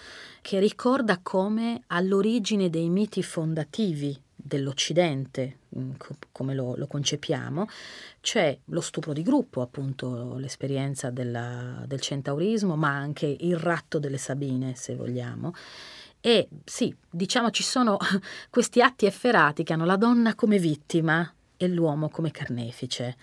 che 0.40 0.58
ricorda 0.58 1.18
come 1.22 1.82
all'origine 1.88 2.70
dei 2.70 2.88
miti 2.88 3.22
fondativi 3.22 4.20
dell'Occidente, 4.36 5.58
come 6.32 6.54
lo, 6.54 6.74
lo, 6.76 6.86
concepiamo, 6.86 7.66
c'è 8.20 8.58
lo 8.66 8.80
stupro 8.80 9.12
di 9.12 9.22
gruppo, 9.22 9.60
appunto 9.62 10.36
l'esperienza 10.36 11.10
della, 11.10 11.82
del 11.86 12.00
centaurismo, 12.00 12.76
ma 12.76 12.90
anche 12.90 13.26
il 13.26 13.56
ratto 13.56 13.98
delle 13.98 14.18
Sabine, 14.18 14.74
se 14.74 14.94
vogliamo. 14.94 15.54
E 16.20 16.48
sì, 16.64 16.94
diciamo 17.10 17.50
ci 17.50 17.62
sono 17.62 17.98
questi 18.50 18.80
atti 18.80 19.06
efferati 19.06 19.62
che 19.62 19.72
hanno 19.72 19.84
la 19.84 19.96
donna 19.96 20.34
come 20.34 20.58
vittima 20.58 21.30
e 21.56 21.68
l'uomo 21.68 22.08
come 22.08 22.30
carnefice. 22.30 23.16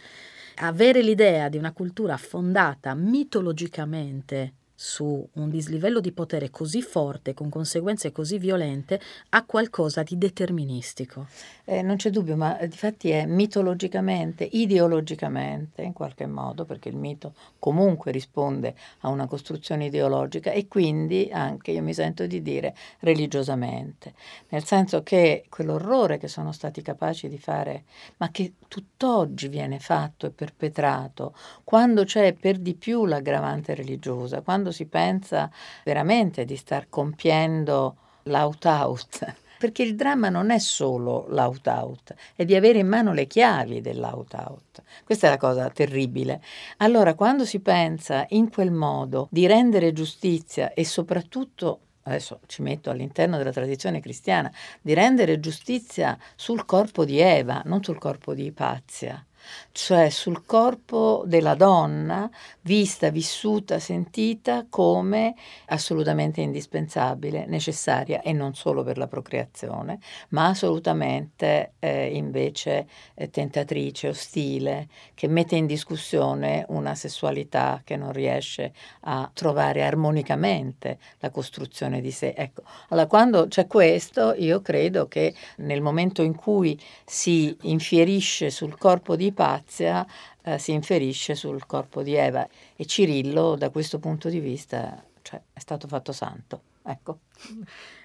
Avere 0.58 1.02
l'idea 1.02 1.50
di 1.50 1.58
una 1.58 1.72
cultura 1.72 2.18
fondata 2.18 2.94
mitologicamente 2.94 4.54
su 4.84 5.24
un 5.34 5.52
dislivello 5.52 6.00
di 6.00 6.12
potere 6.12 6.50
così 6.50 6.82
forte, 6.82 7.36
con 7.36 7.50
conseguenze 7.50 8.12
così 8.12 8.40
violente, 8.40 9.00
ha 9.30 9.46
qualcosa 9.46 10.02
di 10.02 10.18
deterministico. 10.18 11.28
Eh, 11.66 11.84
non 11.84 11.98
c'è 11.98 12.10
dubbio, 12.10 12.36
ma 12.36 12.58
eh, 12.58 12.68
difatti 12.68 13.12
è 13.12 13.28
mitologicamente, 13.28 14.44
ideologicamente, 14.44 15.84
in 15.84 15.94
qualche 15.94 16.26
modo, 16.26 16.66
perché 16.66 16.90
il 16.90 16.96
mito 16.96 17.36
comunque 17.60 18.12
risponde 18.12 18.74
a 19.02 19.10
una 19.10 19.28
costruzione 19.28 19.86
ideologica 19.86 20.50
e 20.50 20.68
quindi 20.68 21.30
anche, 21.32 21.70
io 21.70 21.84
mi 21.84 21.94
sento 21.94 22.26
di 22.26 22.42
dire, 22.42 22.74
religiosamente. 23.02 24.16
Nel 24.50 24.66
senso 24.66 25.04
che 25.04 25.46
quell'orrore 25.48 26.18
che 26.18 26.28
sono 26.28 26.52
stati 26.52 26.82
capaci 26.82 27.30
di 27.30 27.38
fare, 27.38 27.84
ma 28.18 28.32
che 28.32 28.54
tutt'oggi 28.72 29.50
viene 29.50 29.80
fatto 29.80 30.26
e 30.26 30.30
perpetrato, 30.30 31.36
quando 31.66 32.06
c'è 32.06 32.32
per 32.32 32.58
di 32.58 32.74
più 32.74 33.06
l'aggravante 33.06 33.76
religiosa, 33.76 34.40
quando 34.40 34.72
si 34.72 34.86
pensa 34.86 35.52
veramente 35.84 36.46
di 36.46 36.56
star 36.56 36.88
compiendo 36.88 37.98
l'out-out, 38.24 39.36
perché 39.60 39.84
il 39.84 39.98
dramma 39.98 40.30
non 40.30 40.52
è 40.52 40.58
solo 40.60 41.26
l'out-out, 41.28 42.16
è 42.34 42.46
di 42.46 42.56
avere 42.56 42.80
in 42.80 42.88
mano 42.88 43.12
le 43.12 43.28
chiavi 43.28 43.82
dell'out-out. 43.82 44.82
Questa 45.04 45.28
è 45.28 45.30
la 45.30 45.38
cosa 45.38 45.70
terribile. 45.70 46.42
Allora, 46.78 47.14
quando 47.14 47.44
si 47.44 47.60
pensa 47.60 48.26
in 48.30 48.50
quel 48.50 48.72
modo 48.72 49.28
di 49.32 49.48
rendere 49.48 49.92
giustizia 49.92 50.72
e 50.72 50.86
soprattutto 50.86 51.80
adesso 52.04 52.40
ci 52.48 52.62
metto 52.62 52.90
all'interno 52.90 53.38
della 53.38 53.52
tradizione 53.52 54.00
cristiana, 54.00 54.52
di 54.82 54.94
rendere 54.94 55.40
giustizia 55.40 56.18
sul 56.36 56.66
corpo 56.66 57.06
di 57.06 57.20
Eva, 57.20 57.62
non 57.66 57.84
sul 57.84 57.98
corpo 57.98 58.34
di 58.34 58.46
Ipazia 58.46 59.24
cioè 59.72 60.10
sul 60.10 60.46
corpo 60.46 61.24
della 61.26 61.56
donna 61.56 62.30
vista, 62.62 63.10
vissuta, 63.10 63.80
sentita 63.80 64.66
come 64.70 65.36
assolutamente 65.68 66.42
indispensabile, 66.42 67.46
necessaria 67.46 68.22
e 68.22 68.34
non 68.34 68.54
solo 68.54 68.84
per 68.84 68.98
la 68.98 69.08
procreazione, 69.08 70.00
ma 70.30 70.48
assolutamente 70.48 71.74
eh, 71.80 72.16
invece 72.16 72.88
eh, 73.16 73.30
tentatrice, 73.30 74.10
ostile, 74.10 74.88
che 75.14 75.28
mette 75.28 75.56
in 75.56 75.66
discussione 75.66 76.66
una 76.70 76.96
sessualità 76.96 77.82
che 77.84 77.96
non 77.96 78.12
riesce 78.12 78.74
a 79.02 79.30
trovare 79.34 79.84
armonicamente 79.84 81.00
la 81.20 81.30
costruzione 81.30 82.02
di 82.02 82.12
sé. 82.12 82.34
Ecco, 82.36 82.64
allora 82.90 83.08
quando 83.08 83.48
c'è 83.48 83.68
questo, 83.68 84.34
io 84.34 84.62
credo 84.62 85.08
che 85.08 85.34
nel 85.58 85.82
momento 85.82 86.22
in 86.22 86.36
cui 86.36 86.80
si 87.06 87.56
infierisce 87.62 88.50
sul 88.50 88.78
corpo 88.78 89.16
di 89.16 89.31
Ipazia 89.32 90.06
eh, 90.44 90.58
si 90.58 90.72
inferisce 90.72 91.36
sul 91.36 91.66
corpo 91.66 92.04
di 92.04 92.14
Eva 92.16 92.48
e 92.76 92.86
Cirillo 92.86 93.56
da 93.56 93.70
questo 93.70 94.00
punto 94.00 94.30
di 94.30 94.40
vista 94.40 95.04
cioè, 95.22 95.42
è 95.54 95.60
stato 95.60 95.88
fatto 95.88 96.12
santo. 96.12 96.62
Ecco. 96.84 97.20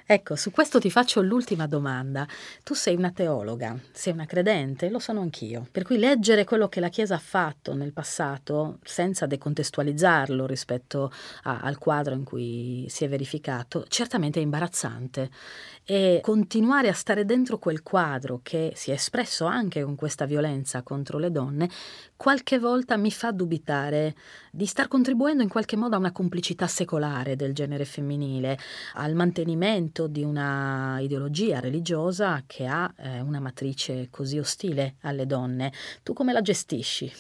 Ecco, 0.09 0.37
su 0.37 0.53
questo 0.53 0.79
ti 0.79 0.89
faccio 0.89 1.20
l'ultima 1.20 1.66
domanda. 1.66 2.29
Tu 2.62 2.74
sei 2.74 2.95
una 2.95 3.11
teologa, 3.11 3.77
sei 3.91 4.12
una 4.12 4.24
credente, 4.24 4.89
lo 4.89 5.01
sono 5.01 5.20
anch'io. 5.20 5.66
Per 5.72 5.83
cui 5.83 5.99
leggere 5.99 6.45
quello 6.45 6.68
che 6.68 6.79
la 6.79 6.91
Chiesa 6.91 7.16
ha 7.16 7.18
fatto 7.18 7.74
nel 7.74 7.93
passato, 7.93 8.79
senza 8.85 9.27
decontestualizzarlo 9.27 10.47
rispetto 10.47 11.11
a, 11.43 11.59
al 11.59 11.79
quadro 11.79 12.14
in 12.14 12.22
cui 12.22 12.87
si 12.89 13.05
è 13.05 13.09
verificato, 13.09 13.85
certamente 13.89 14.39
è 14.39 14.43
imbarazzante. 14.43 15.29
E 15.89 16.18
continuare 16.20 16.89
a 16.89 16.93
stare 16.93 17.24
dentro 17.24 17.59
quel 17.59 17.84
quadro 17.84 18.41
che 18.43 18.72
si 18.74 18.91
è 18.91 18.95
espresso 18.95 19.45
anche 19.45 19.84
con 19.84 19.95
questa 19.95 20.24
violenza 20.24 20.82
contro 20.82 21.16
le 21.18 21.30
donne, 21.30 21.70
qualche 22.16 22.59
volta 22.59 22.97
mi 22.97 23.12
fa 23.12 23.30
dubitare 23.30 24.16
di 24.51 24.66
star 24.66 24.89
contribuendo 24.89 25.45
in 25.45 25.49
qualche 25.49 25.76
modo 25.76 25.95
a 25.95 26.01
una 26.01 26.11
complicità 26.11 26.66
secolare 26.66 27.37
del 27.37 27.55
genere 27.55 27.84
femminile, 27.84 28.59
al 28.95 29.14
mantenimento 29.14 30.09
di 30.09 30.24
una 30.24 30.99
ideologia 30.99 31.61
religiosa 31.61 32.43
che 32.49 32.66
ha 32.66 32.93
eh, 32.97 33.20
una 33.20 33.39
matrice 33.39 34.09
così 34.11 34.41
ostile 34.41 34.97
alle 35.03 35.24
donne. 35.24 35.72
Tu 36.03 36.12
come 36.14 36.32
la 36.32 36.43
gestisci? 36.43 37.12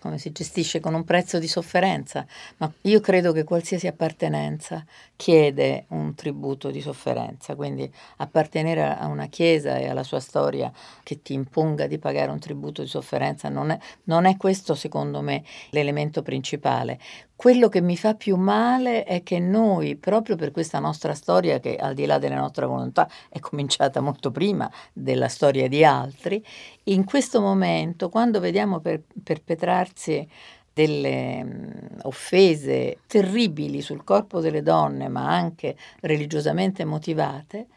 Come 0.00 0.18
si 0.18 0.30
gestisce 0.30 0.78
con 0.78 0.94
un 0.94 1.04
prezzo 1.04 1.40
di 1.40 1.48
sofferenza, 1.48 2.24
ma 2.58 2.72
io 2.82 3.00
credo 3.00 3.32
che 3.32 3.42
qualsiasi 3.42 3.88
appartenenza 3.88 4.84
chiede 5.16 5.86
un 5.88 6.14
tributo 6.14 6.70
di 6.70 6.80
sofferenza, 6.80 7.56
quindi 7.56 7.90
appartenere 8.18 8.82
a 8.96 9.06
una 9.06 9.26
chiesa 9.26 9.76
e 9.76 9.88
alla 9.88 10.04
sua 10.04 10.20
storia 10.20 10.72
che 11.02 11.20
ti 11.22 11.32
imponga 11.32 11.88
di 11.88 11.98
pagare 11.98 12.30
un 12.30 12.38
tributo 12.38 12.82
di 12.82 12.88
sofferenza 12.88 13.48
non 13.48 13.70
è, 13.70 13.78
non 14.04 14.24
è 14.24 14.36
questo 14.36 14.76
secondo 14.76 15.20
me 15.20 15.42
l'elemento 15.70 16.22
principale. 16.22 17.00
Quello 17.38 17.68
che 17.68 17.80
mi 17.80 17.96
fa 17.96 18.16
più 18.16 18.34
male 18.34 19.04
è 19.04 19.22
che 19.22 19.38
noi, 19.38 19.94
proprio 19.94 20.34
per 20.34 20.50
questa 20.50 20.80
nostra 20.80 21.14
storia, 21.14 21.60
che 21.60 21.76
al 21.76 21.94
di 21.94 22.04
là 22.04 22.18
della 22.18 22.34
nostra 22.34 22.66
volontà 22.66 23.08
è 23.30 23.38
cominciata 23.38 24.00
molto 24.00 24.32
prima 24.32 24.68
della 24.92 25.28
storia 25.28 25.68
di 25.68 25.84
altri, 25.84 26.44
in 26.86 27.04
questo 27.04 27.40
momento, 27.40 28.08
quando 28.08 28.40
vediamo 28.40 28.80
per, 28.80 29.02
perpetrarsi 29.22 30.28
delle 30.72 31.40
um, 31.44 31.98
offese 32.02 32.98
terribili 33.06 33.82
sul 33.82 34.02
corpo 34.02 34.40
delle 34.40 34.62
donne, 34.62 35.06
ma 35.06 35.30
anche 35.32 35.76
religiosamente 36.00 36.84
motivate, 36.84 37.68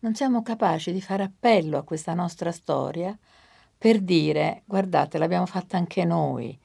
non 0.00 0.16
siamo 0.16 0.42
capaci 0.42 0.90
di 0.90 1.00
fare 1.00 1.22
appello 1.22 1.78
a 1.78 1.84
questa 1.84 2.14
nostra 2.14 2.50
storia 2.50 3.16
per 3.78 4.00
dire 4.00 4.62
guardate 4.64 5.18
l'abbiamo 5.18 5.46
fatta 5.46 5.76
anche 5.76 6.04
noi, 6.04 6.58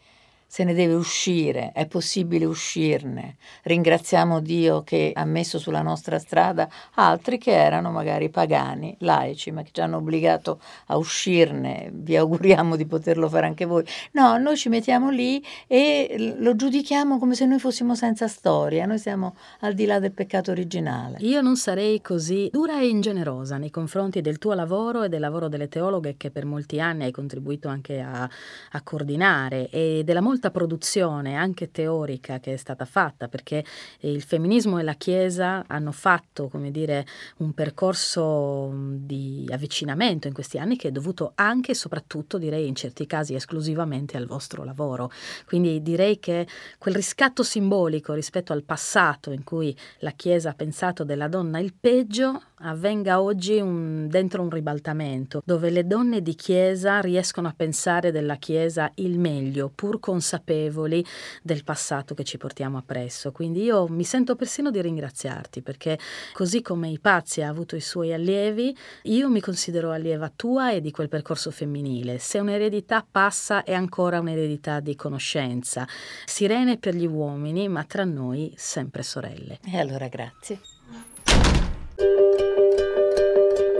se 0.51 0.63
ne 0.63 0.73
deve 0.73 0.95
uscire, 0.95 1.71
è 1.75 1.85
possibile 1.85 2.43
uscirne. 2.43 3.35
Ringraziamo 3.61 4.39
Dio 4.39 4.81
che 4.81 5.11
ha 5.13 5.23
messo 5.23 5.59
sulla 5.59 5.83
nostra 5.83 6.17
strada 6.17 6.67
altri 6.95 7.37
che 7.37 7.51
erano 7.51 7.91
magari 7.91 8.29
pagani, 8.31 8.95
laici, 9.01 9.51
ma 9.51 9.61
che 9.61 9.69
ci 9.71 9.79
hanno 9.81 9.97
obbligato 9.97 10.59
a 10.87 10.97
uscirne. 10.97 11.91
Vi 11.93 12.17
auguriamo 12.17 12.75
di 12.75 12.87
poterlo 12.87 13.29
fare 13.29 13.45
anche 13.45 13.65
voi. 13.65 13.85
No, 14.13 14.39
noi 14.39 14.57
ci 14.57 14.69
mettiamo 14.69 15.11
lì 15.11 15.39
e 15.67 16.35
lo 16.39 16.55
giudichiamo 16.55 17.19
come 17.19 17.35
se 17.35 17.45
noi 17.45 17.59
fossimo 17.59 17.93
senza 17.93 18.27
storia, 18.27 18.87
noi 18.87 18.97
siamo 18.97 19.35
al 19.59 19.75
di 19.75 19.85
là 19.85 19.99
del 19.99 20.13
peccato 20.13 20.49
originale. 20.49 21.17
Io 21.19 21.41
non 21.41 21.57
sarei 21.57 22.01
così 22.01 22.49
dura 22.51 22.79
e 22.79 22.87
ingenerosa 22.87 23.57
nei 23.57 23.69
confronti 23.69 24.21
del 24.21 24.39
tuo 24.39 24.55
lavoro 24.55 25.03
e 25.03 25.09
del 25.09 25.19
lavoro 25.19 25.47
delle 25.47 25.67
teologhe 25.67 26.15
che 26.17 26.31
per 26.31 26.45
molti 26.45 26.79
anni 26.79 27.03
hai 27.03 27.11
contribuito 27.11 27.67
anche 27.67 27.99
a, 28.01 28.23
a 28.23 28.81
coordinare 28.81 29.69
e 29.69 30.01
della 30.03 30.21
molta 30.21 30.37
molta 30.39 30.51
produzione, 30.51 31.35
anche 31.35 31.69
teorica, 31.69 32.39
che 32.39 32.53
è 32.53 32.57
stata 32.57 32.85
fatta, 32.85 33.27
perché 33.27 33.65
il 33.99 34.21
femminismo 34.21 34.79
e 34.79 34.83
la 34.83 34.93
Chiesa 34.93 35.65
hanno 35.67 35.91
fatto, 35.91 36.47
come 36.47 36.71
dire, 36.71 37.05
un 37.37 37.53
percorso 37.53 38.71
di 38.73 39.45
avvicinamento 39.51 40.27
in 40.27 40.33
questi 40.33 40.57
anni 40.57 40.77
che 40.77 40.87
è 40.87 40.91
dovuto 40.91 41.33
anche 41.35 41.71
e 41.71 41.75
soprattutto, 41.75 42.37
direi 42.37 42.67
in 42.67 42.75
certi 42.75 43.05
casi 43.05 43.35
esclusivamente 43.35 44.15
al 44.15 44.27
vostro 44.27 44.63
lavoro. 44.63 45.11
Quindi 45.45 45.81
direi 45.81 46.19
che 46.19 46.47
quel 46.77 46.95
riscatto 46.95 47.43
simbolico 47.43 48.13
rispetto 48.13 48.53
al 48.53 48.63
passato 48.63 49.31
in 49.31 49.43
cui 49.43 49.75
la 49.99 50.11
Chiesa 50.11 50.51
ha 50.51 50.53
pensato 50.53 51.03
della 51.03 51.27
donna 51.27 51.59
il 51.59 51.73
peggio 51.77 52.43
avvenga 52.61 53.21
oggi 53.21 53.59
un, 53.59 54.07
dentro 54.07 54.41
un 54.41 54.49
ribaltamento, 54.49 55.41
dove 55.45 55.69
le 55.69 55.85
donne 55.85 56.21
di 56.21 56.35
Chiesa 56.35 56.99
riescono 56.99 57.47
a 57.47 57.53
pensare 57.55 58.11
della 58.11 58.35
Chiesa 58.35 58.91
il 58.95 59.19
meglio, 59.19 59.71
pur 59.73 59.99
consapevoli 59.99 61.05
del 61.41 61.63
passato 61.63 62.13
che 62.13 62.23
ci 62.23 62.37
portiamo 62.37 62.77
appresso. 62.77 63.31
Quindi 63.31 63.63
io 63.63 63.87
mi 63.87 64.03
sento 64.03 64.35
persino 64.35 64.71
di 64.71 64.81
ringraziarti, 64.81 65.61
perché 65.61 65.97
così 66.33 66.61
come 66.61 66.89
i 66.89 66.99
pazzi 66.99 67.41
ha 67.41 67.49
avuto 67.49 67.75
i 67.75 67.81
suoi 67.81 68.13
allievi, 68.13 68.75
io 69.03 69.29
mi 69.29 69.41
considero 69.41 69.91
allieva 69.91 70.31
tua 70.35 70.71
e 70.71 70.81
di 70.81 70.91
quel 70.91 71.09
percorso 71.09 71.51
femminile. 71.51 72.17
Se 72.19 72.39
un'eredità 72.39 73.05
passa 73.09 73.63
è 73.63 73.73
ancora 73.73 74.19
un'eredità 74.19 74.79
di 74.79 74.95
conoscenza. 74.95 75.87
Sirene 76.25 76.77
per 76.77 76.95
gli 76.95 77.07
uomini, 77.07 77.67
ma 77.67 77.83
tra 77.83 78.03
noi 78.03 78.53
sempre 78.55 79.03
sorelle. 79.03 79.59
E 79.65 79.77
allora 79.77 80.07
grazie. 80.07 80.59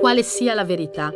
Quale 0.10 0.24
sia 0.24 0.56
la 0.56 0.66
verità, 0.66 1.14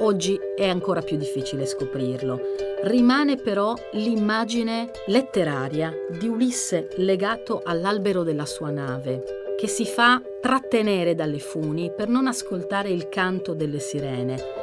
oggi 0.00 0.38
è 0.54 0.68
ancora 0.68 1.00
più 1.00 1.16
difficile 1.16 1.64
scoprirlo. 1.64 2.38
Rimane 2.82 3.36
però 3.36 3.74
l'immagine 3.92 4.90
letteraria 5.06 5.90
di 6.10 6.28
Ulisse 6.28 6.88
legato 6.96 7.62
all'albero 7.64 8.22
della 8.22 8.44
sua 8.44 8.68
nave, 8.68 9.54
che 9.56 9.68
si 9.68 9.86
fa 9.86 10.20
trattenere 10.38 11.14
dalle 11.14 11.38
funi 11.38 11.90
per 11.96 12.08
non 12.08 12.26
ascoltare 12.26 12.90
il 12.90 13.08
canto 13.08 13.54
delle 13.54 13.78
sirene 13.78 14.59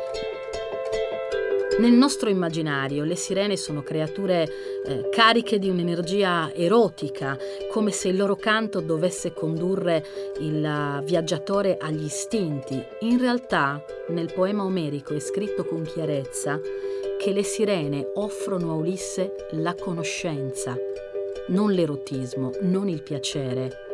nel 1.80 1.92
nostro 1.92 2.30
immaginario 2.30 3.04
le 3.04 3.16
sirene 3.16 3.56
sono 3.56 3.84
creature 3.84 4.48
eh, 4.86 5.10
cariche 5.10 5.60
di 5.60 5.70
un'energia 5.70 6.52
erotica, 6.54 7.38
come 7.70 7.92
se 7.92 8.08
il 8.08 8.18
loro 8.18 8.36
canto 8.36 8.80
dovesse 8.80 9.32
condurre 9.34 10.04
il 10.40 11.02
viaggiatore 11.04 11.78
agli 11.80 12.06
istinti. 12.06 12.84
In 13.02 13.20
realtà, 13.20 13.84
nel 14.10 14.32
poema 14.34 14.64
omerico 14.64 15.14
è 15.14 15.20
scritto 15.20 15.66
con 15.66 15.84
chiarezza 15.84 16.60
che 17.20 17.32
le 17.32 17.44
sirene 17.44 18.12
offrono 18.16 18.72
a 18.72 18.76
Ulisse 18.76 19.48
la 19.52 19.76
conoscenza, 19.76 20.76
non 21.50 21.72
l'erotismo, 21.72 22.52
non 22.62 22.90
il 22.90 23.04
piacere, 23.04 23.87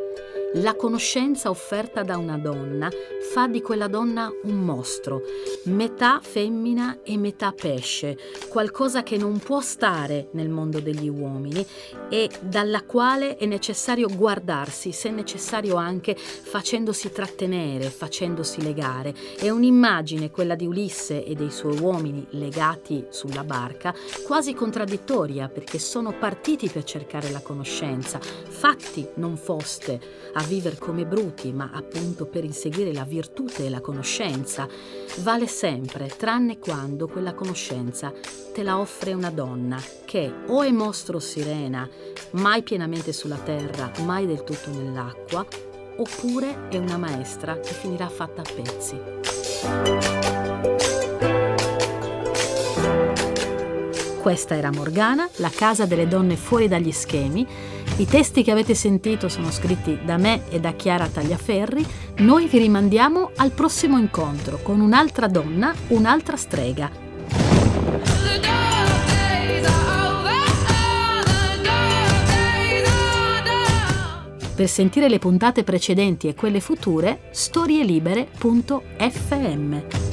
la 0.58 0.76
conoscenza 0.76 1.49
offerta 1.49 2.04
da 2.04 2.18
una 2.18 2.38
donna 2.38 2.89
fa 3.32 3.47
di 3.47 3.62
quella 3.62 3.88
donna 3.88 4.32
un 4.43 4.60
mostro, 4.60 5.22
metà 5.64 6.20
femmina 6.22 6.99
e 7.04 7.18
metà 7.18 7.51
pesce, 7.51 8.18
qualcosa 8.49 9.01
che 9.01 9.18
non 9.18 9.39
può 9.39 9.60
stare 9.62 10.28
nel 10.34 10.49
mondo 10.49 10.80
degli 10.80 11.10
uomini 11.10 11.66
e 12.10 12.30
dalla 12.41 12.84
quale 12.84 13.38
è 13.38 13.45
necessario 13.47 14.08
guardarsi, 14.08 14.91
se 14.91 15.10
necessario 15.10 15.76
anche 15.76 16.16
facendosi 16.16 17.12
trattenere, 17.12 17.89
facendosi 17.89 18.62
legare. 18.62 19.16
È 19.36 19.49
un'immagine, 19.49 20.30
quella 20.30 20.54
di 20.54 20.68
Ulisse 20.68 21.26
e 21.26 21.34
dei 21.34 21.49
suoi 21.49 21.80
uomini 21.80 22.28
legati 22.32 23.06
sulla 23.10 23.43
barca, 23.43 23.95
quasi 24.26 24.54
contraddittoria 24.54 25.47
perché 25.47 25.80
sono 25.80 26.12
partiti 26.12 26.70
per 26.70 26.84
cercare 26.84 27.32
la 27.32 27.39
conoscenza, 27.39 28.20
fatti 28.20 29.08
non 29.16 29.38
foste 29.38 29.99
vivere 30.44 30.78
come 30.78 31.06
bruti, 31.06 31.52
ma 31.52 31.72
appunto 31.74 32.26
per 32.26 32.44
inseguire 32.44 32.94
la 32.94 33.04
virtù 33.04 33.46
e 33.58 33.70
la 33.70 33.82
conoscenza. 33.82 34.68
Vale 35.20 35.48
sempre, 35.48 36.08
tranne 36.08 36.60
quando 36.60 37.08
quella 37.08 37.34
conoscenza 37.34 38.12
te 38.54 38.64
la 38.64 38.80
offre 38.80 39.14
una 39.14 39.32
donna 39.32 39.82
che 40.06 40.32
o 40.48 40.62
è 40.62 40.72
mostro 40.72 41.20
sirena, 41.20 41.88
mai 42.32 42.64
pienamente 42.64 43.14
sulla 43.14 43.38
terra, 43.38 43.91
mai 44.06 44.26
del 44.26 44.44
tutto 44.44 44.70
nell'acqua, 44.70 45.46
oppure 45.98 46.68
è 46.70 46.78
una 46.78 46.98
maestra 46.98 47.60
che 47.60 47.74
finirà 47.74 48.10
fatta 48.10 48.41
a 48.41 48.46
pezzi. 48.54 50.04
Questa 54.22 54.56
era 54.56 54.72
Morgana, 54.72 55.28
la 55.38 55.52
casa 55.54 55.86
delle 55.86 56.08
donne 56.08 56.38
fuori 56.38 56.70
dagli 56.70 56.94
schemi 56.94 57.46
i 57.98 58.06
testi 58.06 58.41
che 58.41 58.50
avete 58.50 58.74
sentito 58.74 59.30
sono 59.30 59.52
scritti 59.52 60.00
da 60.04 60.18
me 60.18 60.50
e 60.50 60.60
da 60.60 60.74
Chiara 60.74 61.08
Tagliaferri. 61.08 61.86
Noi 62.18 62.48
vi 62.48 62.58
rimandiamo 62.58 63.30
al 63.36 63.52
prossimo 63.52 64.00
incontro 64.00 64.58
con 64.64 64.80
un'altra 64.80 65.28
donna, 65.28 65.72
un'altra 65.89 66.36
strega. 66.36 66.89
Per 74.56 74.68
sentire 74.68 75.10
le 75.10 75.20
puntate 75.20 75.64
precedenti 75.64 76.28
e 76.28 76.34
quelle 76.34 76.62
future, 76.62 77.30
storielibere.fm. 77.32 80.12